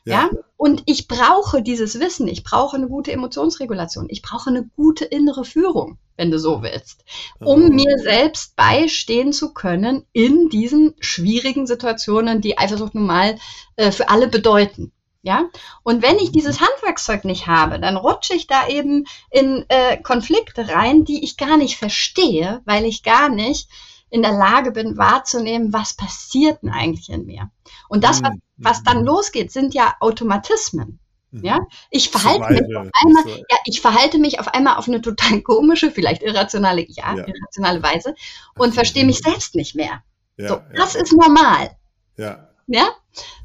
Ja. 0.05 0.23
ja. 0.23 0.29
Und 0.57 0.83
ich 0.85 1.07
brauche 1.07 1.61
dieses 1.61 1.99
Wissen. 1.99 2.27
Ich 2.27 2.43
brauche 2.43 2.75
eine 2.75 2.87
gute 2.87 3.11
Emotionsregulation. 3.11 4.07
Ich 4.09 4.21
brauche 4.21 4.49
eine 4.49 4.65
gute 4.75 5.05
innere 5.05 5.45
Führung, 5.45 5.97
wenn 6.17 6.31
du 6.31 6.39
so 6.39 6.61
willst, 6.61 7.03
um 7.39 7.65
oh. 7.65 7.73
mir 7.73 7.97
selbst 7.99 8.55
beistehen 8.55 9.31
zu 9.31 9.53
können 9.53 10.05
in 10.11 10.49
diesen 10.49 10.95
schwierigen 10.99 11.65
Situationen, 11.65 12.41
die 12.41 12.57
Eifersucht 12.57 12.93
nun 12.93 13.05
mal 13.05 13.37
äh, 13.77 13.91
für 13.91 14.09
alle 14.09 14.27
bedeuten. 14.27 14.91
Ja, 15.21 15.49
und 15.83 16.01
wenn 16.01 16.17
ich 16.17 16.31
dieses 16.31 16.61
Handwerkszeug 16.61 17.25
nicht 17.25 17.47
habe, 17.47 17.77
dann 17.79 17.97
rutsche 17.97 18.33
ich 18.33 18.47
da 18.47 18.69
eben 18.69 19.05
in 19.29 19.65
äh, 19.67 19.97
Konflikte 19.97 20.69
rein, 20.69 21.03
die 21.03 21.25
ich 21.25 21.35
gar 21.35 21.57
nicht 21.57 21.77
verstehe, 21.77 22.61
weil 22.63 22.85
ich 22.85 23.03
gar 23.03 23.27
nicht 23.27 23.67
in 24.09 24.21
der 24.21 24.31
Lage 24.31 24.71
bin 24.71 24.97
wahrzunehmen, 24.97 25.73
was 25.73 25.93
passiert 25.93 26.63
denn 26.63 26.69
eigentlich 26.69 27.09
in 27.09 27.25
mir. 27.25 27.51
Und 27.89 28.05
das, 28.05 28.23
was, 28.23 28.31
mhm. 28.31 28.41
was 28.57 28.83
dann 28.83 29.03
losgeht, 29.03 29.51
sind 29.51 29.73
ja 29.73 29.93
Automatismen. 29.99 30.99
Mhm. 31.31 31.43
Ja, 31.43 31.59
ich 31.91 32.09
verhalte 32.09 32.63
mich 32.63 32.75
auf 32.75 32.89
einmal, 32.93 33.27
ja, 33.27 33.57
ich 33.65 33.81
verhalte 33.81 34.17
mich 34.17 34.39
auf 34.39 34.47
einmal 34.47 34.77
auf 34.77 34.87
eine 34.87 35.01
total 35.01 35.41
komische, 35.41 35.91
vielleicht 35.91 36.23
irrationale, 36.23 36.85
ja, 36.87 37.15
ja. 37.15 37.25
irrationale 37.27 37.83
Weise 37.83 38.15
und 38.55 38.73
verstehe 38.73 39.05
mich 39.05 39.19
selbst 39.19 39.53
nicht 39.53 39.75
mehr. 39.75 40.01
Ja, 40.37 40.47
so, 40.47 40.61
das 40.73 40.95
ist 40.95 41.13
normal. 41.13 41.75
Ja. 42.17 42.48
Ja? 42.71 42.89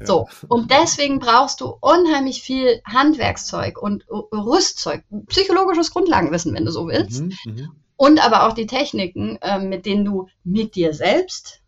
So. 0.03 0.27
Und 0.47 0.71
deswegen 0.71 1.19
brauchst 1.19 1.61
du 1.61 1.75
unheimlich 1.81 2.41
viel 2.41 2.81
Handwerkszeug 2.85 3.81
und 3.81 4.05
Rüstzeug, 4.09 5.03
psychologisches 5.27 5.91
Grundlagenwissen, 5.91 6.53
wenn 6.53 6.65
du 6.65 6.71
so 6.71 6.87
willst. 6.87 7.21
Mhm, 7.21 7.33
mhm 7.45 7.71
und 7.97 8.23
aber 8.23 8.47
auch 8.47 8.53
die 8.53 8.67
Techniken, 8.67 9.37
äh, 9.41 9.59
mit 9.59 9.85
denen 9.85 10.05
du 10.05 10.27
mit 10.43 10.75
dir 10.75 10.93
selbst 10.93 11.61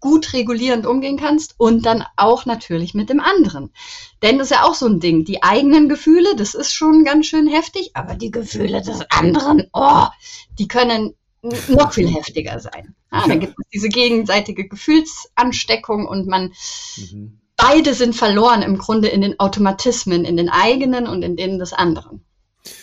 gut 0.00 0.32
regulierend 0.32 0.86
umgehen 0.86 1.18
kannst 1.18 1.54
und 1.58 1.84
dann 1.84 2.04
auch 2.16 2.46
natürlich 2.46 2.94
mit 2.94 3.10
dem 3.10 3.20
anderen. 3.20 3.70
Denn 4.22 4.38
das 4.38 4.50
ist 4.50 4.56
ja 4.56 4.64
auch 4.64 4.74
so 4.74 4.86
ein 4.86 4.98
Ding. 4.98 5.24
Die 5.24 5.42
eigenen 5.42 5.88
Gefühle, 5.88 6.34
das 6.36 6.54
ist 6.54 6.72
schon 6.72 7.04
ganz 7.04 7.26
schön 7.26 7.46
heftig, 7.46 7.90
aber 7.94 8.14
die 8.14 8.30
Gefühle 8.30 8.80
des 8.80 9.02
anderen, 9.10 9.68
oh, 9.72 10.06
die 10.58 10.68
können 10.68 11.14
noch 11.68 11.92
viel 11.92 12.08
heftiger 12.08 12.58
sein. 12.58 12.94
Ah, 13.10 13.26
dann 13.28 13.40
gibt 13.40 13.54
es 13.58 13.66
diese 13.72 13.88
gegenseitige 13.88 14.66
Gefühlsansteckung 14.68 16.06
und 16.06 16.26
man 16.26 16.52
mhm. 16.96 17.40
beide 17.56 17.94
sind 17.94 18.16
verloren 18.16 18.62
im 18.62 18.78
Grunde 18.78 19.08
in 19.08 19.20
den 19.20 19.38
Automatismen, 19.38 20.24
in 20.24 20.36
den 20.36 20.48
eigenen 20.48 21.06
und 21.06 21.22
in 21.22 21.36
denen 21.36 21.58
des 21.58 21.72
anderen. 21.72 22.24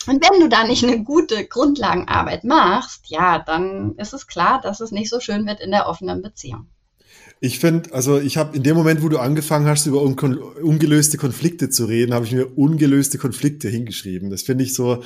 Und 0.06 0.22
wenn 0.22 0.40
du 0.40 0.48
da 0.48 0.64
nicht 0.64 0.84
eine 0.84 1.02
gute 1.02 1.44
Grundlagenarbeit 1.44 2.44
machst, 2.44 3.06
ja, 3.08 3.40
dann 3.40 3.96
ist 3.96 4.12
es 4.12 4.26
klar, 4.26 4.60
dass 4.62 4.80
es 4.80 4.92
nicht 4.92 5.10
so 5.10 5.18
schön 5.18 5.46
wird 5.46 5.60
in 5.60 5.72
der 5.72 5.88
offenen 5.88 6.22
Beziehung. 6.22 6.68
Ich 7.40 7.58
finde, 7.58 7.92
also 7.92 8.20
ich 8.20 8.36
habe 8.36 8.56
in 8.56 8.62
dem 8.62 8.76
Moment, 8.76 9.02
wo 9.02 9.08
du 9.08 9.18
angefangen 9.18 9.66
hast, 9.66 9.86
über 9.86 10.00
un 10.02 10.14
ungelöste 10.14 11.18
Konflikte 11.18 11.70
zu 11.70 11.86
reden, 11.86 12.14
habe 12.14 12.24
ich 12.24 12.32
mir 12.32 12.56
ungelöste 12.56 13.18
Konflikte 13.18 13.68
hingeschrieben. 13.68 14.30
Das 14.30 14.42
finde 14.42 14.62
ich 14.62 14.74
so, 14.74 15.02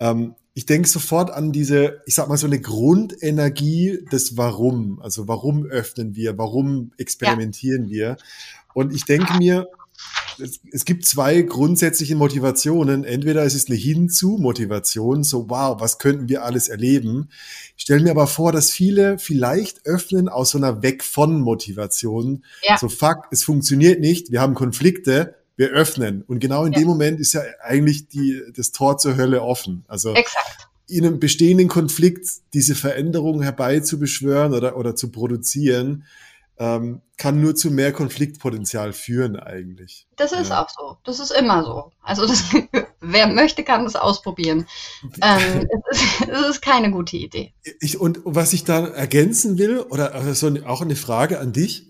ähm, 0.00 0.34
ich 0.56 0.64
denke 0.64 0.88
sofort 0.88 1.30
an 1.30 1.52
diese, 1.52 2.00
ich 2.06 2.14
sag 2.14 2.30
mal 2.30 2.38
so 2.38 2.46
eine 2.46 2.58
Grundenergie 2.58 3.98
des 4.10 4.38
Warum. 4.38 4.98
Also 5.02 5.28
warum 5.28 5.66
öffnen 5.66 6.16
wir, 6.16 6.38
warum 6.38 6.92
experimentieren 6.96 7.84
ja. 7.84 7.90
wir? 7.90 8.16
Und 8.72 8.94
ich 8.94 9.04
denke 9.04 9.36
mir, 9.36 9.68
es, 10.42 10.60
es, 10.72 10.86
gibt 10.86 11.04
zwei 11.04 11.42
grundsätzliche 11.42 12.16
Motivationen. 12.16 13.04
Entweder 13.04 13.44
es 13.44 13.54
ist 13.54 13.68
eine 13.68 13.76
Hinzu-Motivation, 13.76 15.24
so 15.24 15.50
wow, 15.50 15.78
was 15.78 15.98
könnten 15.98 16.30
wir 16.30 16.42
alles 16.42 16.68
erleben? 16.68 17.28
Ich 17.76 17.82
stelle 17.82 18.02
mir 18.02 18.12
aber 18.12 18.26
vor, 18.26 18.50
dass 18.50 18.70
viele 18.70 19.18
vielleicht 19.18 19.84
öffnen 19.84 20.30
aus 20.30 20.50
so 20.50 20.58
einer 20.58 20.80
Weg 20.82 21.04
von 21.04 21.38
Motivation. 21.38 22.46
Ja. 22.62 22.78
So 22.78 22.88
fuck, 22.88 23.28
es 23.30 23.44
funktioniert 23.44 24.00
nicht, 24.00 24.32
wir 24.32 24.40
haben 24.40 24.54
Konflikte, 24.54 25.34
wir 25.56 25.70
öffnen. 25.70 26.22
Und 26.22 26.40
genau 26.40 26.64
in 26.64 26.72
ja. 26.72 26.80
dem 26.80 26.88
Moment 26.88 27.18
ist 27.20 27.32
ja 27.32 27.42
eigentlich 27.62 28.08
die, 28.08 28.40
das 28.54 28.72
Tor 28.72 28.98
zur 28.98 29.16
Hölle 29.16 29.42
offen. 29.42 29.84
Also 29.88 30.14
Exakt. 30.14 30.68
in 30.86 31.06
einem 31.06 31.18
bestehenden 31.18 31.68
Konflikt 31.68 32.28
diese 32.54 32.74
Veränderung 32.74 33.42
herbeizubeschwören 33.42 34.54
oder, 34.54 34.76
oder 34.76 34.94
zu 34.94 35.10
produzieren, 35.10 36.04
ähm, 36.58 37.02
kann 37.18 37.40
nur 37.40 37.54
zu 37.54 37.70
mehr 37.70 37.92
Konfliktpotenzial 37.92 38.92
führen 38.92 39.36
eigentlich. 39.36 40.06
Das 40.16 40.32
ist 40.32 40.50
ja. 40.50 40.62
auch 40.62 40.68
so. 40.70 40.96
Das 41.04 41.18
ist 41.18 41.30
immer 41.30 41.64
so. 41.64 41.92
Also 42.02 42.26
das, 42.26 42.44
wer 43.00 43.26
möchte, 43.26 43.62
kann 43.62 43.84
das 43.84 43.96
ausprobieren. 43.96 44.66
Ähm, 45.22 45.68
es, 45.90 46.02
ist, 46.02 46.20
es, 46.28 46.48
ist, 46.48 46.62
keine 46.62 46.90
gute 46.90 47.16
Idee. 47.16 47.52
Ich, 47.80 48.00
und 48.00 48.20
was 48.24 48.52
ich 48.52 48.64
da 48.64 48.86
ergänzen 48.86 49.58
will, 49.58 49.80
oder 49.80 50.14
also 50.14 50.50
auch 50.66 50.80
eine 50.82 50.96
Frage 50.96 51.40
an 51.40 51.52
dich. 51.52 51.85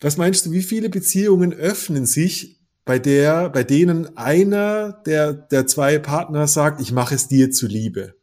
Was 0.00 0.16
meinst 0.16 0.46
du, 0.46 0.52
wie 0.52 0.62
viele 0.62 0.88
Beziehungen 0.88 1.52
öffnen 1.52 2.06
sich, 2.06 2.56
bei 2.86 3.00
der, 3.00 3.50
bei 3.50 3.64
denen 3.64 4.16
einer 4.16 4.92
der, 4.92 5.34
der 5.34 5.66
zwei 5.66 5.98
Partner 5.98 6.46
sagt, 6.46 6.80
ich 6.80 6.92
mache 6.92 7.16
es 7.16 7.26
dir 7.28 7.50
zuliebe? 7.50 8.14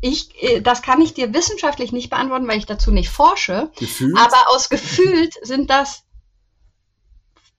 Ich, 0.00 0.30
äh, 0.42 0.60
das 0.60 0.82
kann 0.82 1.00
ich 1.00 1.14
dir 1.14 1.32
wissenschaftlich 1.32 1.92
nicht 1.92 2.10
beantworten, 2.10 2.48
weil 2.48 2.58
ich 2.58 2.66
dazu 2.66 2.90
nicht 2.90 3.08
forsche. 3.08 3.70
Gefühlt? 3.78 4.18
Aber 4.18 4.50
aus 4.50 4.68
gefühlt 4.68 5.32
sind 5.42 5.70
das 5.70 6.02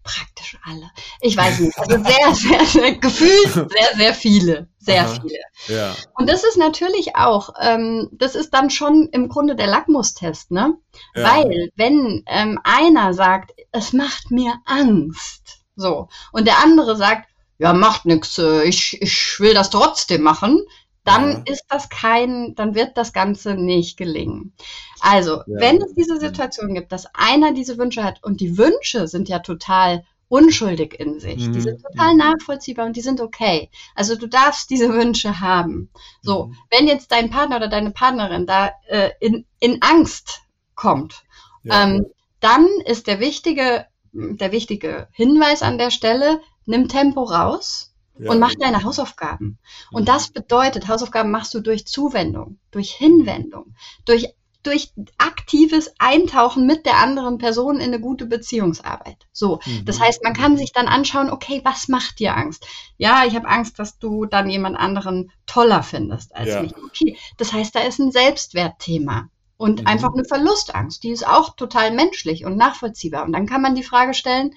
praktisch 0.08 0.58
alle. 0.64 0.90
Ich 1.22 1.36
weiß 1.36 1.60
nicht. 1.60 1.78
Also 1.78 1.98
sehr, 2.04 2.36
sehr, 2.36 2.66
sehr 2.66 2.96
gefühlt 2.96 3.54
sehr, 3.54 3.96
sehr 3.96 4.14
viele. 4.14 4.68
Sehr 4.80 5.04
Aha, 5.04 5.20
viele. 5.22 5.40
Ja. 5.68 5.96
Und 6.16 6.30
das 6.30 6.44
ist 6.44 6.58
natürlich 6.58 7.16
auch, 7.16 7.50
ähm, 7.62 8.10
das 8.14 8.36
ist 8.36 8.54
dann 8.54 8.70
schon 8.70 9.10
im 9.12 9.28
Grunde 9.28 9.56
der 9.56 9.68
Lackmustest, 9.68 10.52
ne? 10.52 10.76
Ja. 11.14 11.24
Weil, 11.24 11.70
wenn 11.76 12.24
ähm, 12.26 12.60
einer 12.64 13.14
sagt, 13.14 13.52
es 13.72 13.92
macht 13.94 14.32
mir 14.32 14.56
Angst, 14.66 15.60
so, 15.76 16.08
und 16.32 16.48
der 16.48 16.64
andere 16.64 16.96
sagt, 16.96 17.30
ja, 17.60 17.74
macht 17.74 18.06
nichts, 18.06 18.38
äh, 18.38 18.64
ich, 18.64 19.02
ich 19.02 19.40
will 19.40 19.54
das 19.54 19.70
trotzdem 19.70 20.22
machen, 20.22 20.62
dann 21.08 21.44
ist 21.46 21.66
das 21.70 21.90
kein, 21.90 22.54
dann 22.56 22.76
wird 22.76 22.98
das 22.98 23.14
Ganze 23.14 23.56
nicht 23.56 23.98
gelingen. 23.98 24.54
Also, 25.00 25.38
ja. 25.38 25.44
wenn 25.48 25.82
es 25.82 25.94
diese 25.94 26.20
Situation 26.20 26.74
gibt, 26.74 26.92
dass 26.92 27.08
einer 27.14 27.54
diese 27.54 27.78
Wünsche 27.78 28.04
hat 28.04 28.24
und 28.24 28.42
die 28.42 28.58
Wünsche 28.58 29.08
sind 29.08 29.30
ja 29.30 29.40
total 29.40 30.04
unschuldig 30.30 31.00
in 31.00 31.22
sich, 31.22 31.48
mhm. 31.48 31.54
die 31.54 31.62
sind 31.62 31.82
total 31.82 32.14
mhm. 32.14 32.20
nachvollziehbar 32.20 32.86
und 32.86 32.98
die 32.98 33.02
sind 33.02 33.22
okay. 33.22 33.70
Also 33.96 34.18
du 34.18 34.28
darfst 34.28 34.70
diese 34.70 34.94
Wünsche 34.94 35.40
haben. 35.40 35.90
So, 36.22 36.48
mhm. 36.48 36.58
wenn 36.72 36.88
jetzt 36.88 37.12
dein 37.14 37.30
Partner 37.30 37.56
oder 37.56 37.70
deine 37.70 37.92
Partnerin 37.92 38.46
da 38.46 38.72
äh, 38.88 39.12
in, 39.22 39.46
in 39.60 39.82
Angst 39.82 40.42
kommt, 40.76 41.24
ja. 41.64 41.86
ähm, 41.86 42.06
dann 42.42 42.68
ist 42.86 43.08
der 43.08 43.22
wichtige, 43.22 43.86
der 44.12 44.52
wichtige 44.52 45.08
Hinweis 45.14 45.62
an 45.62 45.78
der 45.78 45.92
Stelle, 45.92 46.42
nimm 46.66 46.90
Tempo 46.90 47.24
raus 47.24 47.87
ja. 48.20 48.32
und 48.32 48.40
mach 48.40 48.54
deine 48.56 48.84
Hausaufgaben. 48.84 49.58
Und 49.92 50.04
mhm. 50.04 50.06
das 50.06 50.30
bedeutet, 50.30 50.88
Hausaufgaben 50.88 51.32
machst 51.32 51.54
du 51.54 51.60
durch 51.60 51.88
Zuwendung, 51.88 52.60
durch 52.72 52.92
Hinwendung, 52.92 53.76
durch 54.06 54.34
durch 54.68 54.92
aktives 55.18 55.94
Eintauchen 55.98 56.66
mit 56.66 56.86
der 56.86 56.98
anderen 56.98 57.38
Person 57.38 57.78
in 57.78 57.84
eine 57.84 58.02
gute 58.02 58.26
Beziehungsarbeit. 58.26 59.26
So, 59.32 59.62
mhm. 59.66 59.86
das 59.86 60.02
heißt, 60.02 60.24
man 60.26 60.34
kann 60.34 60.58
sich 60.58 60.74
dann 60.74 60.88
anschauen, 60.88 61.30
okay, 61.30 61.62
was 61.64 61.88
macht 61.88 62.20
dir 62.20 62.36
Angst? 62.36 62.68
Ja, 62.98 63.24
ich 63.26 63.36
habe 63.36 63.48
Angst, 63.48 63.80
dass 63.80 63.98
du 63.98 64.26
dann 64.26 64.50
jemand 64.50 64.78
anderen 64.78 65.32
toller 65.46 65.84
findest 65.84 66.36
als 66.36 66.50
ja. 66.50 66.62
mich. 66.62 66.76
Okay, 66.76 67.18
das 67.38 67.54
heißt, 67.54 67.76
da 67.76 67.80
ist 67.80 68.00
ein 68.00 68.12
Selbstwertthema 68.12 69.30
und 69.56 69.82
mhm. 69.82 69.88
einfach 69.88 70.14
eine 70.14 70.26
Verlustangst, 70.26 71.04
die 71.04 71.12
ist 71.12 71.26
auch 71.26 71.56
total 71.56 71.92
menschlich 71.92 72.44
und 72.44 72.58
nachvollziehbar. 72.58 73.24
Und 73.24 73.32
dann 73.32 73.48
kann 73.48 73.62
man 73.62 73.76
die 73.76 73.84
Frage 73.84 74.14
stellen, 74.14 74.54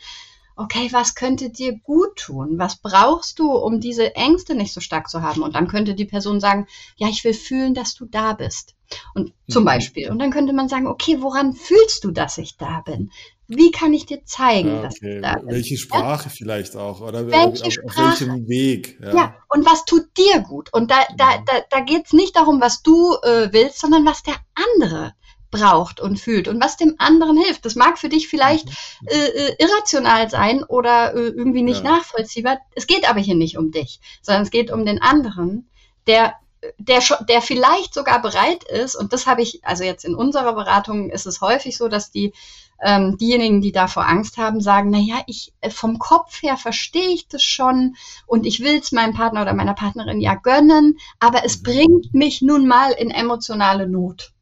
okay, 0.61 0.88
was 0.92 1.14
könnte 1.14 1.48
dir 1.48 1.78
gut 1.78 2.16
tun? 2.16 2.58
Was 2.58 2.76
brauchst 2.76 3.38
du, 3.38 3.50
um 3.50 3.80
diese 3.80 4.14
Ängste 4.14 4.54
nicht 4.54 4.74
so 4.74 4.80
stark 4.80 5.08
zu 5.08 5.22
haben? 5.22 5.42
Und 5.42 5.54
dann 5.54 5.68
könnte 5.68 5.94
die 5.94 6.04
Person 6.04 6.38
sagen, 6.38 6.66
ja, 6.96 7.08
ich 7.08 7.24
will 7.24 7.32
fühlen, 7.32 7.72
dass 7.72 7.94
du 7.94 8.04
da 8.04 8.34
bist. 8.34 8.74
Und 9.14 9.32
zum 9.48 9.62
mhm. 9.62 9.66
Beispiel. 9.66 10.11
Und 10.11 10.18
dann 10.18 10.30
könnte 10.30 10.52
man 10.52 10.68
sagen, 10.68 10.86
okay, 10.86 11.18
woran 11.20 11.54
fühlst 11.54 12.04
du, 12.04 12.11
dass 12.11 12.36
ich 12.36 12.58
da 12.58 12.82
bin? 12.84 13.11
Wie 13.48 13.70
kann 13.70 13.94
ich 13.94 14.06
dir 14.06 14.24
zeigen, 14.24 14.74
okay. 14.74 14.82
dass 14.82 15.02
ich 15.02 15.22
da 15.22 15.38
bin? 15.38 15.48
Welche 15.48 15.76
Sprache 15.78 16.24
ja? 16.24 16.30
vielleicht 16.30 16.76
auch 16.76 17.00
oder 17.00 17.26
welche 17.26 17.66
auf, 17.66 17.72
Sprache? 17.72 18.12
auf 18.12 18.20
welchem 18.20 18.48
Weg? 18.48 18.98
Ja. 19.00 19.14
ja. 19.14 19.34
und 19.48 19.64
was 19.64 19.84
tut 19.86 20.16
dir 20.18 20.40
gut? 20.40 20.72
Und 20.72 20.90
da, 20.90 20.98
da, 21.16 21.42
da, 21.46 21.62
da 21.70 21.80
geht 21.80 22.06
es 22.06 22.12
nicht 22.12 22.36
darum, 22.36 22.61
was 22.61 22.82
du 22.82 23.14
äh, 23.22 23.52
willst, 23.52 23.80
sondern 23.80 24.04
was 24.04 24.22
der 24.22 24.36
andere 24.54 25.14
braucht 25.51 26.01
und 26.01 26.18
fühlt 26.18 26.48
und 26.48 26.62
was 26.62 26.76
dem 26.76 26.94
anderen 26.98 27.36
hilft. 27.36 27.64
Das 27.64 27.74
mag 27.74 27.98
für 27.98 28.09
dich 28.09 28.28
vielleicht 28.28 28.66
mhm. 28.66 29.09
äh, 29.09 29.26
äh, 29.26 29.57
irrational 29.59 30.30
sein 30.30 30.62
oder 30.64 31.14
äh, 31.14 31.28
irgendwie 31.28 31.62
nicht 31.62 31.84
ja. 31.84 31.92
nachvollziehbar. 31.92 32.59
Es 32.74 32.86
geht 32.86 33.09
aber 33.09 33.20
hier 33.20 33.34
nicht 33.34 33.59
um 33.59 33.70
dich, 33.70 34.01
sondern 34.22 34.42
es 34.42 34.51
geht 34.51 34.70
um 34.70 34.84
den 34.84 35.01
anderen, 35.01 35.68
der 36.07 36.34
der, 36.78 37.03
der 37.26 37.40
vielleicht 37.40 37.94
sogar 37.94 38.20
bereit 38.20 38.64
ist, 38.64 38.94
und 38.94 39.14
das 39.14 39.26
habe 39.26 39.40
ich, 39.40 39.64
also 39.64 39.82
jetzt 39.82 40.05
in 40.05 40.14
unserer 40.14 40.53
Beratung 40.53 41.09
ist 41.09 41.26
es 41.26 41.40
häufig 41.40 41.76
so, 41.76 41.88
dass 41.88 42.11
die 42.11 42.34
ähm, 42.82 43.18
diejenigen, 43.18 43.61
die 43.61 43.72
davor 43.72 44.07
Angst 44.07 44.38
haben, 44.38 44.61
sagen, 44.61 44.90
na 44.90 44.98
ja, 44.98 45.22
ich 45.26 45.53
äh, 45.61 45.70
vom 45.70 45.98
Kopf 45.98 46.42
her 46.42 46.57
verstehe 46.57 47.11
ich 47.11 47.28
das 47.28 47.42
schon 47.42 47.96
und 48.26 48.46
ich 48.46 48.61
will 48.61 48.78
es 48.78 48.92
meinem 48.92 49.14
Partner 49.14 49.42
oder 49.42 49.55
meiner 49.55 49.74
Partnerin 49.74 50.20
ja 50.20 50.34
gönnen, 50.34 50.98
aber 51.18 51.44
es 51.44 51.59
mhm. 51.59 51.62
bringt 51.62 52.14
mich 52.14 52.42
nun 52.42 52.66
mal 52.66 52.92
in 52.92 53.11
emotionale 53.11 53.86
Not. 53.88 54.32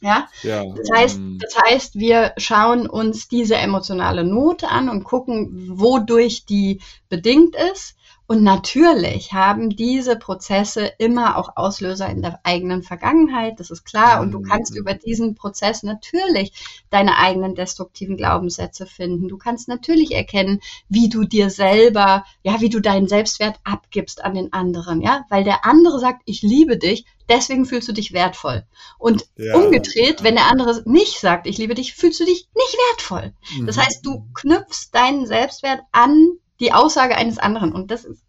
Ja? 0.00 0.28
ja? 0.42 0.64
Das 0.64 0.90
heißt, 0.94 1.16
ähm. 1.16 1.38
das 1.40 1.56
heißt, 1.56 1.94
wir 1.96 2.32
schauen 2.36 2.88
uns 2.88 3.28
diese 3.28 3.56
emotionale 3.56 4.24
Not 4.24 4.64
an 4.64 4.88
und 4.88 5.04
gucken, 5.04 5.78
wodurch 5.78 6.44
die 6.44 6.80
bedingt 7.08 7.56
ist. 7.72 7.96
Und 8.30 8.44
natürlich 8.44 9.32
haben 9.32 9.70
diese 9.70 10.14
Prozesse 10.14 10.92
immer 10.98 11.36
auch 11.36 11.56
Auslöser 11.56 12.08
in 12.08 12.22
der 12.22 12.38
eigenen 12.44 12.84
Vergangenheit, 12.84 13.58
das 13.58 13.72
ist 13.72 13.82
klar. 13.82 14.20
Und 14.20 14.30
du 14.30 14.40
kannst 14.40 14.76
über 14.76 14.94
diesen 14.94 15.34
Prozess 15.34 15.82
natürlich 15.82 16.52
deine 16.90 17.18
eigenen 17.18 17.56
destruktiven 17.56 18.16
Glaubenssätze 18.16 18.86
finden. 18.86 19.26
Du 19.26 19.36
kannst 19.36 19.66
natürlich 19.66 20.14
erkennen, 20.14 20.60
wie 20.88 21.08
du 21.08 21.24
dir 21.24 21.50
selber, 21.50 22.24
ja, 22.44 22.60
wie 22.60 22.68
du 22.68 22.78
deinen 22.78 23.08
Selbstwert 23.08 23.58
abgibst 23.64 24.22
an 24.22 24.34
den 24.34 24.52
anderen, 24.52 25.00
ja, 25.00 25.24
weil 25.28 25.42
der 25.42 25.64
andere 25.64 25.98
sagt, 25.98 26.22
ich 26.24 26.40
liebe 26.42 26.76
dich, 26.78 27.06
deswegen 27.30 27.64
fühlst 27.64 27.88
du 27.88 27.92
dich 27.92 28.12
wertvoll. 28.12 28.64
Und 28.98 29.24
ja, 29.36 29.56
umgedreht, 29.56 30.22
wenn 30.22 30.34
der 30.34 30.50
andere 30.50 30.82
nicht 30.84 31.18
sagt, 31.18 31.46
ich 31.46 31.56
liebe 31.56 31.74
dich, 31.74 31.94
fühlst 31.94 32.20
du 32.20 32.24
dich 32.24 32.48
nicht 32.54 32.76
wertvoll. 32.90 33.32
Das 33.64 33.76
mhm. 33.76 33.80
heißt, 33.80 34.04
du 34.04 34.26
knüpfst 34.34 34.90
deinen 34.92 35.26
Selbstwert 35.26 35.80
an 35.92 36.32
die 36.60 36.72
Aussage 36.72 37.16
eines 37.16 37.38
anderen. 37.38 37.72
Und 37.72 37.90
das 37.90 38.04
ist, 38.04 38.22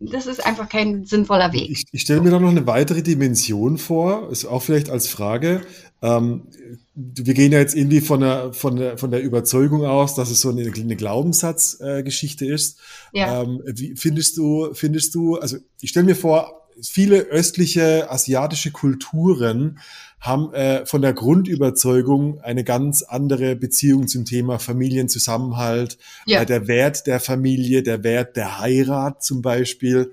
das 0.00 0.26
ist 0.26 0.44
einfach 0.44 0.68
kein 0.68 1.06
sinnvoller 1.06 1.52
Weg. 1.52 1.70
Ich, 1.70 1.84
ich 1.90 2.02
stelle 2.02 2.20
mir 2.20 2.30
da 2.30 2.38
noch 2.38 2.50
eine 2.50 2.66
weitere 2.66 3.02
Dimension 3.02 3.78
vor, 3.78 4.30
ist 4.30 4.44
auch 4.44 4.62
vielleicht 4.62 4.90
als 4.90 5.08
Frage. 5.08 5.62
Ähm, 6.02 6.48
wir 6.94 7.34
gehen 7.34 7.52
ja 7.52 7.58
jetzt 7.58 7.74
irgendwie 7.74 8.00
von 8.02 8.20
der, 8.20 8.52
von 8.52 8.76
der, 8.76 8.98
von 8.98 9.10
der 9.10 9.22
Überzeugung 9.22 9.84
aus, 9.84 10.14
dass 10.14 10.30
es 10.30 10.42
so 10.42 10.50
eine, 10.50 10.70
eine 10.70 10.96
Glaubenssatzgeschichte 10.96 12.44
äh, 12.44 12.54
ist. 12.54 12.78
Ja. 13.12 13.42
Ähm, 13.42 13.62
wie 13.64 13.96
findest 13.96 14.36
du, 14.36 14.74
findest 14.74 15.14
du, 15.14 15.36
also 15.36 15.56
ich 15.80 15.90
stelle 15.90 16.06
mir 16.06 16.16
vor, 16.16 16.65
viele 16.82 17.22
östliche 17.22 18.10
asiatische 18.10 18.70
Kulturen 18.70 19.78
haben 20.20 20.52
äh, 20.54 20.86
von 20.86 21.02
der 21.02 21.12
Grundüberzeugung 21.12 22.40
eine 22.40 22.64
ganz 22.64 23.02
andere 23.02 23.54
Beziehung 23.54 24.08
zum 24.08 24.24
Thema 24.24 24.58
Familienzusammenhalt, 24.58 25.98
ja. 26.26 26.42
äh, 26.42 26.46
der 26.46 26.66
Wert 26.66 27.06
der 27.06 27.20
Familie, 27.20 27.82
der 27.82 28.02
Wert 28.02 28.36
der 28.36 28.58
Heirat 28.58 29.22
zum 29.22 29.42
Beispiel. 29.42 30.12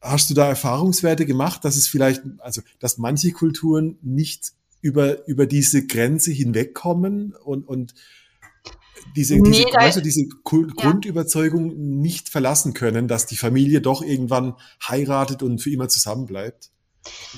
Hast 0.00 0.30
du 0.30 0.34
da 0.34 0.48
Erfahrungswerte 0.48 1.26
gemacht, 1.26 1.64
dass 1.64 1.76
es 1.76 1.88
vielleicht, 1.88 2.22
also 2.38 2.62
dass 2.78 2.98
manche 2.98 3.32
Kulturen 3.32 3.98
nicht 4.02 4.52
über, 4.80 5.26
über 5.26 5.46
diese 5.46 5.86
Grenze 5.86 6.30
hinwegkommen 6.30 7.34
und, 7.34 7.66
und 7.66 7.94
diese, 9.14 9.36
nee, 9.36 9.50
diese, 9.50 9.64
weißt 9.64 9.98
du, 9.98 10.00
diese 10.02 10.26
Grundüberzeugung 10.44 12.00
nicht 12.00 12.28
verlassen 12.28 12.74
können, 12.74 13.08
dass 13.08 13.26
die 13.26 13.36
Familie 13.36 13.80
doch 13.80 14.02
irgendwann 14.02 14.54
heiratet 14.86 15.42
und 15.42 15.60
für 15.60 15.70
immer 15.70 15.88
zusammen 15.88 16.26
bleibt? 16.26 16.70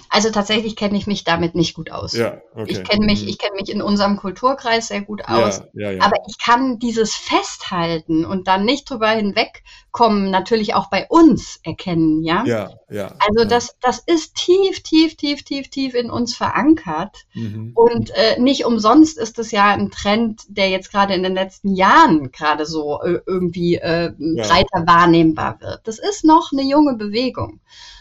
Also 0.08 0.30
tatsächlich 0.30 0.76
kenne 0.76 0.96
ich 0.96 1.06
mich 1.06 1.24
damit 1.24 1.54
nicht 1.54 1.74
gut 1.74 1.90
aus. 1.90 2.12
Ja, 2.12 2.40
okay. 2.54 2.66
Ich 2.68 2.84
kenne 2.84 3.04
mich, 3.06 3.22
Mhm. 3.22 3.28
ich 3.28 3.38
kenne 3.38 3.56
mich 3.56 3.70
in 3.70 3.82
unserem 3.82 4.16
Kulturkreis 4.16 4.88
sehr 4.88 5.02
gut 5.02 5.24
aus. 5.26 5.62
Ja, 5.74 5.90
ja. 5.90 6.02
Aber 6.02 6.16
ich 6.28 6.38
kann 6.38 6.78
dieses 6.78 7.14
Festhalten 7.14 8.24
und 8.24 8.48
dann 8.48 8.64
nicht 8.64 8.88
drüber 8.88 9.08
hinwegkommen, 9.08 10.30
natürlich 10.30 10.74
auch 10.74 10.88
bei 10.90 11.06
uns 11.08 11.60
erkennen, 11.62 12.22
ja. 12.22 12.44
ja, 12.44 12.70
ja. 12.90 13.14
Also 13.18 13.48
das, 13.48 13.76
das 13.80 13.98
ist 13.98 14.34
tief, 14.34 14.82
tief, 14.82 15.16
tief, 15.16 15.42
tief, 15.42 15.68
tief 15.68 15.94
in 15.94 16.10
uns 16.10 16.36
verankert. 16.36 17.16
Mhm. 17.34 17.72
Und 17.74 18.10
äh, 18.10 18.40
nicht 18.40 18.64
umsonst 18.64 19.18
ist 19.18 19.38
es 19.38 19.50
ja 19.50 19.66
ein 19.66 19.90
Trend, 19.90 20.42
der 20.48 20.70
jetzt 20.70 20.90
gerade 20.90 21.14
in 21.14 21.22
den 21.22 21.34
letzten 21.34 21.74
Jahren 21.74 22.30
gerade 22.30 22.66
so 22.66 23.00
äh, 23.02 23.20
irgendwie 23.26 23.76
äh, 23.76 24.12
breiter 24.18 24.86
wahrnehmbar 24.86 25.60
wird. 25.60 25.80
Das 25.84 25.98
ist 25.98 26.24
noch 26.24 26.52
eine 26.52 26.62
junge 26.62 26.94
Bewegung. 26.94 27.60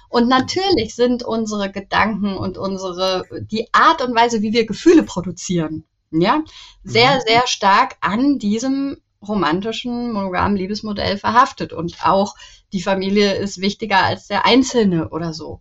Und 0.10 0.28
natürlich 0.28 0.96
sind 0.96 1.24
unsere 1.24 1.72
Gedanken 1.72 2.38
und 2.38 2.58
unsere, 2.58 3.24
die 3.42 3.68
Art 3.74 4.02
und 4.02 4.16
Weise, 4.16 4.42
wie 4.42 4.54
wir 4.54 4.66
Gefühle 4.66 5.04
produzieren, 5.04 5.84
ja, 6.12 6.44
sehr, 6.84 7.16
Mhm. 7.16 7.22
sehr 7.26 7.48
stark 7.48 7.98
an 8.02 8.40
diesem 8.40 8.98
romantischen, 9.28 10.14
monogamen 10.14 10.58
Liebesmodell 10.58 11.18
verhaftet. 11.18 11.74
Und 11.74 11.98
auch 12.06 12.36
die 12.74 12.82
Familie 12.82 13.34
ist 13.36 13.60
wichtiger 13.60 14.04
als 14.04 14.28
der 14.28 14.46
Einzelne 14.46 15.10
oder 15.10 15.34
so. 15.34 15.60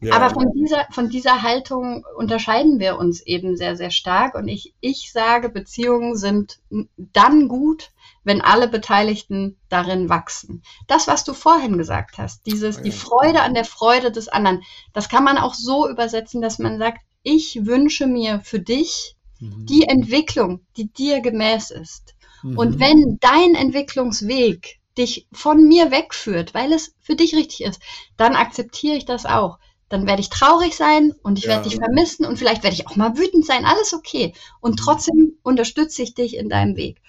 Ja. 0.00 0.14
Aber 0.14 0.30
von 0.30 0.52
dieser, 0.52 0.86
von 0.90 1.08
dieser 1.08 1.42
Haltung 1.42 2.04
unterscheiden 2.16 2.78
wir 2.78 2.98
uns 2.98 3.20
eben 3.20 3.56
sehr, 3.56 3.76
sehr 3.76 3.90
stark. 3.90 4.34
Und 4.34 4.48
ich, 4.48 4.74
ich 4.80 5.10
sage, 5.12 5.48
Beziehungen 5.48 6.16
sind 6.16 6.60
dann 6.96 7.48
gut, 7.48 7.90
wenn 8.24 8.40
alle 8.40 8.68
Beteiligten 8.68 9.58
darin 9.68 10.08
wachsen. 10.08 10.62
Das, 10.86 11.06
was 11.06 11.24
du 11.24 11.32
vorhin 11.34 11.78
gesagt 11.78 12.18
hast, 12.18 12.46
dieses, 12.46 12.80
die 12.80 12.92
Freude 12.92 13.42
an 13.42 13.54
der 13.54 13.64
Freude 13.64 14.10
des 14.12 14.28
anderen, 14.28 14.62
das 14.92 15.08
kann 15.08 15.24
man 15.24 15.38
auch 15.38 15.54
so 15.54 15.88
übersetzen, 15.88 16.40
dass 16.42 16.58
man 16.58 16.78
sagt, 16.78 17.00
ich 17.22 17.66
wünsche 17.66 18.06
mir 18.06 18.40
für 18.40 18.60
dich 18.60 19.14
Mhm. 19.40 19.66
die 19.68 19.84
Entwicklung, 19.88 20.66
die 20.76 20.92
dir 20.92 21.20
gemäß 21.20 21.70
ist. 21.70 22.14
Mhm. 22.42 22.58
Und 22.58 22.80
wenn 22.80 23.18
dein 23.20 23.54
Entwicklungsweg 23.54 24.78
dich 24.96 25.26
von 25.32 25.66
mir 25.68 25.90
wegführt, 25.90 26.54
weil 26.54 26.72
es 26.72 26.94
für 27.00 27.14
dich 27.14 27.34
richtig 27.34 27.62
ist, 27.62 27.80
dann 28.16 28.34
akzeptiere 28.34 28.96
ich 28.96 29.04
das 29.04 29.26
auch. 29.26 29.58
Dann 29.88 30.06
werde 30.06 30.20
ich 30.20 30.28
traurig 30.28 30.76
sein 30.76 31.12
und 31.22 31.38
ich 31.38 31.44
Ja. 31.44 31.50
werde 31.50 31.68
dich 31.68 31.76
vermissen 31.78 32.26
und 32.26 32.36
vielleicht 32.38 32.62
werde 32.62 32.74
ich 32.74 32.86
auch 32.88 32.96
mal 32.96 33.16
wütend 33.16 33.46
sein, 33.46 33.64
alles 33.64 33.94
okay. 33.94 34.34
Und 34.60 34.72
Mhm. 34.72 34.76
trotzdem 34.76 35.38
unterstütze 35.42 36.02
ich 36.02 36.14
dich 36.14 36.36
in 36.36 36.48
deinem 36.48 36.76
Weg. 36.76 37.00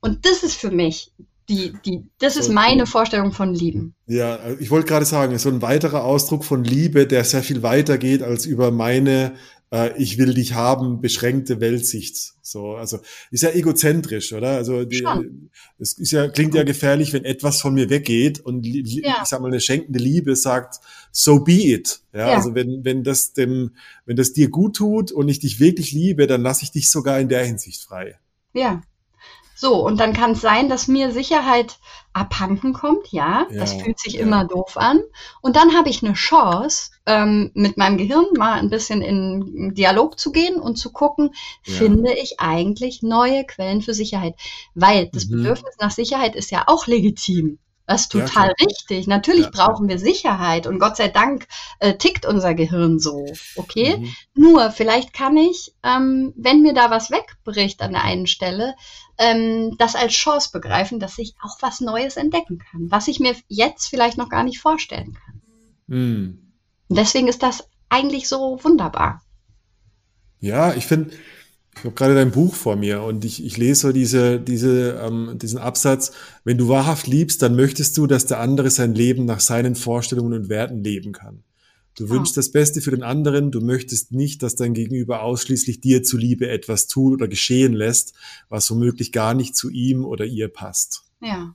Und 0.00 0.24
das 0.26 0.42
ist 0.42 0.54
für 0.54 0.70
mich 0.70 1.12
die, 1.48 1.72
die, 1.84 2.04
das 2.18 2.36
ist 2.36 2.50
meine. 2.50 2.86
Vorstellung 2.86 3.32
von 3.32 3.54
Lieben. 3.54 3.94
Ja, 4.06 4.36
also 4.36 4.60
ich 4.60 4.70
wollte 4.70 4.86
gerade 4.88 5.06
sagen, 5.06 5.38
so 5.38 5.48
ein 5.48 5.62
weiterer 5.62 6.04
Ausdruck 6.04 6.44
von 6.44 6.62
Liebe, 6.62 7.06
der 7.06 7.24
sehr 7.24 7.42
viel 7.42 7.62
weiter 7.62 7.96
geht 7.98 8.22
als 8.22 8.44
über 8.44 8.70
meine 8.70 9.32
äh, 9.70 9.96
ich 10.02 10.18
will 10.18 10.34
dich 10.34 10.54
haben 10.54 11.00
beschränkte 11.00 11.60
Weltsicht. 11.60 12.34
So, 12.42 12.76
also 12.76 12.98
ist 13.30 13.42
ja 13.42 13.50
egozentrisch, 13.50 14.32
oder? 14.32 14.52
Also 14.52 14.84
die, 14.84 15.04
es 15.78 15.92
ist 15.98 16.12
ja 16.12 16.28
klingt 16.28 16.54
ja 16.54 16.62
gefährlich, 16.64 17.12
wenn 17.12 17.24
etwas 17.24 17.60
von 17.60 17.74
mir 17.74 17.90
weggeht 17.90 18.40
und 18.40 18.64
Ja. 18.64 19.18
ich 19.22 19.28
sag 19.28 19.40
mal 19.40 19.48
eine 19.48 19.60
schenkende 19.60 19.98
Liebe 19.98 20.36
sagt 20.36 20.80
so 21.12 21.40
be 21.44 21.52
it. 21.72 22.00
Ja, 22.14 22.28
Ja. 22.30 22.36
also 22.36 22.54
wenn 22.54 22.84
wenn 22.84 23.04
das 23.04 23.32
dem 23.34 23.72
wenn 24.06 24.16
das 24.16 24.32
dir 24.32 24.48
gut 24.48 24.76
tut 24.76 25.12
und 25.12 25.28
ich 25.28 25.38
dich 25.40 25.60
wirklich 25.60 25.92
liebe, 25.92 26.26
dann 26.26 26.42
lasse 26.42 26.62
ich 26.64 26.70
dich 26.72 26.88
sogar 26.88 27.20
in 27.20 27.28
der 27.28 27.44
Hinsicht 27.44 27.82
frei. 27.82 28.18
Ja. 28.54 28.80
So, 29.60 29.84
und 29.84 29.98
dann 29.98 30.12
kann 30.12 30.32
es 30.32 30.40
sein, 30.40 30.68
dass 30.68 30.86
mir 30.86 31.10
Sicherheit 31.10 31.78
abhanden 32.12 32.72
kommt, 32.72 33.08
ja, 33.10 33.46
das 33.58 33.72
Ja, 33.72 33.82
fühlt 33.82 33.98
sich 33.98 34.14
ja. 34.14 34.20
immer 34.20 34.44
doof 34.44 34.76
an. 34.76 35.00
Und 35.40 35.56
dann 35.56 35.76
habe 35.76 35.88
ich 35.88 36.02
eine 36.04 36.14
Chance, 36.14 36.90
ähm, 37.06 37.50
mit 37.54 37.76
meinem 37.76 37.98
Gehirn 37.98 38.26
mal 38.36 38.52
ein 38.60 38.70
bisschen 38.70 39.02
in 39.02 39.74
Dialog 39.74 40.18
zu 40.18 40.30
gehen 40.30 40.60
und 40.60 40.76
zu 40.76 40.92
gucken, 40.92 41.34
Ja. 41.66 41.74
finde 41.78 42.12
ich 42.14 42.38
eigentlich 42.38 43.02
neue 43.02 43.44
Quellen 43.46 43.82
für 43.82 43.94
Sicherheit? 43.94 44.34
Weil 44.74 45.08
das 45.12 45.24
Mhm. 45.24 45.30
Bedürfnis 45.30 45.74
nach 45.80 45.90
Sicherheit 45.90 46.36
ist 46.36 46.50
ja 46.52 46.64
auch 46.68 46.86
legitim. 46.86 47.58
Das 47.86 48.02
ist 48.02 48.12
Ja, 48.12 48.28
total 48.28 48.28
klar. 48.28 48.54
richtig. 48.60 49.06
Natürlich 49.08 49.46
Ja. 49.46 49.50
brauchen 49.50 49.88
wir 49.88 49.98
Sicherheit 49.98 50.66
und 50.66 50.78
Gott 50.78 50.96
sei 50.96 51.08
Dank 51.08 51.46
äh, 51.80 51.96
tickt 51.96 52.26
unser 52.26 52.54
Gehirn 52.54 52.98
so. 53.00 53.40
Okay? 53.54 53.96
Mhm. 53.96 54.16
Nur, 54.34 54.70
vielleicht 54.70 55.12
kann 55.14 55.36
ich, 55.36 55.74
ähm, 55.82 56.32
wenn 56.36 56.62
mir 56.62 56.74
da 56.74 56.90
was 56.90 57.10
wegbricht 57.10 57.80
an 57.82 57.92
der 57.92 58.04
einen 58.04 58.26
Stelle, 58.26 58.74
ähm, 59.18 59.76
das 59.78 59.96
als 59.96 60.12
Chance 60.12 60.50
begreifen, 60.52 61.00
dass 61.00 61.18
ich 61.18 61.34
auch 61.42 61.58
was 61.60 61.80
Neues 61.80 62.16
entdecken 62.16 62.58
kann, 62.58 62.90
was 62.90 63.08
ich 63.08 63.20
mir 63.20 63.34
jetzt 63.48 63.88
vielleicht 63.88 64.16
noch 64.16 64.28
gar 64.28 64.44
nicht 64.44 64.60
vorstellen 64.60 65.14
kann. 65.14 65.42
Mhm. 65.88 66.52
Deswegen 66.88 67.28
ist 67.28 67.42
das 67.42 67.68
eigentlich 67.88 68.28
so 68.28 68.58
wunderbar. 68.62 69.22
Ja, 70.40 70.72
ich 70.74 70.86
finde, 70.86 71.10
ich 71.74 71.84
habe 71.84 71.94
gerade 71.94 72.14
dein 72.14 72.30
Buch 72.30 72.54
vor 72.54 72.76
mir 72.76 73.02
und 73.02 73.24
ich, 73.24 73.44
ich 73.44 73.56
lese 73.56 73.80
so 73.80 73.92
diese, 73.92 74.40
diese, 74.40 75.00
ähm, 75.04 75.38
diesen 75.38 75.58
Absatz, 75.58 76.12
wenn 76.44 76.58
du 76.58 76.68
wahrhaft 76.68 77.06
liebst, 77.06 77.42
dann 77.42 77.56
möchtest 77.56 77.96
du, 77.96 78.06
dass 78.06 78.26
der 78.26 78.40
andere 78.40 78.70
sein 78.70 78.94
Leben 78.94 79.24
nach 79.24 79.40
seinen 79.40 79.74
Vorstellungen 79.74 80.32
und 80.32 80.48
Werten 80.48 80.82
leben 80.82 81.12
kann. 81.12 81.42
Du 81.98 82.04
Ja. 82.04 82.10
wünschst 82.10 82.36
das 82.36 82.50
Beste 82.52 82.80
für 82.80 82.90
den 82.92 83.02
anderen, 83.02 83.50
du 83.50 83.60
möchtest 83.60 84.12
nicht, 84.12 84.42
dass 84.42 84.54
dein 84.54 84.72
Gegenüber 84.74 85.22
ausschließlich 85.22 85.80
dir 85.80 86.02
zuliebe 86.02 86.48
etwas 86.48 86.86
tut 86.86 87.14
oder 87.14 87.28
geschehen 87.28 87.72
lässt, 87.72 88.14
was 88.48 88.70
womöglich 88.70 89.10
gar 89.12 89.34
nicht 89.34 89.56
zu 89.56 89.68
ihm 89.68 90.04
oder 90.04 90.24
ihr 90.24 90.48
passt. 90.48 91.02
Ja. 91.20 91.54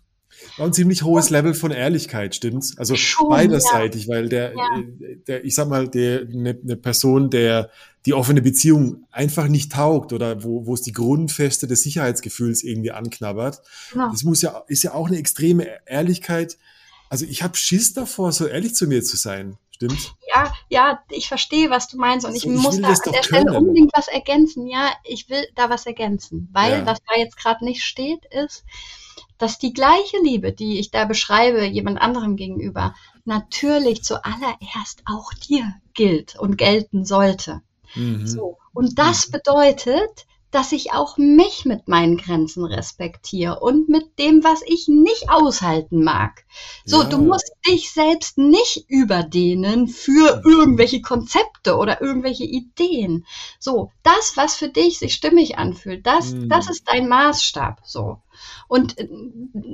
War 0.57 0.65
ein 0.65 0.73
ziemlich 0.73 1.03
hohes 1.03 1.29
Level 1.29 1.53
von 1.53 1.71
Ehrlichkeit, 1.71 2.35
stimmt's? 2.35 2.77
Also 2.77 2.95
Schon, 2.95 3.29
beiderseitig, 3.29 4.07
weil 4.09 4.27
der, 4.29 4.53
Ja. 4.53 4.79
äh, 4.79 5.15
der, 5.27 5.45
ich 5.45 5.55
sag 5.55 5.69
mal, 5.69 5.87
der 5.87 6.21
eine 6.23 6.57
ne 6.61 6.75
Person, 6.75 7.29
der 7.29 7.69
die 8.05 8.13
offene 8.13 8.41
Beziehung 8.41 9.05
einfach 9.11 9.47
nicht 9.47 9.71
taugt 9.71 10.11
oder 10.11 10.43
wo, 10.43 10.65
wo 10.65 10.73
es 10.73 10.81
die 10.81 10.91
Grundfeste 10.91 11.67
des 11.67 11.83
Sicherheitsgefühls 11.83 12.63
irgendwie 12.63 12.91
anknabbert, 12.91 13.61
Genau. 13.93 14.09
das 14.11 14.23
muss 14.23 14.41
ja, 14.41 14.63
ist 14.67 14.83
ja 14.83 14.93
auch 14.93 15.07
eine 15.07 15.17
extreme 15.17 15.67
Ehrlichkeit. 15.85 16.57
Also 17.09 17.25
ich 17.25 17.43
habe 17.43 17.55
Schiss 17.55 17.93
davor, 17.93 18.31
so 18.33 18.45
ehrlich 18.47 18.73
zu 18.75 18.87
mir 18.87 19.03
zu 19.03 19.15
sein, 19.15 19.55
stimmt? 19.91 20.15
Ja, 20.33 20.53
ja, 20.69 21.03
ich 21.09 21.27
verstehe, 21.27 21.69
was 21.69 21.87
du 21.87 21.97
meinst 21.97 22.25
und 22.25 22.35
ich 22.35 22.43
So, 22.43 22.49
ich 22.51 22.61
muss 22.61 22.81
da 22.81 22.87
an 22.89 23.11
der 23.13 23.23
Stelle 23.23 23.45
können. 23.45 23.57
unbedingt 23.57 23.91
was 23.95 24.07
ergänzen. 24.07 24.67
Ja, 24.67 24.91
ich 25.03 25.29
will 25.29 25.45
da 25.55 25.69
was 25.69 25.85
ergänzen, 25.85 26.49
weil 26.53 26.71
Ja. 26.79 26.85
was 26.85 26.99
da 27.07 27.15
jetzt 27.19 27.37
gerade 27.37 27.63
nicht 27.65 27.83
steht, 27.83 28.25
ist, 28.25 28.63
dass 29.37 29.57
die 29.59 29.73
gleiche 29.73 30.17
Liebe, 30.23 30.53
die 30.53 30.79
ich 30.79 30.91
da 30.91 31.05
beschreibe, 31.05 31.65
jemand 31.65 32.01
anderem 32.01 32.35
gegenüber, 32.35 32.95
natürlich 33.25 34.03
zuallererst 34.03 35.03
auch 35.05 35.33
dir 35.33 35.73
gilt 35.93 36.35
und 36.39 36.57
gelten 36.57 37.05
sollte. 37.05 37.61
Mhm. 37.95 38.25
So. 38.27 38.57
Und 38.73 38.97
das 38.99 39.29
bedeutet, 39.29 40.25
dass 40.53 40.71
ich 40.71 40.93
auch 40.93 41.17
mich 41.17 41.65
mit 41.65 41.87
meinen 41.87 42.17
Grenzen 42.17 42.65
respektiere 42.65 43.59
und 43.59 43.89
mit 43.89 44.19
dem, 44.19 44.43
was 44.43 44.61
ich 44.65 44.87
nicht 44.87 45.29
aushalten 45.29 46.03
mag. 46.03 46.45
So, 46.85 47.03
Ja. 47.03 47.09
du 47.09 47.17
musst 47.19 47.51
dich 47.67 47.91
selbst 47.91 48.37
nicht 48.37 48.85
überdehnen 48.89 49.87
für 49.87 50.41
irgendwelche 50.45 51.01
Konzepte 51.01 51.75
oder 51.77 52.01
irgendwelche 52.01 52.43
Ideen. 52.45 53.25
So, 53.59 53.91
das, 54.03 54.33
was 54.35 54.55
für 54.55 54.69
dich 54.69 54.99
sich 54.99 55.13
stimmig 55.13 55.57
anfühlt, 55.57 56.05
das, 56.05 56.33
Mhm. 56.33 56.49
das 56.49 56.69
ist 56.69 56.83
dein 56.87 57.07
Maßstab. 57.07 57.81
So. 57.85 58.17
Und 58.67 58.97
äh, 58.97 59.07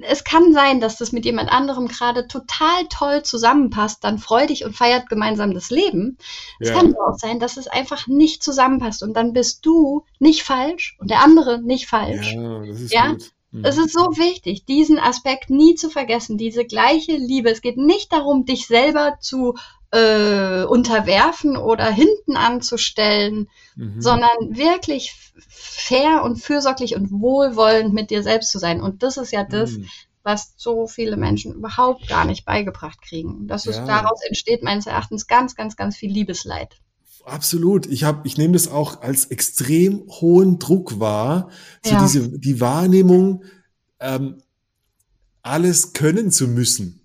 es 0.01 0.23
kann 0.23 0.53
sein, 0.53 0.79
dass 0.79 0.97
das 0.97 1.11
mit 1.11 1.25
jemand 1.25 1.51
anderem 1.51 1.87
gerade 1.87 2.27
total 2.27 2.85
toll 2.89 3.23
zusammenpasst, 3.23 4.03
dann 4.03 4.17
freu 4.19 4.47
dich 4.47 4.65
und 4.65 4.75
feiert 4.75 5.09
gemeinsam 5.09 5.53
das 5.53 5.69
Leben. 5.69 6.17
Es 6.59 6.69
Ja. 6.69 6.75
kann 6.75 6.93
aber 6.95 7.09
auch 7.13 7.17
sein, 7.17 7.39
dass 7.39 7.57
es 7.57 7.67
einfach 7.67 8.07
nicht 8.07 8.43
zusammenpasst 8.43 9.03
und 9.03 9.13
dann 9.13 9.33
bist 9.33 9.65
du 9.65 10.05
nicht 10.19 10.43
falsch 10.43 10.95
und 10.99 11.09
der 11.09 11.23
andere 11.23 11.61
nicht 11.61 11.87
falsch. 11.87 12.33
Ja, 12.33 12.65
das 12.65 12.81
ist 12.81 12.93
Ja, 12.93 13.11
gut. 13.11 13.31
Mhm. 13.51 13.65
Es 13.65 13.77
ist 13.77 13.93
so 13.93 14.17
wichtig, 14.17 14.65
diesen 14.65 14.99
Aspekt 14.99 15.49
nie 15.49 15.75
zu 15.75 15.89
vergessen, 15.89 16.37
diese 16.37 16.65
gleiche 16.65 17.13
Liebe. 17.13 17.49
Es 17.49 17.61
geht 17.61 17.77
nicht 17.77 18.11
darum, 18.13 18.45
dich 18.45 18.67
selber 18.67 19.17
zu 19.19 19.55
äh, 19.91 20.63
unterwerfen 20.65 21.57
oder 21.57 21.89
hinten 21.89 22.37
anzustellen, 22.37 23.49
Mhm. 23.75 23.99
sondern 24.01 24.37
wirklich 24.55 25.15
fair 25.47 26.21
und 26.23 26.37
fürsorglich 26.37 26.95
und 26.95 27.09
wohlwollend 27.11 27.93
mit 27.93 28.11
dir 28.11 28.21
selbst 28.21 28.51
zu 28.51 28.59
sein. 28.59 28.81
Und 28.81 29.01
das 29.01 29.17
ist 29.17 29.31
ja 29.31 29.43
das, 29.43 29.71
Mhm. 29.71 29.87
was 30.21 30.53
so 30.57 30.85
viele 30.85 31.17
Menschen 31.17 31.53
überhaupt 31.55 32.07
gar 32.07 32.25
nicht 32.25 32.45
beigebracht 32.45 33.01
kriegen. 33.01 33.47
Das 33.47 33.65
ist, 33.65 33.77
Ja. 33.77 33.85
daraus 33.85 34.21
entsteht 34.27 34.61
meines 34.61 34.85
Erachtens 34.85 35.25
ganz, 35.25 35.55
ganz, 35.55 35.75
ganz 35.75 35.97
viel 35.97 36.11
Liebesleid. 36.11 36.75
Absolut. 37.25 37.85
Ich 37.85 38.03
habe, 38.03 38.21
ich 38.27 38.37
nehme 38.37 38.53
das 38.53 38.67
auch 38.67 39.01
als 39.01 39.25
extrem 39.25 40.03
hohen 40.09 40.59
Druck 40.59 40.99
wahr, 40.99 41.49
so 41.83 41.91
Ja. 41.93 42.01
diese 42.01 42.29
die 42.39 42.59
Wahrnehmung, 42.59 43.43
ähm, 43.99 44.41
alles 45.41 45.93
können 45.93 46.31
zu 46.31 46.47
müssen. 46.47 46.95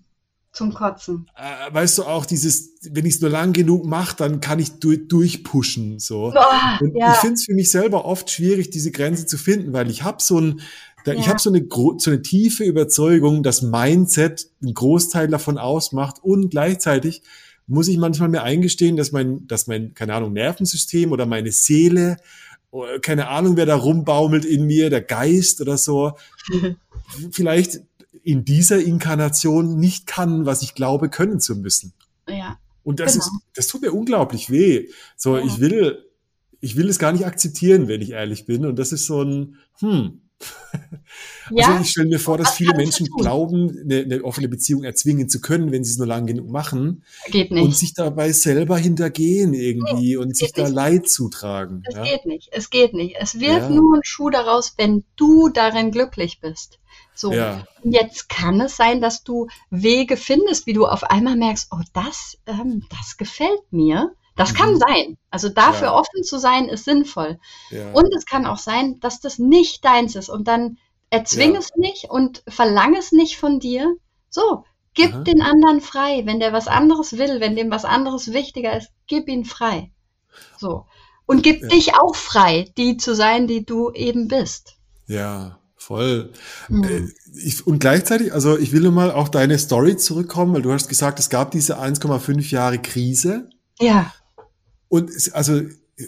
Zum 0.51 0.73
Kotzen. 0.73 1.29
Äh, 1.35 1.73
weißt 1.73 1.97
du 1.97 2.03
auch 2.03 2.25
dieses, 2.25 2.71
wenn 2.89 3.05
ich 3.05 3.15
es 3.15 3.21
nur 3.21 3.29
lang 3.29 3.51
genug 3.51 3.85
mache, 3.85 4.15
dann 4.15 4.39
kann 4.39 4.59
ich 4.59 4.79
du 4.79 4.95
durchpushen 4.95 5.99
so. 5.99 6.31
Boah, 6.33 6.79
Und 6.79 6.95
ja. 6.95 7.11
ich 7.11 7.17
finde 7.17 7.33
es 7.35 7.45
für 7.45 7.53
mich 7.53 7.69
selber 7.69 8.05
oft 8.05 8.29
schwierig, 8.29 8.69
diese 8.69 8.91
Grenze 8.91 9.25
zu 9.25 9.37
finden, 9.37 9.73
weil 9.73 9.89
ich 9.89 10.03
habe 10.03 10.21
so 10.23 10.39
ein, 10.39 10.61
da, 11.03 11.11
ich 11.11 11.25
Ja. 11.25 11.27
habe 11.27 11.39
so 11.41 11.49
eine, 11.49 11.67
so 11.97 12.09
eine 12.09 12.21
tiefe 12.21 12.63
Überzeugung, 12.63 13.43
dass 13.43 13.61
Mindset 13.63 14.47
einen 14.61 14.73
Großteil 14.73 15.27
davon 15.27 15.57
ausmacht 15.57 16.23
und 16.23 16.49
gleichzeitig 16.51 17.21
muss 17.67 17.87
ich 17.87 17.97
manchmal 17.97 18.29
mir 18.29 18.43
eingestehen, 18.43 18.95
dass 18.95 19.11
mein, 19.11 19.47
dass 19.47 19.67
mein, 19.67 19.93
keine 19.93 20.13
Ahnung, 20.13 20.33
Nervensystem 20.33 21.11
oder 21.11 21.25
meine 21.25 21.51
Seele, 21.51 22.17
oh, 22.71 22.85
keine 23.01 23.27
Ahnung, 23.29 23.57
wer 23.57 23.65
da 23.65 23.75
rumbaumelt 23.75 24.45
in 24.45 24.65
mir, 24.65 24.89
der 24.89 25.01
Geist 25.01 25.61
oder 25.61 25.77
so, 25.77 26.13
vielleicht 27.31 27.81
in 28.23 28.45
dieser 28.45 28.79
Inkarnation 28.79 29.79
nicht 29.79 30.07
kann, 30.07 30.45
was 30.45 30.61
ich 30.61 30.75
glaube, 30.75 31.09
können 31.09 31.39
zu 31.39 31.55
müssen. 31.55 31.93
Ja. 32.27 32.59
Und 32.83 32.99
das 32.99 33.13
genau. 33.13 33.25
ist, 33.25 33.31
das 33.55 33.67
tut 33.67 33.81
mir 33.81 33.93
unglaublich 33.93 34.49
weh. 34.49 34.89
So, 35.15 35.37
ja. 35.37 35.43
ich 35.43 35.59
will, 35.59 36.05
ich 36.59 36.75
will 36.75 36.89
es 36.89 36.99
gar 36.99 37.11
nicht 37.11 37.25
akzeptieren, 37.25 37.87
wenn 37.87 38.01
ich 38.01 38.11
ehrlich 38.11 38.45
bin. 38.45 38.65
Und 38.65 38.77
das 38.77 38.91
ist 38.91 39.05
so 39.05 39.21
ein, 39.23 39.57
hm, 39.79 40.21
ja, 41.51 41.67
also 41.67 41.81
ich 41.81 41.89
stelle 41.91 42.09
mir 42.09 42.19
vor, 42.19 42.37
dass 42.37 42.55
viele 42.55 42.75
Menschen 42.75 43.07
glauben, 43.17 43.69
eine, 43.83 43.99
eine, 44.01 44.23
offene 44.23 44.47
Beziehung 44.47 44.83
erzwingen 44.83 45.29
zu 45.29 45.39
können, 45.39 45.71
wenn 45.71 45.83
sie 45.83 45.91
es 45.91 45.97
nur 45.97 46.07
lang 46.07 46.25
genug 46.25 46.49
machen. 46.49 47.03
Geht 47.27 47.51
nicht. 47.51 47.63
Und 47.63 47.75
sich 47.75 47.93
dabei 47.93 48.31
selber 48.31 48.77
hintergehen 48.77 49.53
irgendwie 49.53 50.11
nee, 50.11 50.17
und 50.17 50.35
sich 50.35 50.51
da 50.51 50.63
nicht. 50.63 50.73
Leid 50.73 51.09
zutragen. 51.09 51.83
Es 51.85 51.95
ja? 51.95 52.03
geht 52.03 52.25
nicht. 52.25 52.49
Es 52.51 52.69
geht 52.69 52.93
nicht. 52.93 53.15
Es 53.19 53.39
wird 53.39 53.61
ja. 53.61 53.69
nur 53.69 53.95
ein 53.95 54.03
Schuh 54.03 54.29
daraus, 54.29 54.73
wenn 54.77 55.03
du 55.15 55.49
darin 55.49 55.91
glücklich 55.91 56.39
bist. 56.41 56.79
So, 57.13 57.31
ja. 57.31 57.65
jetzt 57.83 58.27
kann 58.27 58.59
es 58.59 58.75
sein, 58.75 58.99
dass 58.99 59.23
du 59.23 59.47
Wege 59.69 60.17
findest, 60.17 60.67
wie 60.67 60.73
du 60.73 60.85
auf 60.85 61.05
einmal 61.05 61.37
merkst, 61.37 61.69
oh, 61.71 61.81
das, 61.93 62.37
ähm, 62.45 62.83
das 62.89 63.15
gefällt 63.15 63.71
mir. 63.71 64.13
Das 64.35 64.53
mhm. 64.53 64.57
kann 64.57 64.79
sein. 64.79 65.17
Also 65.29 65.49
dafür 65.49 65.87
ja. 65.87 65.93
offen 65.93 66.23
zu 66.23 66.37
sein, 66.37 66.67
ist 66.67 66.85
sinnvoll. 66.85 67.39
Ja. 67.71 67.91
Und 67.91 68.13
es 68.15 68.25
kann 68.25 68.45
auch 68.45 68.57
sein, 68.57 68.99
dass 68.99 69.19
das 69.19 69.39
nicht 69.39 69.83
deins 69.85 70.15
ist. 70.15 70.29
Und 70.29 70.47
dann 70.47 70.77
erzwing 71.09 71.53
ja. 71.53 71.59
es 71.59 71.69
nicht 71.75 72.09
und 72.09 72.43
verlang 72.47 72.95
es 72.95 73.11
nicht 73.11 73.37
von 73.37 73.59
dir. 73.59 73.95
So, 74.29 74.65
gib 74.93 75.13
Aha. 75.13 75.23
den 75.23 75.41
anderen 75.41 75.81
frei. 75.81 76.23
Wenn 76.25 76.39
der 76.39 76.53
was 76.53 76.67
anderes 76.67 77.17
will, 77.17 77.39
wenn 77.39 77.55
dem 77.55 77.71
was 77.71 77.85
anderes 77.85 78.33
wichtiger 78.33 78.75
ist, 78.77 78.89
gib 79.07 79.27
ihn 79.27 79.45
frei. 79.45 79.91
So. 80.57 80.85
Und 81.25 81.41
gib 81.41 81.67
dich 81.69 81.95
auch 81.95 82.15
frei, 82.15 82.71
die 82.77 82.97
zu 82.97 83.15
sein, 83.15 83.47
die 83.47 83.65
du 83.65 83.91
eben 83.91 84.27
bist. 84.27 84.75
Ja, 85.07 85.59
voll. 85.75 86.31
Mhm. 86.67 87.11
Ich, 87.33 87.65
und 87.65 87.79
gleichzeitig, 87.79 88.33
also 88.33 88.57
ich 88.57 88.73
will 88.73 88.81
nur 88.81 88.91
mal 88.91 89.11
auf 89.11 89.31
deine 89.31 89.57
Story 89.57 89.97
zurückkommen, 89.97 90.53
weil 90.53 90.61
du 90.61 90.71
hast 90.71 90.87
gesagt, 90.87 91.19
es 91.19 91.29
gab 91.29 91.51
diese 91.51 91.79
1,5 91.79 92.51
Jahre 92.51 92.79
Krise. 92.79 93.49
Ja. 93.79 94.13
Und 94.89 95.11
also 95.33 95.61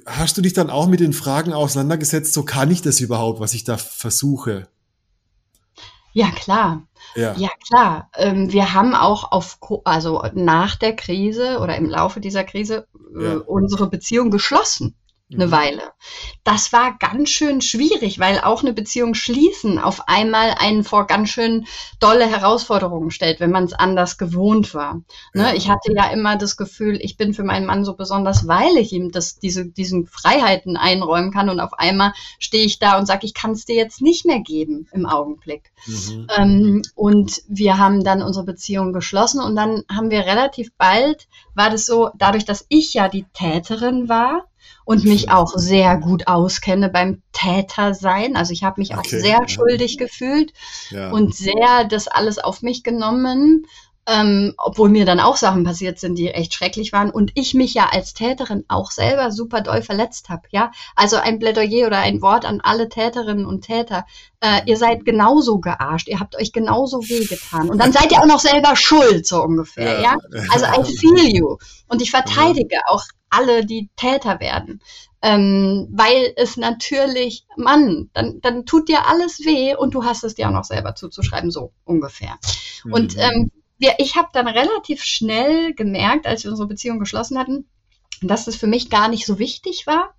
hast 0.06 0.38
du 0.38 0.42
dich 0.42 0.54
dann 0.54 0.70
auch 0.70 0.88
mit 0.88 1.00
den 1.00 1.14
Fragen 1.14 1.54
auseinandergesetzt, 1.54 2.34
so 2.34 2.44
kann 2.44 2.72
ich 2.72 2.82
das 2.82 3.00
überhaupt, 3.00 3.40
was 3.40 3.54
ich 3.54 3.64
da 3.64 3.78
versuche? 3.78 4.68
Ja, 6.14 6.32
klar. 6.32 6.88
Ja, 7.16 7.36
ja 7.38 7.50
klar. 7.68 8.10
Ähm, 8.16 8.52
wir 8.52 8.74
haben 8.74 8.96
auch 8.96 9.32
auf, 9.32 9.60
also 9.84 10.24
nach 10.34 10.76
der 10.76 10.96
Krise 10.96 11.60
oder 11.60 11.76
im 11.78 11.86
Laufe 11.86 12.20
dieser 12.20 12.44
Krise 12.44 12.88
äh, 13.16 13.24
ja. 13.24 13.38
unsere 13.38 13.88
Beziehung 13.88 14.32
geschlossen 14.32 14.96
eine 15.32 15.48
mhm. 15.48 15.52
Weile. 15.52 15.82
Das 16.46 16.72
war 16.72 16.98
ganz 16.98 17.30
schön 17.30 17.60
schwierig, 17.60 18.18
weil 18.18 18.40
auch 18.40 18.62
eine 18.62 18.72
Beziehung 18.72 19.14
schließen 19.14 19.78
auf 19.78 20.08
einmal 20.08 20.56
einen 20.58 20.86
vor 20.86 21.06
ganz 21.06 21.30
schön 21.30 21.68
dolle 22.00 22.26
Herausforderungen 22.26 23.12
stellt, 23.12 23.42
wenn 23.42 23.52
man 23.52 23.66
es 23.66 23.74
anders 23.74 24.18
gewohnt 24.18 24.74
war. 24.74 25.02
Ne? 25.34 25.54
Ich 25.58 25.68
hatte 25.70 25.94
ja 25.94 26.10
immer 26.12 26.38
das 26.38 26.56
Gefühl, 26.56 26.98
ich 27.02 27.18
bin 27.18 27.34
für 27.34 27.44
meinen 27.44 27.66
Mann 27.66 27.84
so 27.84 27.96
besonders, 27.96 28.48
weil 28.48 28.78
ich 28.78 28.94
ihm 28.94 29.12
das, 29.12 29.38
diese, 29.38 29.66
diesen 29.66 30.08
Freiheiten 30.08 30.78
einräumen 30.78 31.34
kann 31.34 31.50
und 31.50 31.60
auf 31.60 31.74
einmal 31.74 32.14
stehe 32.40 32.66
ich 32.66 32.80
da 32.80 32.98
und 32.98 33.06
sage, 33.06 33.26
ich 33.26 33.34
kann 33.34 33.52
es 33.52 33.66
dir 33.66 33.76
jetzt 33.76 34.02
nicht 34.02 34.26
mehr 34.26 34.40
geben 34.40 34.88
im 34.94 35.06
Augenblick. 35.06 35.74
Mhm. 35.86 36.28
Ähm, 36.38 36.82
und 36.96 37.42
wir 37.50 37.78
haben 37.78 38.06
dann 38.06 38.22
unsere 38.22 38.46
Beziehung 38.46 38.94
geschlossen 38.94 39.42
und 39.42 39.58
dann 39.58 39.84
haben 39.94 40.10
wir 40.10 40.22
relativ 40.22 40.74
bald, 40.78 41.28
war 41.54 41.70
das 41.70 41.86
so, 41.86 42.12
dadurch, 42.16 42.46
dass 42.46 42.66
ich 42.70 42.94
ja 42.94 43.10
die 43.10 43.26
Täterin 43.34 44.08
war, 44.08 44.46
und 44.88 45.04
mich 45.04 45.30
auch 45.30 45.52
sehr 45.54 45.98
gut 45.98 46.28
auskenne 46.28 46.88
beim 46.88 47.22
Täter 47.34 47.94
sein. 47.94 48.38
Also 48.38 48.54
ich 48.54 48.64
habe 48.64 48.80
mich 48.80 48.96
okay. 48.96 49.00
auch 49.00 49.06
sehr 49.06 49.40
ja. 49.42 49.48
schuldig 49.50 49.98
gefühlt 49.98 50.54
ja. 50.92 51.12
und 51.12 51.36
sehr 51.36 51.84
das 51.90 52.08
alles 52.08 52.40
auf 52.40 52.62
mich 52.62 52.84
genommen 52.84 53.66
ähm, 54.08 54.54
obwohl 54.58 54.88
mir 54.88 55.06
dann 55.06 55.20
auch 55.20 55.36
Sachen 55.36 55.66
passiert 55.66 56.00
sind, 56.00 56.18
die 56.18 56.30
echt 56.30 56.54
schrecklich 56.54 56.94
waren 56.94 57.10
und 57.10 57.32
ich 57.36 57.54
mich 57.54 57.74
ja 57.74 57.90
als 57.92 58.14
Täterin 58.14 58.64
auch 58.70 58.90
selber 58.90 59.32
super 59.32 59.60
doll 59.60 59.82
verletzt 59.82 60.30
habe. 60.30 60.44
Ja, 60.50 60.72
also 60.96 61.18
ein 61.18 61.40
Plädoyer 61.40 61.88
oder 61.88 62.00
ein 62.00 62.22
Wort 62.22 62.46
an 62.46 62.62
alle 62.62 62.88
Täterinnen 62.88 63.46
und 63.46 63.66
Täter: 63.66 64.06
äh, 64.40 64.62
Ihr 64.66 64.78
seid 64.78 65.04
genauso 65.04 65.60
gearscht, 65.60 66.08
ihr 66.08 66.22
habt 66.22 66.38
euch 66.38 66.54
genauso 66.54 67.02
wehgetan 67.02 67.70
und 67.70 67.80
dann 67.80 67.92
seid 67.92 68.14
ihr 68.14 68.20
auch 68.20 68.26
noch 68.26 68.40
selber 68.40 68.78
schuld 68.78 69.28
so 69.28 69.44
ungefähr. 69.44 70.00
Ja, 70.00 70.16
ja? 70.32 70.44
also 70.54 70.66
I 70.66 70.86
feel 70.98 71.36
you 71.36 71.58
und 71.90 72.02
ich 72.02 72.12
verteidige 72.12 72.78
auch 72.88 73.04
alle, 73.30 73.66
die 73.66 73.90
Täter 73.96 74.40
werden. 74.40 74.82
Ähm, 75.22 75.88
weil 75.92 76.34
es 76.36 76.58
natürlich, 76.58 77.46
Mann, 77.56 78.10
dann, 78.14 78.40
dann 78.42 78.66
tut 78.66 78.88
dir 78.88 79.08
alles 79.08 79.40
weh 79.40 79.76
und 79.76 79.96
du 79.96 80.04
hast 80.04 80.24
es 80.24 80.36
dir 80.36 80.48
auch 80.48 80.54
noch 80.54 80.64
selber 80.64 80.96
zuzuschreiben, 80.96 81.50
so 81.50 81.72
ungefähr. 81.86 82.38
Und 82.86 83.16
mhm. 83.16 83.22
ähm, 83.22 83.52
wir, 83.80 83.96
ich 83.98 84.16
habe 84.16 84.30
dann 84.34 84.48
relativ 84.48 85.04
schnell 85.04 85.74
gemerkt, 85.74 86.28
als 86.28 86.44
wir 86.44 86.52
unsere 86.52 86.68
Beziehung 86.68 87.00
geschlossen 87.00 87.38
hatten, 87.38 87.68
dass 88.22 88.46
das 88.46 88.56
für 88.56 88.68
mich 88.68 88.90
gar 88.90 89.10
nicht 89.10 89.26
so 89.26 89.38
wichtig 89.38 89.86
war, 89.86 90.16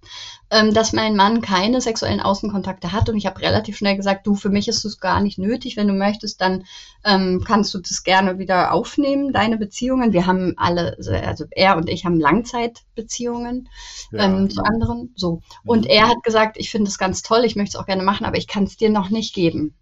ähm, 0.50 0.72
dass 0.72 0.92
mein 0.92 1.16
Mann 1.16 1.40
keine 1.40 1.80
sexuellen 1.80 2.20
Außenkontakte 2.20 2.92
hat. 2.92 3.08
Und 3.08 3.16
ich 3.16 3.26
habe 3.26 3.40
relativ 3.40 3.76
schnell 3.76 3.96
gesagt, 3.96 4.26
du, 4.26 4.34
für 4.34 4.50
mich 4.50 4.68
ist 4.68 4.84
es 4.84 5.00
gar 5.00 5.20
nicht 5.20 5.38
nötig. 5.38 5.76
Wenn 5.76 5.88
du 5.88 5.94
möchtest, 5.94 6.40
dann 6.40 6.64
ähm, 7.04 7.42
kannst 7.44 7.74
du 7.74 7.78
das 7.78 8.04
gerne 8.04 8.38
wieder 8.38 8.72
aufnehmen, 8.72 9.32
deine 9.32 9.58
Beziehungen. 9.58 10.12
Wir 10.12 10.26
haben 10.26 10.54
alle, 10.56 10.96
also 11.26 11.44
er 11.50 11.76
und 11.76 11.88
ich 11.88 12.04
haben 12.04 12.20
Langzeitbeziehungen 12.20 13.68
ja, 14.12 14.24
ähm, 14.24 14.48
zu 14.48 14.62
anderen. 14.62 15.12
So. 15.16 15.42
Und 15.64 15.84
mhm. 15.84 15.90
er 15.90 16.08
hat 16.08 16.22
gesagt, 16.22 16.56
ich 16.56 16.70
finde 16.70 16.88
es 16.88 16.98
ganz 16.98 17.22
toll, 17.22 17.44
ich 17.44 17.56
möchte 17.56 17.76
es 17.76 17.82
auch 17.82 17.86
gerne 17.86 18.04
machen, 18.04 18.26
aber 18.26 18.36
ich 18.36 18.46
kann 18.46 18.64
es 18.64 18.76
dir 18.76 18.90
noch 18.90 19.10
nicht 19.10 19.34
geben. 19.34 19.74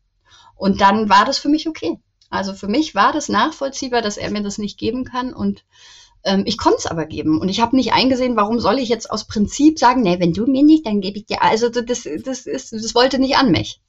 Und 0.54 0.80
dann 0.80 1.10
war 1.10 1.26
das 1.26 1.38
für 1.38 1.50
mich 1.50 1.68
okay. 1.68 1.98
Also 2.30 2.54
für 2.54 2.66
mich 2.66 2.94
war 2.94 3.12
das 3.12 3.28
nachvollziehbar, 3.28 4.02
dass 4.02 4.16
er 4.16 4.30
mir 4.30 4.42
das 4.42 4.58
nicht 4.58 4.78
geben 4.78 5.04
kann 5.04 5.32
und 5.32 5.64
ähm, 6.26 6.42
ich 6.44 6.58
konnte 6.58 6.78
es 6.78 6.86
aber 6.86 7.06
geben. 7.06 7.40
Und 7.40 7.48
ich 7.48 7.60
habe 7.60 7.76
nicht 7.76 7.92
eingesehen, 7.92 8.36
warum 8.36 8.58
soll 8.60 8.78
ich 8.78 8.88
jetzt 8.88 9.10
aus 9.10 9.26
Prinzip 9.26 9.78
sagen, 9.78 10.02
nee, 10.02 10.20
wenn 10.20 10.32
du 10.32 10.46
mir 10.46 10.62
nicht, 10.62 10.84
dann 10.84 11.00
gebe 11.00 11.18
ich 11.18 11.26
dir. 11.26 11.42
Also 11.42 11.68
das, 11.70 11.84
das, 12.24 12.46
ist, 12.46 12.72
das 12.72 12.94
wollte 12.94 13.18
nicht 13.18 13.36
an 13.36 13.50
mich. 13.50 13.80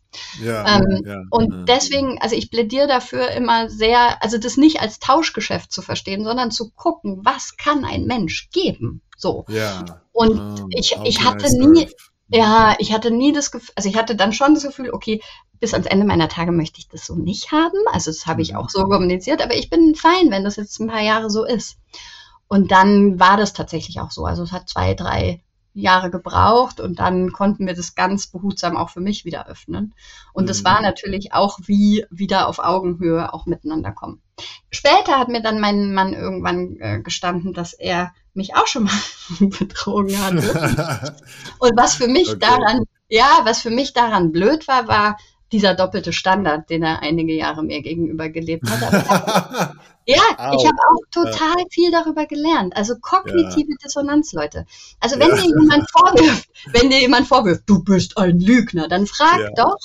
Ja, 0.42 0.78
ähm, 0.78 1.04
ja, 1.06 1.22
und 1.32 1.52
ja. 1.52 1.64
deswegen, 1.64 2.18
also 2.22 2.36
ich 2.36 2.50
plädiere 2.50 2.88
dafür 2.88 3.30
immer 3.32 3.70
sehr, 3.70 4.24
also 4.24 4.38
das 4.38 4.56
nicht 4.56 4.80
als 4.80 5.00
Tauschgeschäft 5.00 5.72
zu 5.72 5.82
verstehen, 5.82 6.24
sondern 6.24 6.50
zu 6.50 6.72
gucken, 6.72 7.20
was 7.24 7.58
kann 7.58 7.84
ein 7.84 8.06
Mensch 8.06 8.50
geben. 8.52 9.02
So. 9.18 9.46
Ja. 9.50 10.02
Und 10.14 10.62
um, 10.62 10.70
ich, 10.70 10.96
ich 11.04 11.26
hatte 11.26 11.52
nie, 11.60 11.90
ja, 12.30 12.76
ich 12.80 12.94
hatte 12.94 13.12
nie 13.12 13.34
das 13.34 13.52
Gefühl, 13.52 13.74
also 13.76 13.90
ich 13.90 13.98
hatte 13.98 14.16
dann 14.16 14.32
schon 14.32 14.54
das 14.54 14.64
Gefühl, 14.64 14.92
okay, 14.92 15.22
bis 15.60 15.74
ans 15.74 15.88
Ende 15.88 16.06
meiner 16.06 16.30
Tage 16.30 16.52
möchte 16.52 16.80
ich 16.80 16.88
das 16.88 17.06
so 17.06 17.16
nicht 17.16 17.52
haben. 17.52 17.80
Also 17.92 18.12
das 18.12 18.28
habe 18.28 18.42
ich 18.42 18.56
auch 18.56 18.70
so 18.70 18.84
kommuniziert, 18.84 19.42
aber 19.42 19.56
ich 19.56 19.70
bin 19.70 19.96
fein, 19.96 20.30
wenn 20.30 20.44
das 20.44 20.56
jetzt 20.56 20.80
ein 20.80 20.88
paar 20.88 21.02
Jahre 21.02 21.30
so 21.30 21.46
ist. 21.46 21.78
Und 22.48 22.72
dann 22.72 23.20
war 23.20 23.38
das 23.38 23.54
tatsächlich 23.54 24.00
auch 24.00 24.12
so. 24.12 24.26
Also 24.26 24.44
es 24.44 24.52
hat 24.52 24.70
zwei, 24.70 24.94
drei 24.94 25.42
Jahre 25.78 26.10
gebraucht 26.10 26.80
und 26.80 27.00
dann 27.00 27.32
konnten 27.32 27.68
wir 27.68 27.76
das 27.76 27.94
ganz 27.94 28.28
behutsam 28.28 28.76
auch 28.76 28.90
für 28.90 29.00
mich 29.00 29.26
wieder 29.26 29.48
öffnen. 29.48 29.94
Und 30.34 30.46
mhm. 30.46 30.48
das 30.48 30.64
war 30.64 30.82
natürlich 30.82 31.34
auch 31.34 31.60
wie 31.66 32.06
wieder 32.10 32.48
auf 32.48 32.60
Augenhöhe 32.60 33.32
auch 33.32 33.46
miteinander 33.46 33.92
kommen. 33.92 34.22
Später 34.72 35.20
hat 35.20 35.30
mir 35.30 35.42
dann 35.42 35.60
mein 35.60 35.94
Mann 35.94 36.14
irgendwann 36.14 36.78
äh, 36.80 37.00
gestanden, 37.02 37.54
dass 37.54 37.74
er 37.74 38.14
mich 38.34 38.56
auch 38.56 38.68
schon 38.68 38.86
mal 38.86 39.00
betrogen 39.60 40.18
hatte. 40.20 41.16
und 41.60 41.78
was 41.78 41.96
für 41.96 42.08
mich 42.08 42.30
okay. 42.30 42.40
daran, 42.40 42.84
ja, 43.08 43.42
was 43.44 43.62
für 43.62 43.70
mich 43.70 43.94
daran 43.94 44.32
blöd 44.32 44.68
war, 44.68 44.88
war, 44.88 45.18
dieser 45.52 45.76
doppelte 45.76 46.14
Standard, 46.14 46.70
den 46.70 46.84
er 46.84 47.02
einige 47.02 47.34
Jahre 47.34 47.64
mir 47.64 47.82
gegenüber 47.82 48.30
gelebt 48.30 48.70
hat. 48.70 48.82
ja, 50.06 50.22
Au. 50.38 50.58
ich 50.58 50.66
habe 50.66 50.78
auch 50.90 51.02
total 51.12 51.56
viel 51.70 51.92
darüber 51.92 52.26
gelernt. 52.26 52.76
Also 52.76 52.96
kognitive 53.00 53.70
ja. 53.70 53.76
Dissonanz, 53.84 54.34
Leute. 54.34 54.66
Also 55.00 55.20
wenn 55.20 55.30
ja. 55.30 55.36
dir 55.36 55.48
jemand 55.48 55.90
vorwirft, 55.90 56.50
wenn 56.72 56.90
dir 56.90 57.00
jemand 57.00 57.28
vorwirft, 57.28 57.64
du 57.66 57.84
bist 57.84 58.18
ein 58.18 58.40
Lügner, 58.40 58.88
dann 58.88 59.08
frag 59.08 59.40
ja. 59.40 59.50
doch, 59.56 59.78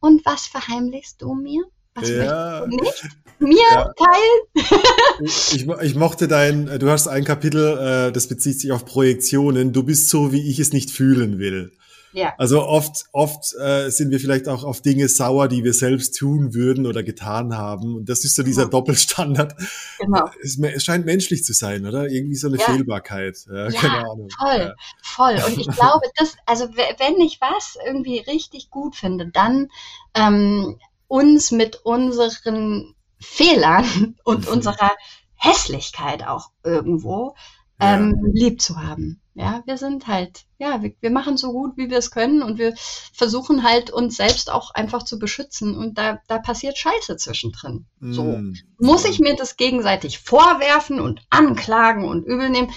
und 0.00 0.24
was 0.24 0.46
verheimlichst 0.46 1.22
du 1.22 1.34
mir? 1.34 1.64
Was 1.94 2.08
ja. 2.08 2.64
möchtest 2.66 2.70
du 2.70 2.84
nicht 2.84 3.18
mir 3.40 3.56
ja. 3.70 3.92
teilen? 3.96 5.20
ich, 5.20 5.68
ich, 5.68 5.94
mochte 5.94 6.28
dein, 6.28 6.78
du 6.78 6.90
hast 6.90 7.08
ein 7.08 7.24
Kapitel, 7.24 8.08
äh, 8.08 8.12
das 8.12 8.28
bezieht 8.28 8.60
sich 8.60 8.72
auf 8.72 8.84
Projektionen. 8.84 9.72
Du 9.72 9.82
bist 9.82 10.08
so, 10.08 10.32
wie 10.32 10.50
ich 10.50 10.58
es 10.58 10.72
nicht 10.72 10.90
fühlen 10.90 11.38
will. 11.38 11.72
Ja. 12.12 12.34
Also 12.38 12.64
oft, 12.64 13.06
oft 13.12 13.54
äh, 13.54 13.90
sind 13.90 14.10
wir 14.10 14.20
vielleicht 14.20 14.48
auch 14.48 14.64
auf 14.64 14.80
Dinge 14.80 15.08
sauer, 15.08 15.48
die 15.48 15.64
wir 15.64 15.74
selbst 15.74 16.16
tun 16.16 16.54
würden 16.54 16.86
oder 16.86 17.02
getan 17.02 17.56
haben. 17.56 17.96
Und 17.96 18.08
das 18.08 18.24
ist 18.24 18.34
so 18.34 18.42
dieser 18.42 18.62
genau. 18.64 18.78
Doppelstandard. 18.78 19.54
Genau. 19.98 20.28
Es, 20.42 20.58
es, 20.58 20.84
scheint 20.84 21.04
menschlich 21.04 21.44
zu 21.44 21.52
sein, 21.52 21.86
oder? 21.86 22.08
Irgendwie 22.08 22.36
so 22.36 22.48
eine 22.48 22.58
ja. 22.58 22.64
Fehlbarkeit. 22.64 23.38
Ja, 23.48 23.68
ja, 23.68 23.80
keine 23.80 24.10
Ahnung. 24.10 24.28
Voll, 24.38 24.74
voll. 25.02 25.42
Und 25.46 25.58
ich 25.58 25.68
glaube, 25.76 26.06
das, 26.16 26.34
also 26.46 26.68
wenn 26.68 27.20
ich 27.20 27.40
was 27.40 27.76
irgendwie 27.84 28.18
richtig 28.18 28.70
gut 28.70 28.96
finde, 28.96 29.28
dann 29.28 29.68
ähm, 30.14 30.78
uns 31.08 31.50
mit 31.50 31.76
unseren 31.84 32.94
Fehlern 33.20 34.16
und 34.24 34.46
mhm. 34.46 34.52
unserer 34.52 34.92
Hässlichkeit 35.34 36.26
auch 36.26 36.50
irgendwo 36.64 37.34
ähm, 37.80 38.16
lieb 38.32 38.60
zu 38.60 38.76
haben. 38.82 39.20
Ja, 39.38 39.62
wir 39.66 39.76
sind 39.76 40.08
halt, 40.08 40.46
ja, 40.58 40.82
wir, 40.82 40.94
wir 41.00 41.10
machen 41.10 41.36
so 41.36 41.52
gut, 41.52 41.76
wie 41.76 41.90
wir 41.90 41.98
es 41.98 42.10
können 42.10 42.42
und 42.42 42.58
wir 42.58 42.74
versuchen 43.12 43.62
halt 43.62 43.88
uns 43.88 44.16
selbst 44.16 44.50
auch 44.50 44.72
einfach 44.72 45.04
zu 45.04 45.20
beschützen 45.20 45.76
und 45.76 45.96
da, 45.96 46.18
da 46.26 46.38
passiert 46.38 46.76
Scheiße 46.76 47.16
zwischendrin. 47.16 47.86
So. 48.00 48.24
Mm. 48.24 48.56
Muss 48.80 49.04
ich 49.04 49.20
mir 49.20 49.36
das 49.36 49.56
gegenseitig 49.56 50.18
vorwerfen 50.18 50.98
und 50.98 51.22
anklagen 51.30 52.04
und 52.04 52.24
übel 52.24 52.50
nehmen? 52.50 52.72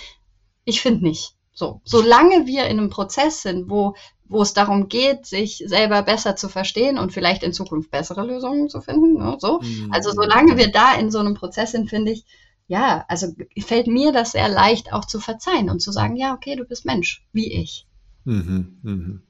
Ich 0.63 0.81
finde 0.81 1.03
nicht. 1.03 1.33
So. 1.51 1.81
Solange 1.83 2.45
wir 2.45 2.65
in 2.65 2.77
einem 2.77 2.91
Prozess 2.91 3.41
sind, 3.41 3.67
wo, 3.67 3.95
wo 4.25 4.43
es 4.43 4.53
darum 4.53 4.87
geht, 4.87 5.25
sich 5.25 5.63
selber 5.65 6.03
besser 6.03 6.35
zu 6.35 6.47
verstehen 6.47 6.99
und 6.99 7.11
vielleicht 7.11 7.41
in 7.41 7.53
Zukunft 7.53 7.89
bessere 7.89 8.23
Lösungen 8.23 8.69
zu 8.69 8.81
finden, 8.81 9.17
ne, 9.17 9.35
so. 9.39 9.61
Mm. 9.61 9.91
Also 9.91 10.11
solange 10.11 10.57
wir 10.57 10.71
da 10.71 10.93
in 10.93 11.09
so 11.09 11.17
einem 11.17 11.33
Prozess 11.33 11.71
sind, 11.71 11.89
finde 11.89 12.11
ich, 12.11 12.23
ja, 12.71 13.03
also 13.09 13.27
fällt 13.59 13.87
mir 13.87 14.13
das 14.13 14.31
sehr 14.31 14.47
leicht 14.47 14.93
auch 14.93 15.03
zu 15.03 15.19
verzeihen 15.19 15.69
und 15.69 15.81
zu 15.81 15.91
sagen, 15.91 16.15
ja, 16.15 16.33
okay, 16.33 16.55
du 16.55 16.63
bist 16.63 16.85
Mensch, 16.85 17.21
wie 17.33 17.51
ich. 17.51 17.85
Mhm, 18.23 18.79
mhm. 18.81 19.23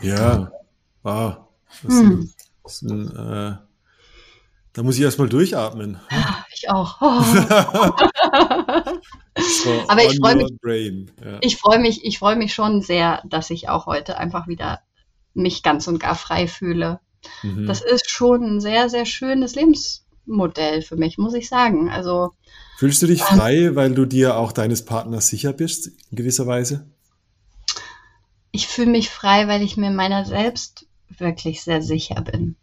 Ja, 0.00 0.52
wow. 1.02 1.36
Das 1.82 1.92
hm. 1.92 2.32
ist 2.64 2.80
ein, 2.80 3.10
äh, 3.14 3.58
da 4.72 4.82
muss 4.82 4.96
ich 4.96 5.02
erstmal 5.02 5.28
durchatmen. 5.28 6.00
Ja, 6.10 6.46
ich 6.50 6.70
auch. 6.70 6.96
Oh. 7.02 7.20
so 9.38 9.84
Aber 9.88 10.02
ich 10.02 10.18
freue 10.18 10.36
mich, 10.36 10.52
ja. 11.22 11.38
ich 11.42 11.58
freue 11.58 11.78
mich, 11.78 12.06
ich 12.06 12.18
freue 12.18 12.36
mich 12.36 12.54
schon 12.54 12.80
sehr, 12.80 13.20
dass 13.26 13.50
ich 13.50 13.68
auch 13.68 13.84
heute 13.84 14.16
einfach 14.16 14.48
wieder 14.48 14.80
mich 15.34 15.62
ganz 15.62 15.86
und 15.88 16.00
gar 16.00 16.14
frei 16.14 16.48
fühle. 16.48 17.00
Mhm. 17.42 17.66
Das 17.66 17.82
ist 17.82 18.08
schon 18.08 18.42
ein 18.44 18.60
sehr, 18.62 18.88
sehr 18.88 19.04
schönes 19.04 19.54
Lebens 19.54 20.05
Modell 20.26 20.82
für 20.82 20.96
mich, 20.96 21.18
muss 21.18 21.34
ich 21.34 21.48
sagen. 21.48 21.88
Also 21.88 22.32
Fühlst 22.76 23.02
du 23.02 23.06
dich 23.06 23.20
ähm, 23.20 23.38
frei, 23.38 23.74
weil 23.74 23.94
du 23.94 24.04
dir 24.04 24.36
auch 24.36 24.52
deines 24.52 24.84
Partners 24.84 25.28
sicher 25.28 25.52
bist, 25.52 25.88
in 26.10 26.16
gewisser 26.16 26.46
Weise? 26.46 26.86
Ich 28.52 28.66
fühle 28.68 28.90
mich 28.90 29.10
frei, 29.10 29.48
weil 29.48 29.62
ich 29.62 29.76
mir 29.76 29.90
meiner 29.90 30.24
selbst 30.24 30.86
wirklich 31.08 31.62
sehr 31.62 31.82
sicher 31.82 32.20
bin. 32.20 32.56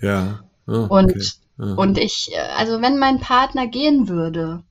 Ja. 0.00 0.44
Oh, 0.66 0.86
und, 0.88 1.10
okay. 1.10 1.26
ja. 1.58 1.74
und 1.74 1.98
ich, 1.98 2.30
also 2.56 2.80
wenn 2.80 2.98
mein 2.98 3.20
Partner 3.20 3.66
gehen 3.66 4.08
würde, 4.08 4.62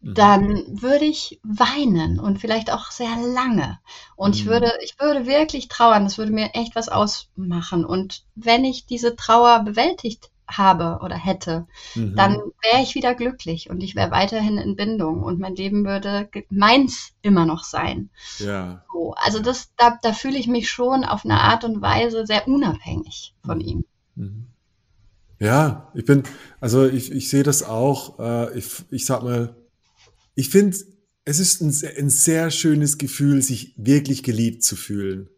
mhm. 0.00 0.14
dann 0.14 0.82
würde 0.82 1.04
ich 1.04 1.40
weinen 1.42 2.18
und 2.18 2.38
vielleicht 2.38 2.72
auch 2.72 2.90
sehr 2.90 3.16
lange. 3.16 3.78
Und 4.16 4.34
mhm. 4.34 4.34
ich 4.34 4.46
würde, 4.46 4.72
ich 4.82 4.98
würde 4.98 5.26
wirklich 5.26 5.68
trauern. 5.68 6.04
Das 6.04 6.18
würde 6.18 6.32
mir 6.32 6.54
echt 6.54 6.74
was 6.74 6.88
ausmachen. 6.88 7.84
Und 7.84 8.24
wenn 8.34 8.64
ich 8.64 8.86
diese 8.86 9.16
Trauer 9.16 9.60
bewältigt 9.60 10.30
habe 10.48 11.00
oder 11.02 11.16
hätte, 11.16 11.66
mhm. 11.94 12.16
dann 12.16 12.34
wäre 12.62 12.82
ich 12.82 12.94
wieder 12.94 13.14
glücklich 13.14 13.70
und 13.70 13.82
ich 13.82 13.94
wäre 13.94 14.10
weiterhin 14.10 14.58
in 14.58 14.76
Bindung 14.76 15.22
und 15.22 15.38
mein 15.38 15.54
Leben 15.54 15.84
würde 15.84 16.28
meins 16.50 17.12
immer 17.22 17.46
noch 17.46 17.64
sein. 17.64 18.10
Ja. 18.38 18.84
So, 18.92 19.14
also 19.16 19.40
das, 19.40 19.70
da, 19.76 19.98
da 20.02 20.12
fühle 20.12 20.38
ich 20.38 20.48
mich 20.48 20.70
schon 20.70 21.04
auf 21.04 21.24
eine 21.24 21.40
Art 21.40 21.64
und 21.64 21.82
Weise 21.82 22.26
sehr 22.26 22.48
unabhängig 22.48 23.34
von 23.44 23.60
ihm. 23.60 23.84
Mhm. 24.14 24.46
Ja, 25.40 25.92
ich 25.94 26.04
bin, 26.04 26.24
also 26.60 26.86
ich, 26.86 27.12
ich 27.12 27.30
sehe 27.30 27.44
das 27.44 27.62
auch, 27.62 28.18
äh, 28.18 28.58
ich, 28.58 28.84
ich 28.90 29.06
sag 29.06 29.22
mal, 29.22 29.54
ich 30.34 30.48
finde, 30.50 30.76
es 31.24 31.38
ist 31.38 31.60
ein, 31.60 31.74
ein 31.96 32.10
sehr 32.10 32.50
schönes 32.50 32.98
Gefühl, 32.98 33.42
sich 33.42 33.74
wirklich 33.76 34.22
geliebt 34.22 34.64
zu 34.64 34.76
fühlen. 34.76 35.28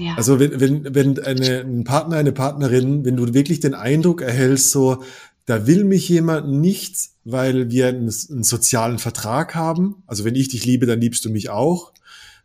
Ja. 0.00 0.14
Also 0.14 0.40
wenn, 0.40 0.60
wenn, 0.60 0.94
wenn 0.94 1.18
eine, 1.18 1.60
ein 1.60 1.84
Partner, 1.84 2.16
eine 2.16 2.32
Partnerin, 2.32 3.04
wenn 3.04 3.16
du 3.16 3.34
wirklich 3.34 3.60
den 3.60 3.74
Eindruck 3.74 4.22
erhältst, 4.22 4.70
so, 4.70 5.02
da 5.44 5.66
will 5.66 5.84
mich 5.84 6.08
jemand 6.08 6.48
nicht, 6.48 6.96
weil 7.24 7.70
wir 7.70 7.88
einen, 7.88 8.10
einen 8.30 8.42
sozialen 8.42 8.98
Vertrag 8.98 9.54
haben. 9.54 10.02
Also 10.06 10.24
wenn 10.24 10.34
ich 10.34 10.48
dich 10.48 10.64
liebe, 10.64 10.86
dann 10.86 11.00
liebst 11.00 11.24
du 11.26 11.30
mich 11.30 11.50
auch. 11.50 11.92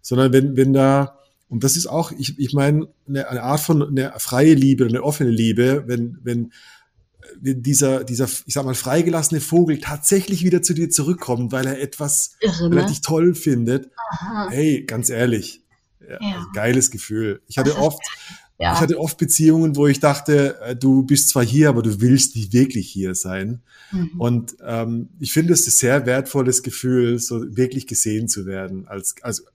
Sondern 0.02 0.34
wenn, 0.34 0.58
wenn 0.58 0.74
da, 0.74 1.18
und 1.48 1.64
das 1.64 1.78
ist 1.78 1.88
auch, 1.88 2.12
ich, 2.12 2.38
ich 2.38 2.54
meine, 2.54 2.90
eine, 3.08 3.30
eine 3.30 3.44
Art 3.44 3.62
von 3.62 3.82
eine 3.82 4.12
freie 4.18 4.54
Liebe, 4.54 4.86
eine 4.86 5.02
offene 5.02 5.30
Liebe, 5.30 5.86
wenn, 5.88 6.20
wenn, 6.24 6.52
wenn 7.40 7.64
dieser, 7.64 8.04
dieser, 8.04 8.28
ich 8.46 8.54
sag 8.54 8.66
mal, 8.66 8.76
freigelassene 8.76 9.40
Vogel 9.40 9.80
tatsächlich 9.80 10.44
wieder 10.44 10.62
zu 10.62 10.74
dir 10.74 10.90
zurückkommt, 10.90 11.54
weil 11.54 11.66
er 11.66 11.82
etwas, 11.82 12.36
Irre, 12.42 12.70
ne? 12.70 12.76
weil 12.76 12.84
er 12.84 12.88
dich 12.88 13.02
toll 13.02 13.34
findet. 13.34 13.92
Aha. 14.12 14.50
Hey, 14.50 14.84
ganz 14.84 15.10
ehrlich, 15.10 15.65
ja, 16.10 16.36
also 16.36 16.48
geiles 16.54 16.92
Gefühl. 16.92 17.42
Ich 17.48 17.58
hatte 17.58 17.78
oft, 17.78 18.02
ja. 18.60 18.74
ich 18.74 18.80
hatte 18.80 19.00
oft 19.00 19.18
Beziehungen, 19.18 19.76
wo 19.76 19.88
ich 19.88 20.00
dachte, 20.00 20.60
äh, 20.62 20.76
du 20.76 21.04
bist 21.04 21.30
zwar 21.30 21.44
hier, 21.44 21.70
aber 21.70 21.82
du 21.82 22.02
willst 22.02 22.36
nicht 22.36 22.54
wirklich 22.54 22.90
hier 22.90 23.16
sein. 23.16 23.62
Mhm. 23.92 24.12
Und 24.18 24.58
ähm, 24.66 25.10
ich 25.20 25.34
finde 25.34 25.54
es 25.54 25.68
ein 25.68 25.72
sehr 25.72 26.06
wertvolles 26.06 26.64
Gefühl, 26.64 27.20
so 27.20 27.56
wirklich 27.56 27.88
gesehen 27.88 28.28
zu 28.28 28.46
werden, 28.46 28.88
als, 28.88 29.16
als 29.22 29.46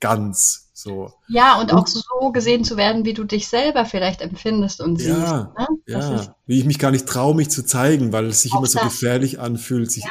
ganz 0.00 0.64
so. 0.76 1.12
Ja, 1.28 1.60
und, 1.60 1.72
und 1.72 1.78
auch 1.78 1.86
so 1.86 2.32
gesehen 2.32 2.64
zu 2.64 2.76
werden, 2.76 3.04
wie 3.04 3.14
du 3.14 3.24
dich 3.24 3.48
selber 3.48 3.84
vielleicht 3.84 4.20
empfindest 4.20 4.80
und 4.80 4.96
siehst. 4.96 5.10
Ja, 5.10 5.54
ne? 5.56 5.68
ja. 5.86 6.36
wie 6.46 6.58
ich 6.58 6.64
mich 6.64 6.78
gar 6.78 6.90
nicht 6.90 7.06
traue, 7.06 7.34
mich 7.34 7.48
zu 7.48 7.64
zeigen, 7.64 8.12
weil 8.12 8.26
es 8.26 8.42
sich 8.42 8.52
immer 8.52 8.66
so 8.66 8.80
das. 8.80 8.88
gefährlich 8.88 9.38
anfühlt, 9.38 9.90
sich, 9.90 10.04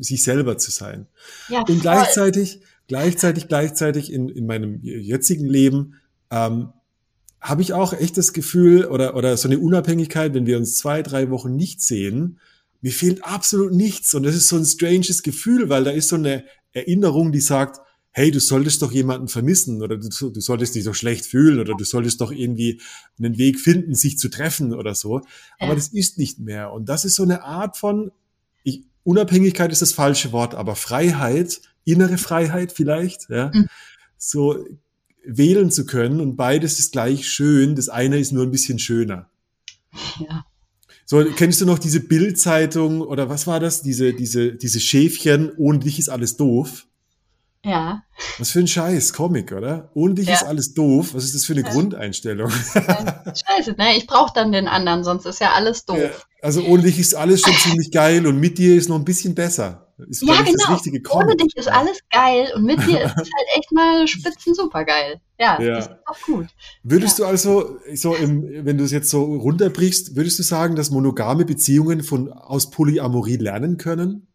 sich 0.00 0.22
selber 0.22 0.58
zu 0.58 0.70
sein. 0.70 1.06
Und 1.48 1.80
gleichzeitig 1.80 2.60
Gleichzeitig, 2.88 3.48
gleichzeitig 3.48 4.12
in, 4.12 4.28
in 4.28 4.46
meinem 4.46 4.80
jetzigen 4.82 5.46
Leben 5.46 5.94
ähm, 6.30 6.70
habe 7.40 7.62
ich 7.62 7.72
auch 7.72 7.92
echt 7.92 8.16
das 8.16 8.32
Gefühl 8.32 8.86
oder, 8.86 9.14
oder 9.14 9.36
so 9.36 9.48
eine 9.48 9.58
Unabhängigkeit, 9.58 10.34
wenn 10.34 10.46
wir 10.46 10.56
uns 10.56 10.76
zwei, 10.76 11.02
drei 11.02 11.30
Wochen 11.30 11.54
nicht 11.54 11.80
sehen, 11.82 12.40
mir 12.80 12.92
fehlt 12.92 13.24
absolut 13.24 13.72
nichts. 13.72 14.14
Und 14.14 14.22
das 14.22 14.34
ist 14.34 14.48
so 14.48 14.56
ein 14.56 14.64
stranges 14.64 15.22
Gefühl, 15.22 15.68
weil 15.68 15.84
da 15.84 15.90
ist 15.90 16.08
so 16.08 16.16
eine 16.16 16.44
Erinnerung, 16.72 17.32
die 17.32 17.40
sagt, 17.40 17.80
hey, 18.10 18.30
du 18.30 18.40
solltest 18.40 18.82
doch 18.82 18.90
jemanden 18.90 19.28
vermissen 19.28 19.82
oder 19.82 19.96
du, 19.96 20.08
du 20.08 20.40
solltest 20.40 20.74
dich 20.74 20.84
doch 20.84 20.94
schlecht 20.94 21.26
fühlen 21.26 21.60
oder 21.60 21.74
du 21.74 21.84
solltest 21.84 22.20
doch 22.20 22.32
irgendwie 22.32 22.80
einen 23.18 23.38
Weg 23.38 23.60
finden, 23.60 23.94
sich 23.94 24.18
zu 24.18 24.28
treffen 24.28 24.74
oder 24.74 24.94
so. 24.94 25.22
Aber 25.58 25.74
das 25.74 25.88
ist 25.88 26.18
nicht 26.18 26.38
mehr. 26.38 26.72
Und 26.72 26.88
das 26.88 27.04
ist 27.04 27.14
so 27.14 27.22
eine 27.22 27.44
Art 27.44 27.76
von, 27.76 28.10
ich, 28.64 28.84
Unabhängigkeit 29.04 29.70
ist 29.70 29.82
das 29.82 29.92
falsche 29.92 30.32
Wort, 30.32 30.54
aber 30.54 30.74
Freiheit, 30.74 31.60
innere 31.90 32.18
Freiheit 32.18 32.72
vielleicht, 32.72 33.28
ja, 33.30 33.50
mhm. 33.52 33.68
so 34.16 34.64
wählen 35.24 35.70
zu 35.70 35.84
können 35.84 36.20
und 36.20 36.36
beides 36.36 36.78
ist 36.78 36.92
gleich 36.92 37.28
schön, 37.28 37.76
das 37.76 37.88
eine 37.88 38.18
ist 38.18 38.32
nur 38.32 38.44
ein 38.44 38.50
bisschen 38.50 38.78
schöner. 38.78 39.28
Ja. 40.20 40.44
So, 41.04 41.24
kennst 41.24 41.60
du 41.60 41.66
noch 41.66 41.78
diese 41.78 42.00
Bildzeitung 42.00 43.00
oder 43.00 43.30
was 43.30 43.46
war 43.46 43.60
das? 43.60 43.82
Diese, 43.82 44.12
diese, 44.12 44.52
diese 44.54 44.78
Schäfchen, 44.78 45.52
ohne 45.56 45.78
dich 45.78 45.98
ist 45.98 46.10
alles 46.10 46.36
doof. 46.36 46.86
Ja. 47.64 48.02
Was 48.38 48.50
für 48.50 48.60
ein 48.60 48.68
Scheiß, 48.68 49.14
Comic, 49.14 49.52
oder? 49.52 49.90
Ohne 49.94 50.14
dich 50.14 50.28
ja. 50.28 50.34
ist 50.34 50.44
alles 50.44 50.74
doof. 50.74 51.14
Was 51.14 51.24
ist 51.24 51.34
das 51.34 51.44
für 51.44 51.54
eine 51.54 51.62
ja. 51.62 51.70
Grundeinstellung? 51.70 52.50
Scheiße, 52.50 53.72
ne? 53.78 53.96
Ich 53.96 54.06
brauche 54.06 54.32
dann 54.34 54.52
den 54.52 54.68
anderen, 54.68 55.02
sonst 55.02 55.24
ist 55.24 55.40
ja 55.40 55.52
alles 55.52 55.86
doof. 55.86 56.27
Also 56.40 56.62
ohne 56.64 56.82
dich 56.82 56.98
ist 56.98 57.14
alles 57.14 57.40
schon 57.40 57.54
ziemlich 57.54 57.90
geil 57.90 58.26
und 58.26 58.38
mit 58.38 58.58
dir 58.58 58.76
ist 58.76 58.88
noch 58.88 58.96
ein 58.96 59.04
bisschen 59.04 59.34
besser. 59.34 59.88
Ist 60.08 60.22
ja, 60.22 60.42
genau. 60.42 61.16
Ohne 61.16 61.34
dich 61.34 61.56
ist 61.56 61.68
alles 61.68 61.98
geil 62.10 62.52
und 62.54 62.64
mit 62.64 62.78
dir 62.86 63.00
ist 63.00 63.10
es 63.16 63.16
halt 63.16 63.48
echt 63.56 63.72
mal 63.72 64.06
spitzen 64.06 64.54
super 64.54 64.84
geil. 64.84 65.20
Ja, 65.40 65.60
ja. 65.60 65.74
das 65.74 65.86
ist 65.86 65.96
auch 66.06 66.20
gut. 66.22 66.46
Würdest 66.84 67.18
ja. 67.18 67.24
du 67.24 67.30
also, 67.30 67.78
so 67.94 68.14
im, 68.14 68.64
wenn 68.64 68.78
du 68.78 68.84
es 68.84 68.92
jetzt 68.92 69.10
so 69.10 69.24
runterbrichst, 69.24 70.14
würdest 70.14 70.38
du 70.38 70.44
sagen, 70.44 70.76
dass 70.76 70.90
monogame 70.90 71.44
Beziehungen 71.44 72.04
von, 72.04 72.32
aus 72.32 72.70
Polyamorie 72.70 73.36
lernen 73.36 73.76
können? 73.76 74.28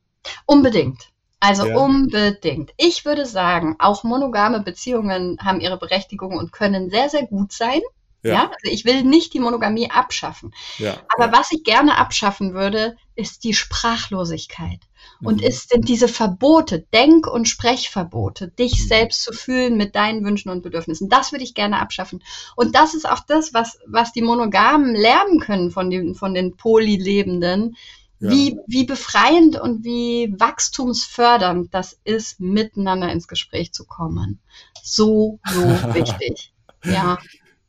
Unbedingt. 0.45 1.13
Also 1.39 1.65
ja. 1.65 1.77
unbedingt. 1.77 2.71
Ich 2.77 3.05
würde 3.05 3.25
sagen, 3.25 3.75
auch 3.79 4.03
monogame 4.03 4.61
Beziehungen 4.61 5.37
haben 5.41 5.59
ihre 5.59 5.77
Berechtigung 5.77 6.37
und 6.37 6.51
können 6.51 6.89
sehr, 6.89 7.09
sehr 7.09 7.25
gut 7.25 7.51
sein. 7.51 7.81
Ja. 8.23 8.33
ja. 8.33 8.43
also 8.45 8.73
ich 8.73 8.85
will 8.85 9.03
nicht 9.03 9.33
die 9.33 9.39
Monogamie 9.39 9.91
abschaffen. 9.91 10.53
Ja. 10.77 11.01
Aber 11.15 11.31
was 11.37 11.51
ich 11.51 11.63
gerne 11.63 11.97
abschaffen 11.97 12.53
würde, 12.53 12.95
ist 13.15 13.43
die 13.43 13.53
Sprachlosigkeit. 13.53 14.79
Und 15.21 15.41
mhm. 15.41 15.47
es 15.47 15.67
sind 15.67 15.87
diese 15.87 16.07
Verbote, 16.07 16.85
Denk- 16.93 17.27
und 17.27 17.47
Sprechverbote, 17.47 18.47
dich 18.47 18.79
mhm. 18.79 18.87
selbst 18.87 19.23
zu 19.23 19.33
fühlen 19.33 19.77
mit 19.77 19.95
deinen 19.95 20.25
Wünschen 20.25 20.49
und 20.49 20.63
Bedürfnissen. 20.63 21.09
Das 21.09 21.31
würde 21.31 21.43
ich 21.43 21.53
gerne 21.53 21.79
abschaffen. 21.79 22.23
Und 22.55 22.75
das 22.75 22.93
ist 22.93 23.07
auch 23.07 23.19
das, 23.19 23.53
was, 23.53 23.79
was 23.85 24.13
die 24.13 24.21
Monogamen 24.21 24.95
lernen 24.95 25.39
können 25.39 25.71
von 25.71 25.89
den, 25.89 26.15
von 26.15 26.33
den 26.33 26.55
Polylebenden, 26.55 27.75
ja. 28.19 28.29
wie, 28.31 28.57
wie 28.67 28.85
befreiend 28.85 29.59
und 29.59 29.83
wie 29.83 30.33
wachstumsfördernd 30.37 31.73
das 31.73 31.99
ist, 32.03 32.39
miteinander 32.39 33.11
ins 33.11 33.27
Gespräch 33.27 33.73
zu 33.73 33.85
kommen. 33.85 34.39
So, 34.81 35.39
so 35.45 35.61
wichtig. 35.93 36.53
Ja. 36.83 37.17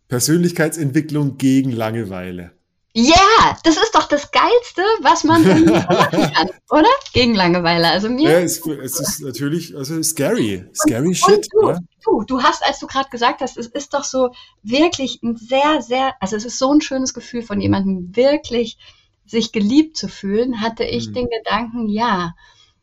Persönlichkeitsentwicklung 0.09 1.39
gegen 1.39 1.73
Langeweile. 1.73 2.53
Ja, 2.97 3.59
das 3.65 3.77
ist 3.77 3.93
doch 3.93 4.07
das 4.07 4.31
Geilste, 4.31 4.83
was 5.01 5.25
man 5.25 5.43
machen 5.67 6.33
kann, 6.33 6.51
oder? 6.71 6.89
Gegen 7.13 7.35
Langeweile. 7.35 7.89
Also 7.89 8.09
mir. 8.09 8.31
Ja, 8.31 8.39
es, 8.39 8.65
es 8.65 9.01
ist 9.01 9.21
natürlich 9.21 9.77
also 9.77 10.01
scary, 10.03 10.69
scary 10.73 11.09
und, 11.09 11.17
shit. 11.17 11.49
Und 11.55 11.79
du, 12.05 12.21
du, 12.21 12.25
du 12.25 12.43
hast, 12.43 12.63
als 12.63 12.79
du 12.79 12.87
gerade 12.87 13.11
gesagt 13.11 13.41
hast, 13.41 13.57
es 13.57 13.67
ist 13.67 13.95
doch 13.95 14.05
so 14.05 14.31
wirklich 14.63 15.21
ein 15.25 15.35
sehr, 15.35 15.83
sehr, 15.83 16.15
also 16.21 16.37
es 16.37 16.45
ist 16.45 16.59
so 16.59 16.73
ein 16.73 16.81
schönes 16.81 17.15
Gefühl 17.15 17.43
von 17.43 17.61
jemandem 17.61 18.15
wirklich 18.15 18.79
sich 19.27 19.51
geliebt 19.51 19.97
zu 19.97 20.07
fühlen, 20.07 20.61
hatte 20.61 20.85
ich 20.85 21.09
mhm. 21.09 21.15
den 21.15 21.29
Gedanken, 21.31 21.89
ja. 21.89 22.35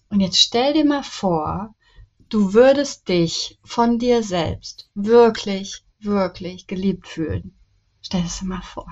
Und 0.09 0.19
jetzt 0.19 0.39
stell 0.39 0.74
dir 0.74 0.84
mal 0.84 1.03
vor, 1.03 1.74
du 2.28 2.53
würdest 2.53 3.07
dich 3.07 3.59
von 3.63 3.97
dir 3.97 4.24
selbst 4.24 4.89
wirklich, 4.93 5.84
wirklich 6.04 6.68
geliebt 6.68 7.08
fühlen. 7.08 7.58
Stell 8.02 8.24
es 8.26 8.39
dir 8.39 8.45
mal 8.45 8.62
vor. 8.62 8.88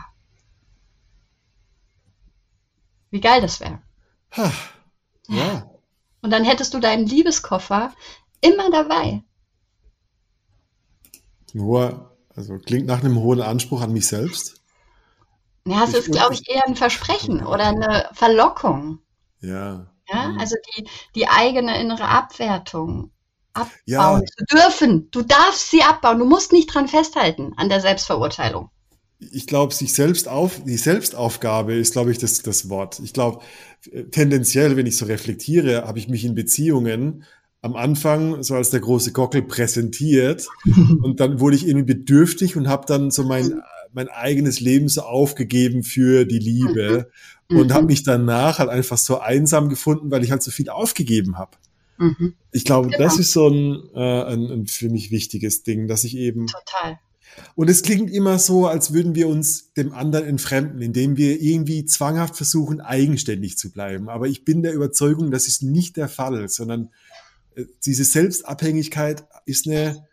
Wie 3.09 3.21
geil 3.21 3.41
das 3.41 3.59
wäre. 3.59 3.81
Ja. 5.27 5.69
Und 6.21 6.31
dann 6.31 6.43
hättest 6.43 6.73
du 6.73 6.79
deinen 6.79 7.05
Liebeskoffer 7.05 7.93
immer 8.41 8.69
dabei. 8.71 9.23
Nur, 11.53 12.17
also 12.35 12.57
klingt 12.57 12.87
nach 12.87 12.99
einem 12.99 13.17
hohen 13.19 13.41
Anspruch 13.41 13.81
an 13.81 13.93
mich 13.93 14.07
selbst. 14.07 14.61
Ja, 15.65 15.83
es 15.83 15.91
ich 15.91 15.95
ist, 15.97 16.11
glaube 16.11 16.33
ich, 16.33 16.49
eher 16.49 16.65
ein 16.67 16.75
Versprechen 16.75 17.45
oder 17.45 17.67
eine 17.67 18.09
Verlockung. 18.13 18.99
Ja. 19.41 19.91
Ja, 20.07 20.29
mhm. 20.29 20.39
also 20.39 20.55
die, 20.75 20.87
die 21.15 21.27
eigene 21.27 21.79
innere 21.79 22.07
Abwertung 22.07 23.11
abbauen 23.53 23.71
ja. 23.85 24.21
zu 24.21 24.45
dürfen. 24.55 25.07
Du 25.11 25.21
darfst 25.21 25.71
sie 25.71 25.81
abbauen. 25.81 26.19
Du 26.19 26.25
musst 26.25 26.51
nicht 26.51 26.73
dran 26.73 26.87
festhalten 26.87 27.53
an 27.57 27.69
der 27.69 27.81
Selbstverurteilung. 27.81 28.69
Ich 29.19 29.47
glaube, 29.47 29.73
sich 29.73 29.93
selbst 29.93 30.29
auf, 30.29 30.63
die 30.63 30.77
Selbstaufgabe 30.77 31.73
ist, 31.73 31.91
glaube 31.91 32.11
ich, 32.11 32.19
das, 32.19 32.41
das 32.41 32.69
Wort. 32.69 32.99
Ich 33.03 33.11
glaube, 33.11 33.43
tendenziell, 34.11 34.77
wenn 34.77 34.85
ich 34.85 34.97
so 34.97 35.05
reflektiere, 35.05 35.85
habe 35.85 35.99
ich 35.99 36.07
mich 36.07 36.23
in 36.23 36.35
Beziehungen 36.35 37.25
am 37.61 37.75
Anfang 37.75 38.41
so 38.43 38.55
als 38.55 38.69
der 38.69 38.79
große 38.79 39.11
Gockel 39.11 39.41
präsentiert 39.41 40.47
und 41.03 41.19
dann 41.19 41.39
wurde 41.39 41.57
ich 41.57 41.67
irgendwie 41.67 41.93
bedürftig 41.93 42.55
und 42.55 42.67
habe 42.67 42.85
dann 42.87 43.11
so 43.11 43.23
mein, 43.23 43.61
mein 43.91 44.07
eigenes 44.07 44.59
Leben 44.59 44.87
so 44.87 45.01
aufgegeben 45.01 45.83
für 45.83 46.25
die 46.25 46.39
Liebe 46.39 47.09
mhm. 47.49 47.59
und 47.59 47.73
habe 47.73 47.87
mich 47.87 48.03
danach 48.03 48.59
halt 48.59 48.69
einfach 48.69 48.97
so 48.97 49.19
einsam 49.19 49.69
gefunden, 49.69 50.11
weil 50.11 50.23
ich 50.23 50.31
halt 50.31 50.43
so 50.43 50.51
viel 50.51 50.69
aufgegeben 50.69 51.37
habe. 51.37 51.57
Mhm. 51.99 52.33
Ich 52.51 52.63
glaube, 52.63 52.89
genau. 52.89 53.03
das 53.03 53.19
ist 53.19 53.33
so 53.33 53.47
ein, 53.47 53.83
äh, 53.93 54.23
ein, 54.23 54.51
ein 54.51 54.67
für 54.67 54.89
mich 54.89 55.11
wichtiges 55.11 55.63
Ding, 55.63 55.87
dass 55.87 56.03
ich 56.03 56.15
eben. 56.15 56.47
Total. 56.47 56.97
Und 57.55 57.69
es 57.69 57.83
klingt 57.83 58.09
immer 58.11 58.39
so, 58.39 58.67
als 58.67 58.93
würden 58.93 59.15
wir 59.15 59.27
uns 59.27 59.73
dem 59.73 59.93
anderen 59.93 60.25
entfremden, 60.25 60.81
indem 60.81 61.17
wir 61.17 61.41
irgendwie 61.41 61.85
zwanghaft 61.85 62.35
versuchen, 62.35 62.81
eigenständig 62.81 63.57
zu 63.57 63.71
bleiben. 63.71 64.09
Aber 64.09 64.27
ich 64.27 64.45
bin 64.45 64.63
der 64.63 64.73
Überzeugung, 64.73 65.29
das 65.29 65.47
ist 65.47 65.61
nicht 65.61 65.97
der 65.97 66.09
Fall, 66.09 66.49
sondern 66.49 66.89
äh, 67.55 67.65
diese 67.85 68.03
Selbstabhängigkeit 68.03 69.25
ist 69.45 69.67
eine, 69.67 70.07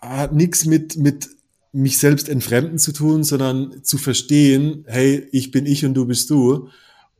hat 0.00 0.34
nichts 0.34 0.66
mit, 0.66 0.96
mit 0.96 1.28
mich 1.72 1.98
selbst 1.98 2.28
entfremden 2.28 2.78
zu 2.78 2.92
tun, 2.92 3.22
sondern 3.22 3.84
zu 3.84 3.98
verstehen, 3.98 4.84
hey, 4.88 5.28
ich 5.30 5.50
bin 5.50 5.66
ich 5.66 5.84
und 5.84 5.94
du 5.94 6.06
bist 6.06 6.30
du. 6.30 6.68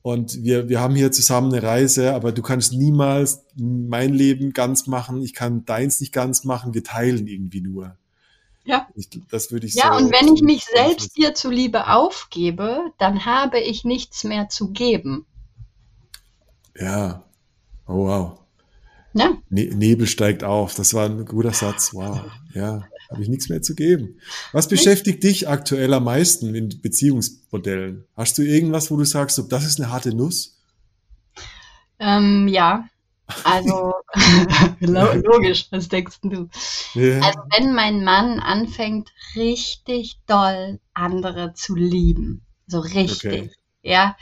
Und 0.06 0.44
wir, 0.44 0.68
wir 0.68 0.78
haben 0.78 0.94
hier 0.94 1.10
zusammen 1.10 1.52
eine 1.52 1.64
Reise, 1.64 2.14
aber 2.14 2.30
du 2.30 2.40
kannst 2.40 2.72
niemals 2.72 3.42
mein 3.56 4.14
Leben 4.14 4.52
ganz 4.52 4.86
machen, 4.86 5.20
ich 5.20 5.34
kann 5.34 5.64
deins 5.64 5.98
nicht 5.98 6.12
ganz 6.12 6.44
machen, 6.44 6.74
wir 6.74 6.84
teilen 6.84 7.26
irgendwie 7.26 7.60
nur. 7.60 7.96
Ja. 8.62 8.86
Ich, 8.94 9.08
das 9.28 9.50
würde 9.50 9.66
ich 9.66 9.74
Ja, 9.74 9.98
so 9.98 10.04
und 10.04 10.12
wenn 10.12 10.32
ich 10.32 10.42
mich 10.42 10.64
selbst 10.64 11.16
dir 11.16 11.34
zuliebe 11.34 11.88
aufgebe, 11.88 12.92
dann 12.98 13.24
habe 13.24 13.58
ich 13.58 13.82
nichts 13.82 14.22
mehr 14.22 14.48
zu 14.48 14.70
geben. 14.70 15.26
Ja. 16.78 17.24
Oh, 17.88 18.06
wow. 18.06 18.38
Ja. 19.12 19.36
Ne 19.48 19.74
Nebel 19.74 20.06
steigt 20.06 20.44
auf. 20.44 20.76
Das 20.76 20.94
war 20.94 21.06
ein 21.06 21.24
guter 21.24 21.52
Satz. 21.52 21.92
Wow. 21.92 22.20
Ja. 22.54 22.84
Habe 23.10 23.22
ich 23.22 23.28
nichts 23.28 23.48
mehr 23.48 23.62
zu 23.62 23.74
geben. 23.74 24.18
Was 24.52 24.68
beschäftigt 24.68 25.22
dich 25.22 25.48
aktuell 25.48 25.92
am 25.94 26.04
meisten 26.04 26.54
in 26.54 26.80
Beziehungsmodellen? 26.80 28.04
Hast 28.16 28.38
du 28.38 28.42
irgendwas, 28.42 28.90
wo 28.90 28.96
du 28.96 29.04
sagst, 29.04 29.36
so, 29.36 29.42
das 29.42 29.64
ist 29.64 29.80
eine 29.80 29.90
harte 29.90 30.14
Nuss? 30.14 30.58
Ähm, 31.98 32.48
ja, 32.48 32.88
also 33.44 33.94
logisch, 34.80 35.66
was 35.70 35.88
denkst 35.88 36.18
du? 36.22 36.48
Ja. 36.94 37.20
Also 37.20 37.40
wenn 37.56 37.74
mein 37.74 38.04
Mann 38.04 38.40
anfängt, 38.40 39.10
richtig 39.34 40.18
doll 40.26 40.80
andere 40.94 41.54
zu 41.54 41.74
lieben, 41.74 42.44
so 42.66 42.80
richtig, 42.80 43.24
okay. 43.24 43.50
ja, 43.82 44.16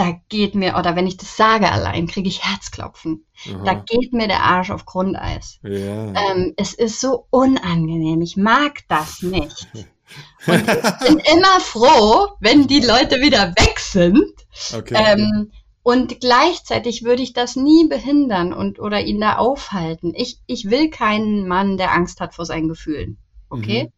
da 0.00 0.18
geht 0.30 0.54
mir, 0.54 0.78
oder 0.78 0.96
wenn 0.96 1.06
ich 1.06 1.18
das 1.18 1.36
sage 1.36 1.70
allein, 1.70 2.06
kriege 2.06 2.28
ich 2.28 2.42
Herzklopfen. 2.42 3.26
Aha. 3.46 3.64
Da 3.64 3.74
geht 3.74 4.14
mir 4.14 4.28
der 4.28 4.42
Arsch 4.42 4.70
auf 4.70 4.86
Grundeis. 4.86 5.58
Ja. 5.62 6.14
Ähm, 6.30 6.54
es 6.56 6.72
ist 6.72 7.00
so 7.00 7.26
unangenehm. 7.28 8.22
Ich 8.22 8.38
mag 8.38 8.78
das 8.88 9.20
nicht. 9.20 9.68
Und 10.46 10.68
ich 10.68 11.06
bin 11.06 11.18
immer 11.18 11.60
froh, 11.60 12.28
wenn 12.40 12.66
die 12.66 12.80
Leute 12.80 13.20
wieder 13.20 13.50
weg 13.50 13.78
sind. 13.78 14.32
Okay. 14.74 14.96
Ähm, 14.96 15.52
und 15.82 16.18
gleichzeitig 16.20 17.04
würde 17.04 17.22
ich 17.22 17.32
das 17.32 17.54
nie 17.56 17.86
behindern 17.86 18.52
und 18.52 18.80
oder 18.80 19.00
ihn 19.02 19.20
da 19.20 19.36
aufhalten. 19.36 20.12
Ich, 20.16 20.40
ich 20.46 20.68
will 20.68 20.90
keinen 20.90 21.46
Mann, 21.46 21.76
der 21.76 21.92
Angst 21.92 22.20
hat 22.20 22.34
vor 22.34 22.44
seinen 22.44 22.68
Gefühlen. 22.68 23.18
Okay? 23.50 23.84
Mhm. 23.84 23.92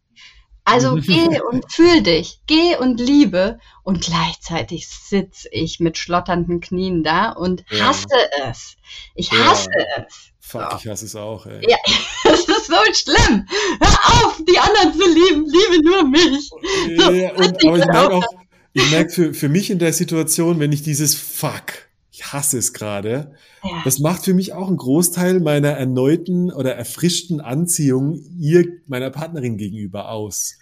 Also 0.64 0.96
geh 1.00 1.40
und 1.40 1.70
fühl 1.72 2.02
dich, 2.02 2.40
geh 2.46 2.76
und 2.76 3.00
liebe 3.00 3.58
und 3.82 4.00
gleichzeitig 4.00 4.88
sitze 4.88 5.48
ich 5.50 5.80
mit 5.80 5.98
schlotternden 5.98 6.60
Knien 6.60 7.02
da 7.02 7.30
und 7.30 7.64
hasse 7.70 8.06
ja. 8.38 8.50
es. 8.50 8.76
Ich 9.14 9.32
hasse 9.32 9.68
ja. 9.76 10.04
es. 10.06 10.32
Fuck, 10.40 10.70
so. 10.70 10.76
ich 10.78 10.88
hasse 10.88 11.04
es 11.06 11.16
auch, 11.16 11.46
ey. 11.46 11.68
Ja, 11.68 11.76
es 12.24 12.40
ist 12.40 12.66
so 12.66 12.74
schlimm. 12.92 13.46
Hör 13.80 14.26
auf, 14.26 14.40
die 14.46 14.58
anderen 14.58 14.92
zu 14.92 15.08
lieben, 15.08 15.46
liebe 15.46 15.84
nur 15.84 16.08
mich. 16.08 16.50
So, 16.98 17.10
ja, 17.10 17.32
und, 17.32 17.64
aber 17.66 17.78
ich 17.78 17.86
merke 17.86 18.14
auch, 18.14 18.26
ich 18.72 18.90
merke 18.90 19.10
für, 19.10 19.34
für 19.34 19.48
mich 19.48 19.70
in 19.70 19.78
der 19.78 19.92
Situation, 19.92 20.60
wenn 20.60 20.72
ich 20.72 20.82
dieses 20.82 21.14
Fuck, 21.14 21.88
ich 22.12 22.30
hasse 22.30 22.58
es 22.58 22.74
gerade, 22.74 23.32
ja. 23.64 23.70
das 23.84 23.98
macht 23.98 24.24
für 24.24 24.34
mich 24.34 24.52
auch 24.52 24.68
einen 24.68 24.76
Großteil 24.76 25.40
meiner 25.40 25.70
erneuten 25.70 26.52
oder 26.52 26.74
erfrischten 26.74 27.40
Anziehung 27.40 28.22
ihr, 28.38 28.66
meiner 28.86 29.10
Partnerin 29.10 29.56
gegenüber 29.56 30.10
aus. 30.10 30.56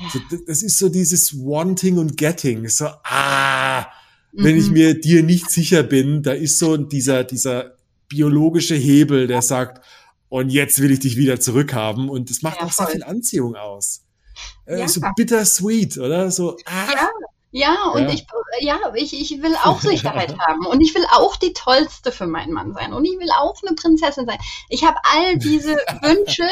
Ja. 0.00 0.08
So, 0.10 0.20
das 0.46 0.62
ist 0.62 0.78
so 0.78 0.88
dieses 0.88 1.36
Wanting 1.36 1.98
und 1.98 2.16
Getting. 2.16 2.68
So, 2.68 2.86
ah, 3.02 3.80
mhm. 4.32 4.44
wenn 4.44 4.56
ich 4.56 4.68
mhm. 4.68 4.72
mir 4.74 5.00
dir 5.00 5.24
nicht 5.24 5.50
sicher 5.50 5.82
bin, 5.82 6.22
da 6.22 6.32
ist 6.32 6.60
so 6.60 6.76
dieser, 6.76 7.24
dieser 7.24 7.74
biologische 8.08 8.76
Hebel, 8.76 9.26
der 9.26 9.42
sagt, 9.42 9.84
und 10.28 10.50
jetzt 10.50 10.80
will 10.80 10.92
ich 10.92 11.00
dich 11.00 11.16
wieder 11.16 11.40
zurückhaben. 11.40 12.08
Und 12.08 12.30
das 12.30 12.42
macht 12.42 12.60
ja, 12.60 12.66
auch 12.66 12.72
voll. 12.72 12.86
sehr 12.86 12.94
viel 12.94 13.04
Anziehung 13.04 13.56
aus. 13.56 14.04
Äh. 14.66 14.86
So 14.86 15.00
bittersweet, 15.16 15.98
oder? 15.98 16.30
So, 16.30 16.56
ah, 16.64 17.08
ja. 17.52 17.90
Und 17.94 18.02
ja. 18.02 18.10
ich, 18.10 18.26
ja, 18.60 18.78
ich, 18.94 19.12
ich 19.12 19.42
will 19.42 19.54
auch 19.62 19.80
Sicherheit 19.80 20.36
haben. 20.38 20.66
Und 20.66 20.80
ich 20.80 20.94
will 20.94 21.04
auch 21.12 21.36
die 21.36 21.52
Tollste 21.52 22.10
für 22.10 22.26
meinen 22.26 22.52
Mann 22.52 22.72
sein. 22.72 22.92
Und 22.92 23.04
ich 23.04 23.18
will 23.18 23.30
auch 23.38 23.54
eine 23.64 23.76
Prinzessin 23.76 24.26
sein. 24.26 24.38
Ich 24.68 24.84
habe 24.84 24.98
all 25.04 25.36
diese 25.38 25.76
Wünsche 26.00 26.44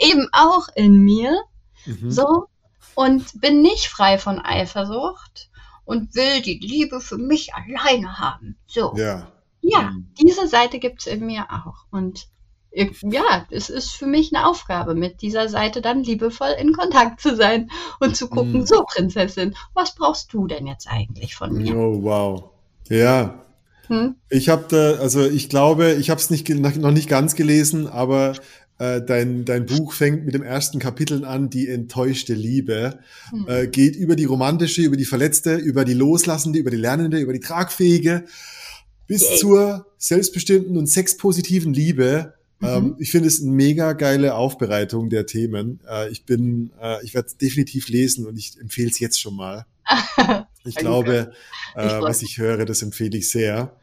eben 0.00 0.28
auch 0.32 0.68
in 0.74 0.98
mir. 0.98 1.40
Mhm. 1.86 2.10
So. 2.10 2.46
Und 2.94 3.40
bin 3.40 3.62
nicht 3.62 3.86
frei 3.86 4.18
von 4.18 4.40
Eifersucht 4.40 5.48
und 5.84 6.14
will 6.16 6.42
die 6.42 6.58
Liebe 6.58 7.00
für 7.00 7.16
mich 7.16 7.54
alleine 7.54 8.18
haben. 8.18 8.58
So. 8.66 8.94
Ja. 8.96 9.32
Ja, 9.60 9.90
mhm. 9.90 10.12
diese 10.20 10.46
Seite 10.48 10.78
gibt 10.78 11.00
es 11.00 11.06
in 11.06 11.24
mir 11.24 11.46
auch. 11.50 11.86
Und 11.90 12.26
ja, 12.72 13.46
es 13.50 13.70
ist 13.70 13.90
für 13.90 14.06
mich 14.06 14.34
eine 14.34 14.46
Aufgabe, 14.46 14.94
mit 14.94 15.22
dieser 15.22 15.48
Seite 15.48 15.80
dann 15.80 16.02
liebevoll 16.02 16.54
in 16.60 16.72
Kontakt 16.72 17.20
zu 17.20 17.34
sein 17.34 17.70
und 17.98 18.16
zu 18.16 18.28
gucken, 18.28 18.62
mm. 18.62 18.66
so 18.66 18.84
Prinzessin, 18.84 19.54
was 19.74 19.94
brauchst 19.94 20.32
du 20.32 20.46
denn 20.46 20.66
jetzt 20.66 20.86
eigentlich 20.88 21.34
von 21.34 21.52
mir? 21.54 21.76
Oh, 21.76 22.02
wow. 22.02 22.44
Ja. 22.88 23.42
Hm? 23.86 24.16
Ich 24.28 24.48
habe 24.48 24.66
da, 24.68 25.00
also 25.00 25.24
ich 25.24 25.48
glaube, 25.48 25.94
ich 25.94 26.10
habe 26.10 26.20
es 26.20 26.30
nicht, 26.30 26.48
noch 26.48 26.90
nicht 26.90 27.08
ganz 27.08 27.34
gelesen, 27.34 27.86
aber 27.86 28.34
äh, 28.78 29.00
dein, 29.02 29.44
dein 29.44 29.66
Buch 29.66 29.92
fängt 29.92 30.24
mit 30.24 30.34
dem 30.34 30.42
ersten 30.42 30.78
Kapitel 30.78 31.24
an, 31.24 31.50
die 31.50 31.68
enttäuschte 31.68 32.34
Liebe, 32.34 32.98
hm. 33.30 33.46
äh, 33.48 33.66
geht 33.66 33.96
über 33.96 34.14
die 34.14 34.26
romantische, 34.26 34.82
über 34.82 34.96
die 34.96 35.06
verletzte, 35.06 35.56
über 35.56 35.84
die 35.84 35.94
loslassende, 35.94 36.58
über 36.58 36.70
die 36.70 36.76
lernende, 36.76 37.18
über 37.18 37.32
die 37.32 37.40
tragfähige, 37.40 38.24
bis 39.06 39.24
okay. 39.24 39.36
zur 39.38 39.86
selbstbestimmten 39.96 40.76
und 40.76 40.86
sexpositiven 40.86 41.72
Liebe 41.72 42.34
mhm. 42.60 42.96
ich 42.98 43.10
finde 43.10 43.28
es 43.28 43.40
eine 43.40 43.50
mega 43.50 43.92
geile 43.92 44.34
Aufbereitung 44.34 45.10
der 45.10 45.26
Themen. 45.26 45.80
Äh, 45.88 46.10
ich 46.10 46.24
bin, 46.24 46.72
äh, 46.80 47.04
ich 47.04 47.14
werde 47.14 47.28
es 47.28 47.36
definitiv 47.36 47.88
lesen 47.88 48.26
und 48.26 48.36
ich 48.36 48.58
empfehle 48.60 48.90
es 48.90 48.98
jetzt 48.98 49.20
schon 49.20 49.36
mal. 49.36 49.66
ich 50.64 50.74
glaube, 50.74 51.32
ich 51.76 51.82
äh, 51.82 52.00
was 52.02 52.22
ich 52.22 52.38
höre, 52.38 52.64
das 52.64 52.82
empfehle 52.82 53.16
ich 53.16 53.30
sehr. 53.30 53.76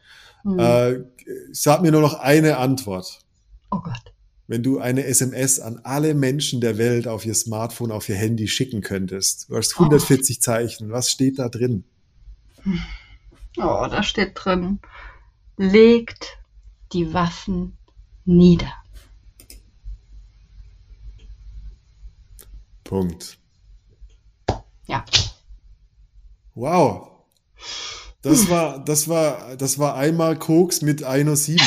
Mhm. 0.44 1.06
Sag 1.50 1.82
mir 1.82 1.90
nur 1.90 2.02
noch 2.02 2.20
eine 2.20 2.58
Antwort. 2.58 3.18
Oh 3.70 3.80
Gott. 3.80 4.12
Wenn 4.48 4.62
du 4.62 4.78
eine 4.78 5.04
SMS 5.04 5.58
an 5.58 5.80
alle 5.82 6.14
Menschen 6.14 6.60
der 6.60 6.78
Welt 6.78 7.08
auf 7.08 7.26
ihr 7.26 7.34
Smartphone, 7.34 7.90
auf 7.90 8.08
ihr 8.08 8.14
Handy 8.14 8.46
schicken 8.46 8.80
könntest, 8.80 9.50
du 9.50 9.56
hast 9.56 9.74
140 9.74 10.36
oh. 10.36 10.40
Zeichen, 10.40 10.92
was 10.92 11.10
steht 11.10 11.40
da 11.40 11.48
drin? 11.48 11.82
Oh, 13.56 13.86
da 13.90 14.04
steht 14.04 14.32
drin, 14.34 14.78
legt 15.56 16.38
die 16.92 17.12
Waffen 17.12 17.76
nieder. 18.26 18.72
Punkt. 22.84 23.38
Ja. 24.86 25.04
Wow. 26.54 27.10
Das 28.22 28.50
war, 28.50 28.84
das 28.84 29.08
war, 29.08 29.56
das 29.56 29.78
war 29.78 29.94
einmal 29.94 30.36
Koks 30.36 30.82
mit 30.82 31.04
Aino 31.04 31.36
Simon. 31.36 31.64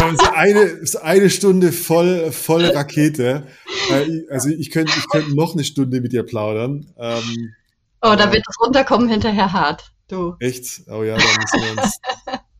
Also 0.00 0.24
eine, 0.32 0.80
eine 1.02 1.30
Stunde 1.30 1.72
voll, 1.72 2.30
voll 2.32 2.64
Rakete. 2.64 3.46
Äh, 3.90 4.22
also 4.30 4.50
ich 4.50 4.70
könnte, 4.70 4.92
ich 4.96 5.08
könnte 5.08 5.34
noch 5.34 5.54
eine 5.54 5.64
Stunde 5.64 6.00
mit 6.00 6.12
dir 6.12 6.22
plaudern. 6.22 6.92
Ähm, 6.96 7.54
oh, 8.02 8.14
da 8.16 8.32
wird 8.32 8.44
das 8.46 8.56
Runterkommen 8.60 9.08
hinterher 9.08 9.52
hart. 9.52 9.92
Du. 10.08 10.36
Echt? 10.40 10.82
Oh 10.88 11.02
ja, 11.02 11.16
da 11.16 11.24
müssen 11.24 11.76
wir 11.76 11.82
uns, 11.82 12.00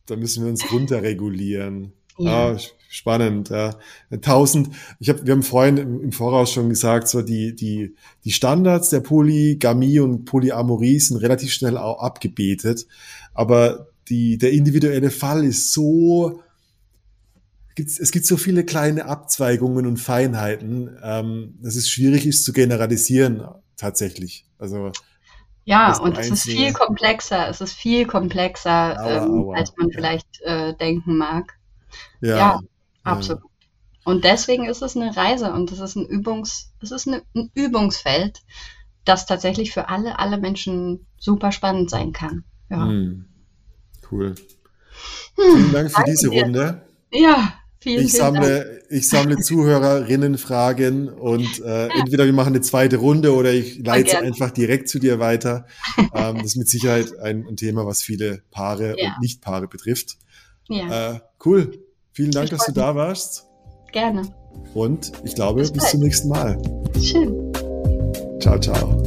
da 0.07 0.15
müssen 0.15 0.43
wir 0.43 0.49
uns 0.49 0.71
runterregulieren. 0.71 1.93
Ja. 2.17 2.51
Ah, 2.51 2.57
spannend, 2.95 3.49
ja. 3.49 3.75
Tausend, 4.21 4.69
ich 4.99 5.09
habe, 5.09 5.25
wir 5.25 5.33
haben 5.33 5.43
vorhin 5.43 5.77
im, 5.77 6.11
Voraus 6.11 6.51
schon 6.51 6.69
gesagt, 6.69 7.07
so 7.07 7.21
die, 7.21 7.53
die, 7.53 7.95
die 8.23 8.31
Standards 8.31 8.89
der 8.89 9.01
Polygamie 9.01 9.99
und 9.99 10.25
Polyamorie 10.25 10.99
sind 10.99 11.17
relativ 11.17 11.51
schnell 11.51 11.77
auch 11.77 11.99
abgebetet. 12.01 12.87
Aber 13.33 13.87
die, 14.07 14.37
der 14.37 14.51
individuelle 14.51 15.11
Fall 15.11 15.43
ist 15.43 15.73
so, 15.73 16.41
gibt's, 17.75 17.99
es 17.99 18.11
gibt 18.11 18.25
so 18.25 18.37
viele 18.37 18.63
kleine 18.63 19.05
Abzweigungen 19.05 19.85
und 19.85 19.97
Feinheiten, 19.97 20.97
ähm, 21.03 21.55
dass 21.61 21.75
es 21.75 21.89
schwierig 21.89 22.25
ist 22.25 22.45
zu 22.45 22.53
generalisieren, 22.53 23.43
tatsächlich. 23.75 24.45
Also, 24.57 24.93
ja, 25.65 25.97
und 25.97 26.17
es 26.17 26.29
ist 26.29 26.43
viel 26.43 26.71
komplexer, 26.71 27.49
es 27.49 27.59
ist 27.59 27.73
viel 27.73 28.05
komplexer, 28.05 29.01
aua, 29.01 29.25
ähm, 29.25 29.31
aua. 29.31 29.57
als 29.57 29.73
man 29.75 29.91
vielleicht 29.91 30.41
äh, 30.43 30.73
denken 30.75 31.17
mag. 31.17 31.57
Ja, 32.21 32.37
ja 32.37 32.59
absolut. 33.05 33.43
Ja. 33.43 33.49
Und 34.05 34.23
deswegen 34.23 34.65
ist 34.65 34.83
es 34.83 34.95
eine 34.95 35.15
Reise 35.17 35.51
und 35.51 35.71
es 35.71 35.79
ist 35.79 35.95
ein 35.95 36.05
Übungs, 36.05 36.71
es 36.81 36.91
ist 36.91 37.07
eine, 37.07 37.23
ein 37.35 37.49
Übungsfeld, 37.55 38.41
das 39.03 39.25
tatsächlich 39.25 39.71
für 39.71 39.89
alle, 39.89 40.19
alle 40.19 40.37
Menschen 40.37 41.07
super 41.17 41.51
spannend 41.51 41.89
sein 41.89 42.11
kann. 42.11 42.43
Ja. 42.69 42.85
Hm. 42.85 43.25
Cool. 44.11 44.35
Hm, 45.35 45.55
Vielen 45.55 45.71
Dank 45.73 45.91
für 45.91 46.03
diese 46.05 46.29
dir. 46.29 46.43
Runde. 46.43 46.81
Ja, 47.11 47.53
vielen, 47.79 48.05
ich 48.05 48.11
vielen 48.11 48.23
sammle, 48.23 48.65
Dank. 48.65 48.81
Ich 48.89 49.09
sammle 49.09 49.37
Zuhörerinnenfragen 49.37 51.09
und 51.09 51.59
äh, 51.61 51.87
entweder 51.99 52.25
wir 52.25 52.33
machen 52.33 52.53
eine 52.53 52.61
zweite 52.61 52.97
Runde 52.97 53.33
oder 53.33 53.53
ich 53.53 53.79
leite 53.79 54.19
einfach 54.19 54.51
direkt 54.51 54.89
zu 54.89 54.99
dir 54.99 55.19
weiter. 55.19 55.65
Ähm, 56.13 56.37
das 56.37 56.47
ist 56.47 56.55
mit 56.55 56.69
Sicherheit 56.69 57.17
ein, 57.19 57.45
ein 57.45 57.57
Thema, 57.57 57.85
was 57.85 58.01
viele 58.01 58.41
Paare 58.49 58.95
ja. 58.97 59.09
und 59.09 59.21
Nicht-Paare 59.21 59.67
betrifft. 59.67 60.17
Ja. 60.69 61.15
Äh, 61.15 61.19
cool. 61.45 61.84
Vielen 62.15 62.31
Dank, 62.31 62.49
dass 62.49 62.65
du 62.65 62.71
da 62.71 62.95
warst. 62.95 63.45
Gerne. 63.91 64.21
Und 64.73 65.11
ich 65.25 65.35
glaube, 65.35 65.59
bis, 65.59 65.71
bis 65.73 65.91
zum 65.91 65.99
nächsten 65.99 66.29
Mal. 66.29 66.57
Schön. 67.01 67.51
Ciao, 68.39 68.57
ciao. 68.57 69.04